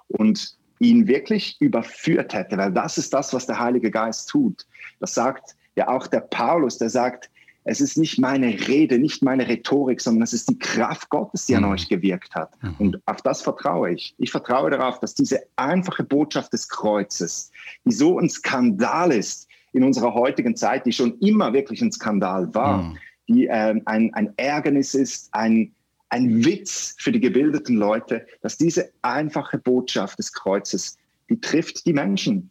und 0.09 0.59
ihn 0.81 1.07
wirklich 1.07 1.57
überführt 1.61 2.35
hätte, 2.35 2.59
weil 2.59 2.73
das 2.73 2.99
ist 2.99 3.15
das, 3.15 3.33
was 3.33 3.47
der 3.47 3.59
Heilige 3.59 3.91
Geist 3.91 4.29
tut. 4.29 4.67
Das 5.01 5.15
sagt 5.15 5.57
ja 5.77 5.89
auch 5.89 6.07
der 6.07 6.21
Paulus, 6.21 6.77
der 6.77 6.91
sagt, 6.91 7.31
es 7.65 7.81
ist 7.81 7.97
nicht 7.97 8.19
meine 8.19 8.47
Rede, 8.67 8.99
nicht 8.99 9.23
meine 9.23 9.47
Rhetorik, 9.47 10.01
sondern 10.01 10.23
es 10.23 10.33
ist 10.33 10.51
die 10.51 10.59
Kraft 10.59 11.09
Gottes, 11.11 11.47
die 11.47 11.55
an 11.55 11.65
mhm. 11.65 11.71
euch 11.71 11.89
gewirkt 11.89 12.35
hat. 12.35 12.51
Mhm. 12.63 12.75
Und 12.79 13.03
auf 13.07 13.23
das 13.23 13.43
vertraue 13.43 13.93
ich. 13.93 14.15
Ich 14.19 14.31
vertraue 14.31 14.71
darauf, 14.71 14.99
dass 14.99 15.15
diese 15.15 15.41
einfache 15.57 16.03
Botschaft 16.03 16.53
des 16.53 16.69
Kreuzes, 16.69 17.51
die 17.85 17.93
so 17.93 18.19
ein 18.19 18.29
Skandal 18.29 19.13
ist 19.13 19.49
in 19.73 19.85
unserer 19.85 20.13
heutigen 20.15 20.57
Zeit, 20.57 20.87
die 20.87 20.93
schon 20.93 21.19
immer 21.21 21.53
wirklich 21.53 21.81
ein 21.83 21.93
Skandal 21.93 22.53
war, 22.55 22.83
mhm. 22.83 22.99
die 23.29 23.47
äh, 23.47 23.81
ein, 23.85 24.13
ein 24.13 24.33
Ärgernis 24.37 24.95
ist, 24.95 25.29
ein, 25.33 25.73
ein 26.09 26.45
Witz 26.45 26.97
für 26.99 27.13
die 27.13 27.21
gebildeten 27.21 27.77
Leute, 27.77 28.27
dass 28.43 28.59
diese 28.59 28.91
einfache 29.03 29.59
Botschaft 29.59 30.19
des 30.19 30.33
Kreuzes, 30.33 30.99
die 31.31 31.41
trifft 31.41 31.87
die 31.87 31.93
Menschen. 31.93 32.51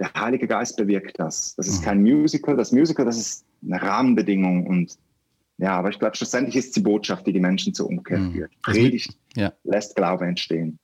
Der 0.00 0.12
Heilige 0.14 0.46
Geist 0.46 0.76
bewirkt 0.76 1.18
das. 1.18 1.54
Das 1.56 1.66
ist 1.66 1.82
kein 1.82 2.02
Musical. 2.02 2.56
Das 2.56 2.70
Musical, 2.70 3.04
das 3.04 3.18
ist 3.18 3.44
eine 3.64 3.80
Rahmenbedingung 3.80 4.66
und 4.66 4.98
ja, 5.58 5.76
aber 5.76 5.90
ich 5.90 5.98
glaube, 5.98 6.16
schlussendlich 6.16 6.54
ist 6.54 6.76
die 6.76 6.80
Botschaft, 6.80 7.26
die 7.26 7.32
die 7.32 7.40
Menschen 7.40 7.74
zur 7.74 7.88
Umkehr 7.88 8.18
mhm. 8.18 8.32
führt. 8.32 8.62
Predigt 8.62 9.16
ja. 9.34 9.52
lässt 9.64 9.96
Glaube 9.96 10.24
entstehen. 10.24 10.78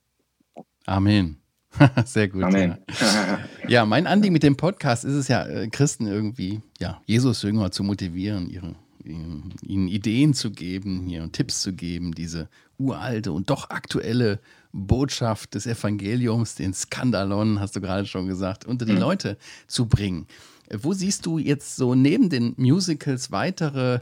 Amen. 0.85 1.37
Sehr 2.05 2.27
gut. 2.27 2.43
Amen. 2.43 2.77
Ja. 2.99 3.39
ja. 3.67 3.85
mein 3.85 4.07
Anliegen 4.07 4.33
mit 4.33 4.43
dem 4.43 4.57
Podcast 4.57 5.05
ist 5.05 5.13
es 5.13 5.27
ja, 5.27 5.45
äh, 5.45 5.67
Christen 5.67 6.07
irgendwie, 6.07 6.61
ja, 6.79 7.01
Jesus-Jünger 7.05 7.71
zu 7.71 7.83
motivieren, 7.83 8.49
ihre, 8.49 8.75
ihnen 9.03 9.87
Ideen 9.87 10.33
zu 10.33 10.51
geben, 10.51 11.05
hier 11.07 11.31
Tipps 11.31 11.61
zu 11.61 11.73
geben, 11.73 12.13
diese 12.13 12.49
uralte 12.77 13.31
und 13.31 13.49
doch 13.49 13.69
aktuelle 13.69 14.39
Botschaft 14.71 15.55
des 15.55 15.67
Evangeliums, 15.67 16.55
den 16.55 16.73
Skandalon, 16.73 17.59
hast 17.59 17.75
du 17.75 17.81
gerade 17.81 18.05
schon 18.05 18.27
gesagt, 18.27 18.65
unter 18.65 18.85
die 18.85 18.93
mhm. 18.93 18.99
Leute 18.99 19.37
zu 19.67 19.85
bringen. 19.85 20.27
Wo 20.71 20.93
siehst 20.93 21.25
du 21.25 21.37
jetzt 21.37 21.75
so 21.75 21.95
neben 21.95 22.29
den 22.29 22.53
Musicals 22.57 23.31
weitere 23.31 23.99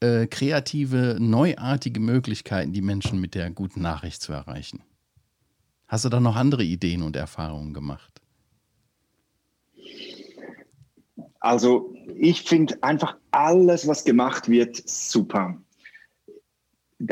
äh, 0.00 0.26
kreative, 0.26 1.16
neuartige 1.18 2.00
Möglichkeiten, 2.00 2.72
die 2.72 2.82
Menschen 2.82 3.20
mit 3.20 3.34
der 3.34 3.50
guten 3.50 3.82
Nachricht 3.82 4.22
zu 4.22 4.32
erreichen? 4.32 4.82
Hast 5.86 6.04
du 6.04 6.08
da 6.08 6.20
noch 6.20 6.36
andere 6.36 6.64
Ideen 6.64 7.02
und 7.02 7.16
Erfahrungen 7.16 7.72
gemacht? 7.72 8.20
Also 11.40 11.94
ich 12.18 12.42
finde 12.42 12.82
einfach 12.82 13.16
alles, 13.30 13.86
was 13.86 14.04
gemacht 14.04 14.48
wird, 14.48 14.82
super. 14.88 15.56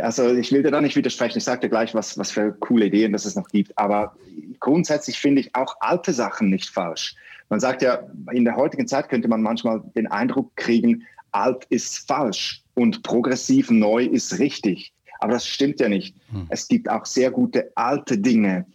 Also 0.00 0.34
ich 0.34 0.50
will 0.50 0.62
dir 0.62 0.70
da 0.70 0.80
nicht 0.80 0.96
widersprechen, 0.96 1.38
ich 1.38 1.44
sage 1.44 1.62
dir 1.62 1.68
gleich, 1.68 1.94
was, 1.94 2.16
was 2.16 2.30
für 2.30 2.52
coole 2.52 2.86
Ideen 2.86 3.12
das 3.12 3.26
es 3.26 3.36
noch 3.36 3.48
gibt. 3.48 3.76
Aber 3.76 4.16
grundsätzlich 4.60 5.18
finde 5.18 5.42
ich 5.42 5.54
auch 5.54 5.76
alte 5.80 6.12
Sachen 6.12 6.48
nicht 6.48 6.70
falsch. 6.70 7.14
Man 7.50 7.60
sagt 7.60 7.82
ja, 7.82 8.00
in 8.32 8.44
der 8.44 8.56
heutigen 8.56 8.88
Zeit 8.88 9.08
könnte 9.08 9.28
man 9.28 9.42
manchmal 9.42 9.82
den 9.94 10.06
Eindruck 10.06 10.56
kriegen, 10.56 11.06
alt 11.32 11.66
ist 11.68 12.06
falsch 12.06 12.62
und 12.74 13.02
progressiv 13.02 13.70
neu 13.70 14.04
ist 14.04 14.38
richtig. 14.38 14.92
Aber 15.20 15.32
das 15.32 15.46
stimmt 15.46 15.80
ja 15.80 15.88
nicht. 15.88 16.16
Hm. 16.30 16.46
Es 16.48 16.68
gibt 16.68 16.88
auch 16.88 17.04
sehr 17.04 17.30
gute 17.30 17.70
alte 17.74 18.18
Dinge, 18.18 18.66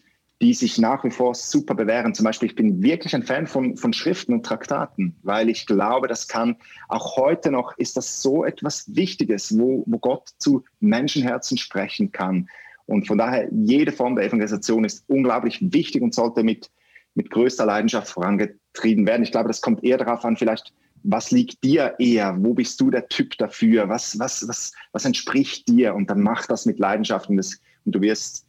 die 0.41 0.53
sich 0.53 0.77
nach 0.77 1.03
wie 1.03 1.11
vor 1.11 1.35
super 1.35 1.75
bewähren. 1.75 2.13
Zum 2.13 2.23
Beispiel, 2.23 2.49
ich 2.49 2.55
bin 2.55 2.81
wirklich 2.81 3.13
ein 3.13 3.23
Fan 3.23 3.45
von, 3.45 3.75
von 3.75 3.91
Schriften 3.91 4.33
und 4.33 4.45
Traktaten, 4.45 5.15
weil 5.21 5.49
ich 5.49 5.65
glaube, 5.65 6.07
das 6.07 6.27
kann 6.27 6.55
auch 6.87 7.17
heute 7.17 7.51
noch, 7.51 7.77
ist 7.77 7.97
das 7.97 8.21
so 8.21 8.45
etwas 8.45 8.95
Wichtiges, 8.95 9.57
wo, 9.57 9.83
wo 9.85 9.99
Gott 9.99 10.29
zu 10.37 10.63
Menschenherzen 10.79 11.57
sprechen 11.57 12.11
kann. 12.11 12.47
Und 12.85 13.05
von 13.05 13.17
daher, 13.17 13.49
jede 13.51 13.91
Form 13.91 14.15
der 14.15 14.25
Evangelisation 14.25 14.85
ist 14.85 15.03
unglaublich 15.07 15.59
wichtig 15.61 16.01
und 16.01 16.15
sollte 16.15 16.43
mit, 16.43 16.71
mit 17.15 17.29
größter 17.29 17.65
Leidenschaft 17.65 18.09
vorangetrieben 18.09 19.05
werden. 19.05 19.23
Ich 19.23 19.31
glaube, 19.31 19.49
das 19.49 19.61
kommt 19.61 19.83
eher 19.83 19.97
darauf 19.97 20.23
an, 20.23 20.37
vielleicht, 20.37 20.73
was 21.03 21.31
liegt 21.31 21.63
dir 21.63 21.95
eher? 21.99 22.35
Wo 22.39 22.53
bist 22.53 22.79
du 22.81 22.89
der 22.89 23.07
Typ 23.07 23.37
dafür? 23.37 23.89
Was, 23.89 24.17
was, 24.19 24.47
was, 24.47 24.73
was 24.91 25.05
entspricht 25.05 25.67
dir? 25.67 25.95
Und 25.95 26.09
dann 26.09 26.21
mach 26.21 26.45
das 26.47 26.65
mit 26.65 26.79
Leidenschaft 26.79 27.29
und, 27.29 27.37
das, 27.37 27.59
und 27.85 27.93
du 27.93 28.01
wirst 28.01 28.45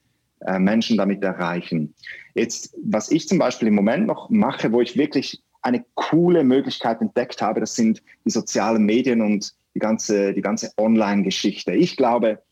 äh, 0.46 0.58
Menschen 0.58 0.96
damit 0.96 1.22
erreichen. 1.22 1.94
Jetzt, 2.34 2.74
was 2.82 3.10
ich 3.10 3.28
zum 3.28 3.38
Beispiel 3.38 3.68
im 3.68 3.74
Moment 3.74 4.06
noch 4.06 4.30
mache, 4.30 4.72
wo 4.72 4.80
ich 4.80 4.96
wirklich 4.96 5.42
eine 5.62 5.84
coole 5.94 6.44
Möglichkeit 6.44 7.00
entdeckt 7.00 7.42
habe, 7.42 7.60
das 7.60 7.74
sind 7.74 8.02
die 8.24 8.30
sozialen 8.30 8.84
Medien 8.84 9.20
und 9.20 9.52
die 9.74 9.78
ganze, 9.78 10.32
die 10.32 10.40
ganze 10.40 10.72
Online-Geschichte. 10.78 11.72
Ich 11.72 11.96
glaube, 11.96 12.42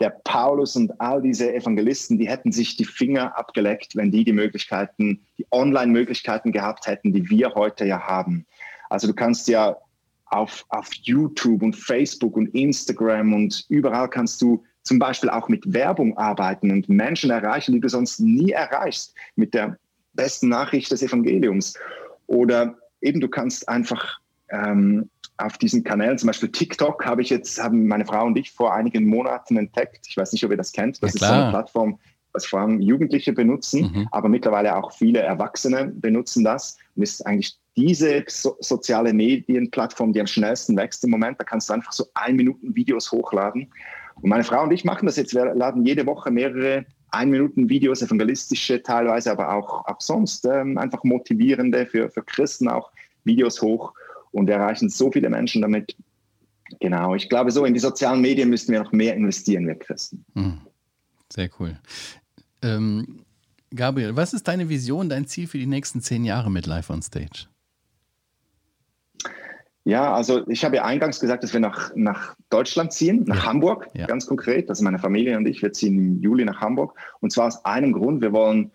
der 0.00 0.10
Paulus 0.24 0.76
und 0.76 1.00
all 1.00 1.22
diese 1.22 1.54
Evangelisten, 1.54 2.18
die 2.18 2.28
hätten 2.28 2.52
sich 2.52 2.76
die 2.76 2.84
Finger 2.84 3.36
abgeleckt, 3.36 3.96
wenn 3.96 4.10
die 4.10 4.24
die 4.24 4.32
Möglichkeiten, 4.32 5.24
die 5.38 5.46
Online-Möglichkeiten 5.50 6.52
gehabt 6.52 6.86
hätten, 6.86 7.12
die 7.12 7.28
wir 7.30 7.54
heute 7.54 7.84
ja 7.84 8.00
haben. 8.00 8.46
Also 8.90 9.06
du 9.06 9.14
kannst 9.14 9.48
ja 9.48 9.76
auf, 10.26 10.64
auf 10.68 10.92
YouTube 10.94 11.62
und 11.62 11.76
Facebook 11.76 12.36
und 12.36 12.48
Instagram 12.54 13.34
und 13.34 13.64
überall 13.68 14.08
kannst 14.08 14.42
du 14.42 14.64
zum 14.84 14.98
Beispiel 14.98 15.30
auch 15.30 15.48
mit 15.48 15.72
Werbung 15.72 16.16
arbeiten 16.16 16.70
und 16.70 16.88
Menschen 16.88 17.30
erreichen, 17.30 17.72
die 17.72 17.80
du 17.80 17.88
sonst 17.88 18.20
nie 18.20 18.52
erreichst, 18.52 19.14
mit 19.34 19.54
der 19.54 19.78
besten 20.12 20.48
Nachricht 20.48 20.92
des 20.92 21.02
Evangeliums. 21.02 21.74
Oder 22.26 22.76
eben 23.00 23.20
du 23.20 23.28
kannst 23.28 23.68
einfach 23.68 24.20
ähm, 24.50 25.10
auf 25.38 25.58
diesen 25.58 25.82
Kanälen, 25.82 26.18
zum 26.18 26.28
Beispiel 26.28 26.50
TikTok, 26.50 27.04
habe 27.04 27.22
ich 27.22 27.30
jetzt, 27.30 27.60
haben 27.62 27.86
meine 27.86 28.06
Frau 28.06 28.24
und 28.26 28.38
ich 28.38 28.52
vor 28.52 28.74
einigen 28.74 29.06
Monaten 29.06 29.56
entdeckt. 29.56 30.06
Ich 30.08 30.16
weiß 30.16 30.32
nicht, 30.32 30.44
ob 30.44 30.50
ihr 30.50 30.56
das 30.56 30.72
kennt. 30.72 31.02
Das 31.02 31.14
ja, 31.14 31.20
ist 31.20 31.28
so 31.28 31.34
eine 31.34 31.50
Plattform, 31.50 31.98
was 32.32 32.46
vor 32.46 32.60
allem 32.60 32.80
Jugendliche 32.80 33.32
benutzen, 33.32 33.92
mhm. 33.92 34.08
aber 34.10 34.28
mittlerweile 34.28 34.76
auch 34.76 34.92
viele 34.92 35.20
Erwachsene 35.20 35.86
benutzen 35.86 36.44
das. 36.44 36.76
Und 36.94 37.02
ist 37.02 37.26
eigentlich 37.26 37.58
diese 37.76 38.24
so 38.28 38.56
soziale 38.60 39.12
Medienplattform, 39.12 40.12
die 40.12 40.20
am 40.20 40.26
schnellsten 40.26 40.76
wächst 40.76 41.02
im 41.04 41.10
Moment. 41.10 41.40
Da 41.40 41.44
kannst 41.44 41.68
du 41.68 41.74
einfach 41.74 41.92
so 41.92 42.06
ein 42.14 42.36
Minuten 42.36 42.76
Videos 42.76 43.10
hochladen. 43.10 43.72
Und 44.20 44.30
meine 44.30 44.44
Frau 44.44 44.62
und 44.62 44.72
ich 44.72 44.84
machen 44.84 45.06
das 45.06 45.16
jetzt. 45.16 45.34
Wir 45.34 45.54
laden 45.54 45.84
jede 45.84 46.06
Woche 46.06 46.30
mehrere 46.30 46.86
ein 47.10 47.30
Minuten 47.30 47.68
Videos, 47.68 48.02
evangelistische 48.02 48.82
teilweise, 48.82 49.30
aber 49.30 49.52
auch, 49.54 49.86
auch 49.86 50.00
sonst 50.00 50.44
ähm, 50.46 50.76
einfach 50.78 51.04
motivierende 51.04 51.86
für, 51.86 52.10
für 52.10 52.22
Christen 52.22 52.68
auch 52.68 52.90
Videos 53.24 53.62
hoch 53.62 53.92
und 54.32 54.48
wir 54.48 54.56
erreichen 54.56 54.88
so 54.88 55.10
viele 55.10 55.30
Menschen 55.30 55.62
damit. 55.62 55.96
Genau, 56.80 57.14
ich 57.14 57.28
glaube, 57.28 57.50
so 57.52 57.64
in 57.64 57.74
die 57.74 57.80
sozialen 57.80 58.20
Medien 58.20 58.50
müssten 58.50 58.72
wir 58.72 58.82
noch 58.82 58.92
mehr 58.92 59.14
investieren, 59.14 59.66
wir 59.66 59.76
Christen. 59.76 60.24
Hm. 60.34 60.60
Sehr 61.32 61.48
cool. 61.60 61.78
Ähm, 62.62 63.20
Gabriel, 63.74 64.16
was 64.16 64.34
ist 64.34 64.48
deine 64.48 64.68
Vision, 64.68 65.08
dein 65.08 65.26
Ziel 65.26 65.46
für 65.46 65.58
die 65.58 65.66
nächsten 65.66 66.00
zehn 66.00 66.24
Jahre 66.24 66.50
mit 66.50 66.66
Live 66.66 66.90
on 66.90 67.02
Stage? 67.02 67.46
Ja, 69.84 70.14
also 70.14 70.48
ich 70.48 70.64
habe 70.64 70.76
ja 70.76 70.84
eingangs 70.84 71.20
gesagt, 71.20 71.44
dass 71.44 71.52
wir 71.52 71.60
nach, 71.60 71.92
nach 71.94 72.34
Deutschland 72.48 72.92
ziehen, 72.92 73.24
nach 73.26 73.44
ja. 73.44 73.44
Hamburg, 73.44 73.88
ja. 73.92 74.06
ganz 74.06 74.26
konkret. 74.26 74.70
Also 74.70 74.82
meine 74.82 74.98
Familie 74.98 75.36
und 75.36 75.46
ich, 75.46 75.60
wir 75.60 75.72
ziehen 75.72 75.98
im 75.98 76.22
Juli 76.22 76.44
nach 76.46 76.60
Hamburg. 76.60 76.96
Und 77.20 77.32
zwar 77.32 77.48
aus 77.48 77.64
einem 77.66 77.92
Grund, 77.92 78.22
wir 78.22 78.32
wollen 78.32 78.72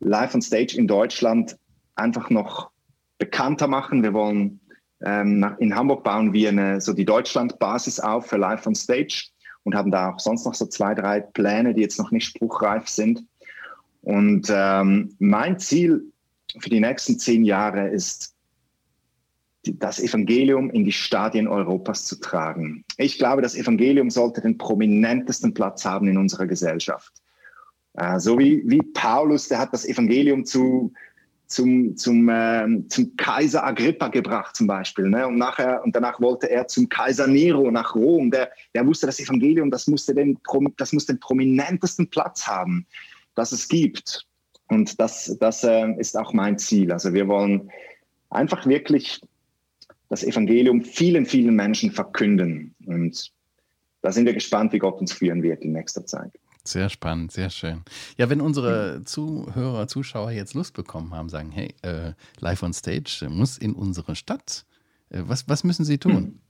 Live 0.00 0.34
on 0.34 0.42
Stage 0.42 0.76
in 0.76 0.88
Deutschland 0.88 1.56
einfach 1.94 2.28
noch 2.30 2.70
bekannter 3.18 3.68
machen. 3.68 4.02
Wir 4.02 4.14
wollen 4.14 4.60
ähm, 5.04 5.54
in 5.58 5.74
Hamburg 5.76 6.02
bauen 6.02 6.32
wir 6.32 6.48
eine, 6.48 6.80
so 6.80 6.92
die 6.92 7.04
Deutschland-Basis 7.04 8.00
auf 8.00 8.26
für 8.26 8.36
Live 8.36 8.66
on 8.66 8.74
Stage 8.74 9.28
und 9.62 9.74
haben 9.74 9.90
da 9.90 10.12
auch 10.12 10.18
sonst 10.18 10.44
noch 10.44 10.54
so 10.54 10.66
zwei, 10.66 10.94
drei 10.94 11.20
Pläne, 11.20 11.74
die 11.74 11.82
jetzt 11.82 11.98
noch 11.98 12.10
nicht 12.10 12.26
spruchreif 12.26 12.88
sind. 12.88 13.24
Und 14.02 14.48
ähm, 14.50 15.14
mein 15.18 15.58
Ziel 15.58 16.12
für 16.58 16.70
die 16.70 16.80
nächsten 16.80 17.18
zehn 17.18 17.44
Jahre 17.44 17.88
ist, 17.88 18.34
das 19.76 20.00
Evangelium 20.00 20.70
in 20.70 20.84
die 20.84 20.92
Stadien 20.92 21.48
Europas 21.48 22.04
zu 22.04 22.20
tragen. 22.20 22.84
Ich 22.96 23.18
glaube, 23.18 23.42
das 23.42 23.54
Evangelium 23.54 24.10
sollte 24.10 24.40
den 24.40 24.58
prominentesten 24.58 25.54
Platz 25.54 25.84
haben 25.84 26.08
in 26.08 26.16
unserer 26.16 26.46
Gesellschaft. 26.46 27.12
Äh, 27.94 28.18
so 28.20 28.38
wie, 28.38 28.62
wie 28.66 28.82
Paulus, 28.82 29.48
der 29.48 29.58
hat 29.58 29.72
das 29.72 29.84
Evangelium 29.86 30.44
zu, 30.44 30.92
zum, 31.46 31.96
zum, 31.96 32.28
äh, 32.28 32.66
zum 32.88 33.16
Kaiser 33.16 33.64
Agrippa 33.64 34.08
gebracht 34.08 34.54
zum 34.54 34.66
Beispiel. 34.66 35.08
Ne? 35.08 35.26
Und, 35.26 35.36
nachher, 35.36 35.82
und 35.82 35.96
danach 35.96 36.20
wollte 36.20 36.50
er 36.50 36.68
zum 36.68 36.88
Kaiser 36.88 37.26
Nero 37.26 37.70
nach 37.70 37.94
Rom. 37.94 38.30
Der, 38.30 38.50
der 38.74 38.86
wusste, 38.86 39.06
das 39.06 39.18
Evangelium, 39.18 39.70
das 39.70 39.86
musste, 39.86 40.14
den, 40.14 40.38
das 40.76 40.92
muss 40.92 41.06
den 41.06 41.18
prominentesten 41.18 42.08
Platz 42.08 42.46
haben, 42.46 42.86
das 43.34 43.52
es 43.52 43.68
gibt. 43.68 44.26
Und 44.68 45.00
das, 45.00 45.36
das 45.40 45.64
äh, 45.64 45.92
ist 45.98 46.16
auch 46.16 46.32
mein 46.32 46.58
Ziel. 46.58 46.92
Also 46.92 47.14
wir 47.14 47.26
wollen 47.26 47.70
einfach 48.30 48.66
wirklich 48.66 49.20
das 50.08 50.24
Evangelium 50.24 50.82
vielen, 50.82 51.26
vielen 51.26 51.54
Menschen 51.54 51.90
verkünden. 51.90 52.74
Und 52.86 53.32
da 54.02 54.12
sind 54.12 54.26
wir 54.26 54.34
gespannt, 54.34 54.72
wie 54.72 54.78
Gott 54.78 55.00
uns 55.00 55.12
führen 55.12 55.42
wird 55.42 55.62
in 55.62 55.72
nächster 55.72 56.06
Zeit. 56.06 56.32
Sehr 56.64 56.90
spannend, 56.90 57.32
sehr 57.32 57.50
schön. 57.50 57.82
Ja, 58.18 58.28
wenn 58.28 58.40
unsere 58.40 59.02
Zuhörer, 59.04 59.88
Zuschauer 59.88 60.32
jetzt 60.32 60.54
Lust 60.54 60.74
bekommen 60.74 61.14
haben, 61.14 61.28
sagen, 61.28 61.50
hey, 61.50 61.74
äh, 61.82 62.12
Live 62.40 62.62
on 62.62 62.74
Stage 62.74 63.26
muss 63.30 63.56
in 63.56 63.72
unsere 63.72 64.14
Stadt. 64.14 64.66
Äh, 65.08 65.22
was, 65.24 65.48
was 65.48 65.64
müssen 65.64 65.84
sie 65.84 65.98
tun? 65.98 66.12
Hm. 66.12 66.40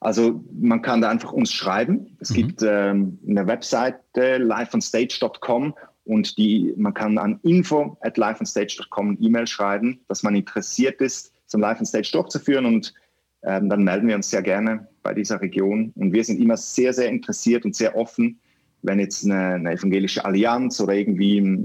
Also 0.00 0.44
man 0.52 0.82
kann 0.82 1.00
da 1.00 1.08
einfach 1.08 1.32
uns 1.32 1.52
schreiben. 1.52 2.16
Es 2.20 2.30
mhm. 2.30 2.34
gibt 2.34 2.62
ähm, 2.62 3.18
eine 3.26 3.46
Webseite 3.46 4.36
liveonstage.com 4.38 5.74
und 6.04 6.38
die, 6.38 6.72
man 6.76 6.94
kann 6.94 7.18
an 7.18 7.40
info 7.42 7.98
at 8.00 8.16
liveonstage.com 8.16 9.18
E-Mail 9.20 9.46
schreiben, 9.46 10.00
dass 10.08 10.22
man 10.22 10.36
interessiert 10.36 11.00
ist, 11.00 11.32
zum 11.48 11.60
Live 11.60 11.80
on 11.80 11.86
Stage 11.86 12.10
durchzuführen 12.12 12.64
und 12.64 12.94
ähm, 13.42 13.68
dann 13.68 13.82
melden 13.82 14.08
wir 14.08 14.16
uns 14.16 14.30
sehr 14.30 14.42
gerne 14.42 14.88
bei 15.02 15.14
dieser 15.14 15.40
Region. 15.40 15.92
Und 15.96 16.12
wir 16.12 16.24
sind 16.24 16.40
immer 16.40 16.56
sehr, 16.56 16.92
sehr 16.92 17.08
interessiert 17.08 17.64
und 17.64 17.74
sehr 17.74 17.96
offen, 17.96 18.38
wenn 18.82 19.00
jetzt 19.00 19.24
eine, 19.24 19.54
eine 19.54 19.72
evangelische 19.72 20.24
Allianz 20.24 20.80
oder 20.80 20.94
irgendwie 20.94 21.60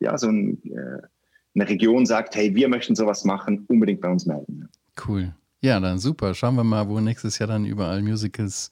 ja, 0.00 0.16
so 0.18 0.28
ein, 0.28 0.62
äh, 0.64 1.02
eine 1.54 1.68
Region 1.68 2.06
sagt, 2.06 2.36
hey, 2.36 2.54
wir 2.54 2.68
möchten 2.68 2.94
sowas 2.94 3.24
machen, 3.24 3.64
unbedingt 3.68 4.00
bei 4.00 4.10
uns 4.10 4.26
melden. 4.26 4.68
Cool. 5.06 5.34
Ja, 5.60 5.80
dann 5.80 5.98
super. 5.98 6.34
Schauen 6.34 6.54
wir 6.56 6.64
mal, 6.64 6.88
wo 6.88 7.00
nächstes 7.00 7.38
Jahr 7.38 7.48
dann 7.48 7.64
überall 7.64 8.02
Musicals 8.02 8.70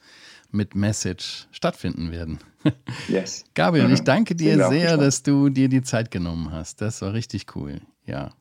mit 0.51 0.75
Message 0.75 1.49
stattfinden 1.51 2.13
werden. 2.13 2.39
Yes. 3.09 3.45
Gabriel, 3.53 3.93
ich 3.93 4.01
danke 4.05 4.35
dir 4.35 4.69
sehr, 4.69 4.97
dass 4.97 5.23
du 5.23 5.51
dir 5.51 5.69
die 5.69 5.83
Zeit 5.83 6.11
genommen 6.11 6.51
hast. 6.51 6.81
Das 6.81 7.03
war 7.03 7.13
richtig 7.13 7.55
cool. 7.55 7.83
Ja. 8.07 8.33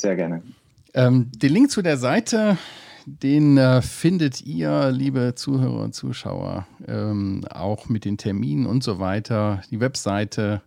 Sehr 0.00 0.16
gerne. 0.16 0.42
Ähm, 0.94 1.30
den 1.36 1.52
Link 1.52 1.70
zu 1.70 1.82
der 1.82 1.96
Seite, 1.96 2.58
den 3.06 3.56
äh, 3.58 3.82
findet 3.82 4.42
ihr, 4.42 4.90
liebe 4.90 5.34
Zuhörer 5.34 5.82
und 5.82 5.94
Zuschauer, 5.94 6.66
ähm, 6.86 7.44
auch 7.50 7.88
mit 7.88 8.04
den 8.04 8.18
Terminen 8.18 8.66
und 8.66 8.82
so 8.82 8.98
weiter. 8.98 9.62
Die 9.70 9.80
Webseite 9.80 10.62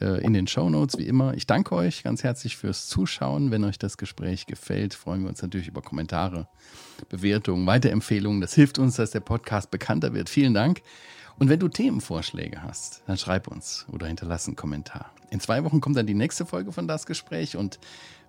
äh, 0.00 0.24
in 0.24 0.32
den 0.32 0.46
Show 0.46 0.68
Notes, 0.68 0.98
wie 0.98 1.06
immer. 1.06 1.34
Ich 1.34 1.46
danke 1.46 1.74
euch 1.74 2.02
ganz 2.02 2.22
herzlich 2.22 2.56
fürs 2.56 2.86
Zuschauen. 2.86 3.50
Wenn 3.50 3.64
euch 3.64 3.78
das 3.78 3.96
Gespräch 3.96 4.46
gefällt, 4.46 4.94
freuen 4.94 5.22
wir 5.22 5.28
uns 5.28 5.42
natürlich 5.42 5.68
über 5.68 5.82
Kommentare, 5.82 6.48
Bewertungen, 7.08 7.66
Weiterempfehlungen. 7.66 8.40
Das 8.40 8.54
hilft 8.54 8.78
uns, 8.78 8.96
dass 8.96 9.10
der 9.10 9.20
Podcast 9.20 9.70
bekannter 9.70 10.12
wird. 10.12 10.28
Vielen 10.28 10.54
Dank. 10.54 10.82
Und 11.38 11.48
wenn 11.48 11.58
du 11.58 11.68
Themenvorschläge 11.68 12.62
hast, 12.62 13.02
dann 13.06 13.16
schreib 13.16 13.48
uns 13.48 13.86
oder 13.90 14.06
hinterlass 14.06 14.46
einen 14.46 14.56
Kommentar. 14.56 15.10
In 15.30 15.40
zwei 15.40 15.64
Wochen 15.64 15.80
kommt 15.80 15.96
dann 15.96 16.06
die 16.06 16.14
nächste 16.14 16.46
Folge 16.46 16.70
von 16.70 16.86
Das 16.86 17.06
Gespräch 17.06 17.56
und 17.56 17.80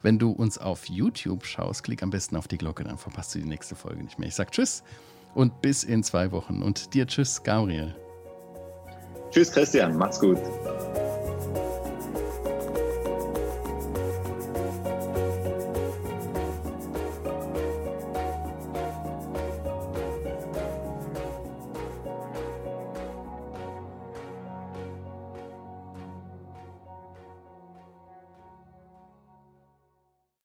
wenn 0.06 0.20
du 0.20 0.30
uns 0.30 0.60
auf 0.60 0.86
YouTube 0.86 1.48
schaust, 1.48 1.84
klick 1.84 2.04
am 2.04 2.12
besten 2.12 2.36
auf 2.36 2.48
die 2.48 2.60
Glocke, 2.60 2.84
dann 2.84 3.00
verpasst 3.00 3.34
du 3.34 3.40
die 3.40 3.48
nächste 3.48 3.76
Folge 3.76 4.04
nicht 4.04 4.20
mehr. 4.20 4.28
Ich 4.28 4.36
sage 4.36 4.52
Tschüss 4.52 4.84
und 5.34 5.64
bis 5.64 5.84
in 5.84 6.04
zwei 6.04 6.32
Wochen. 6.32 6.62
Und 6.62 6.94
dir 6.94 7.08
Tschüss, 7.08 7.42
Gabriel. 7.42 7.96
Tschüss, 9.32 9.52
Christian. 9.52 9.98
Macht's 9.98 10.20
gut. 10.20 10.38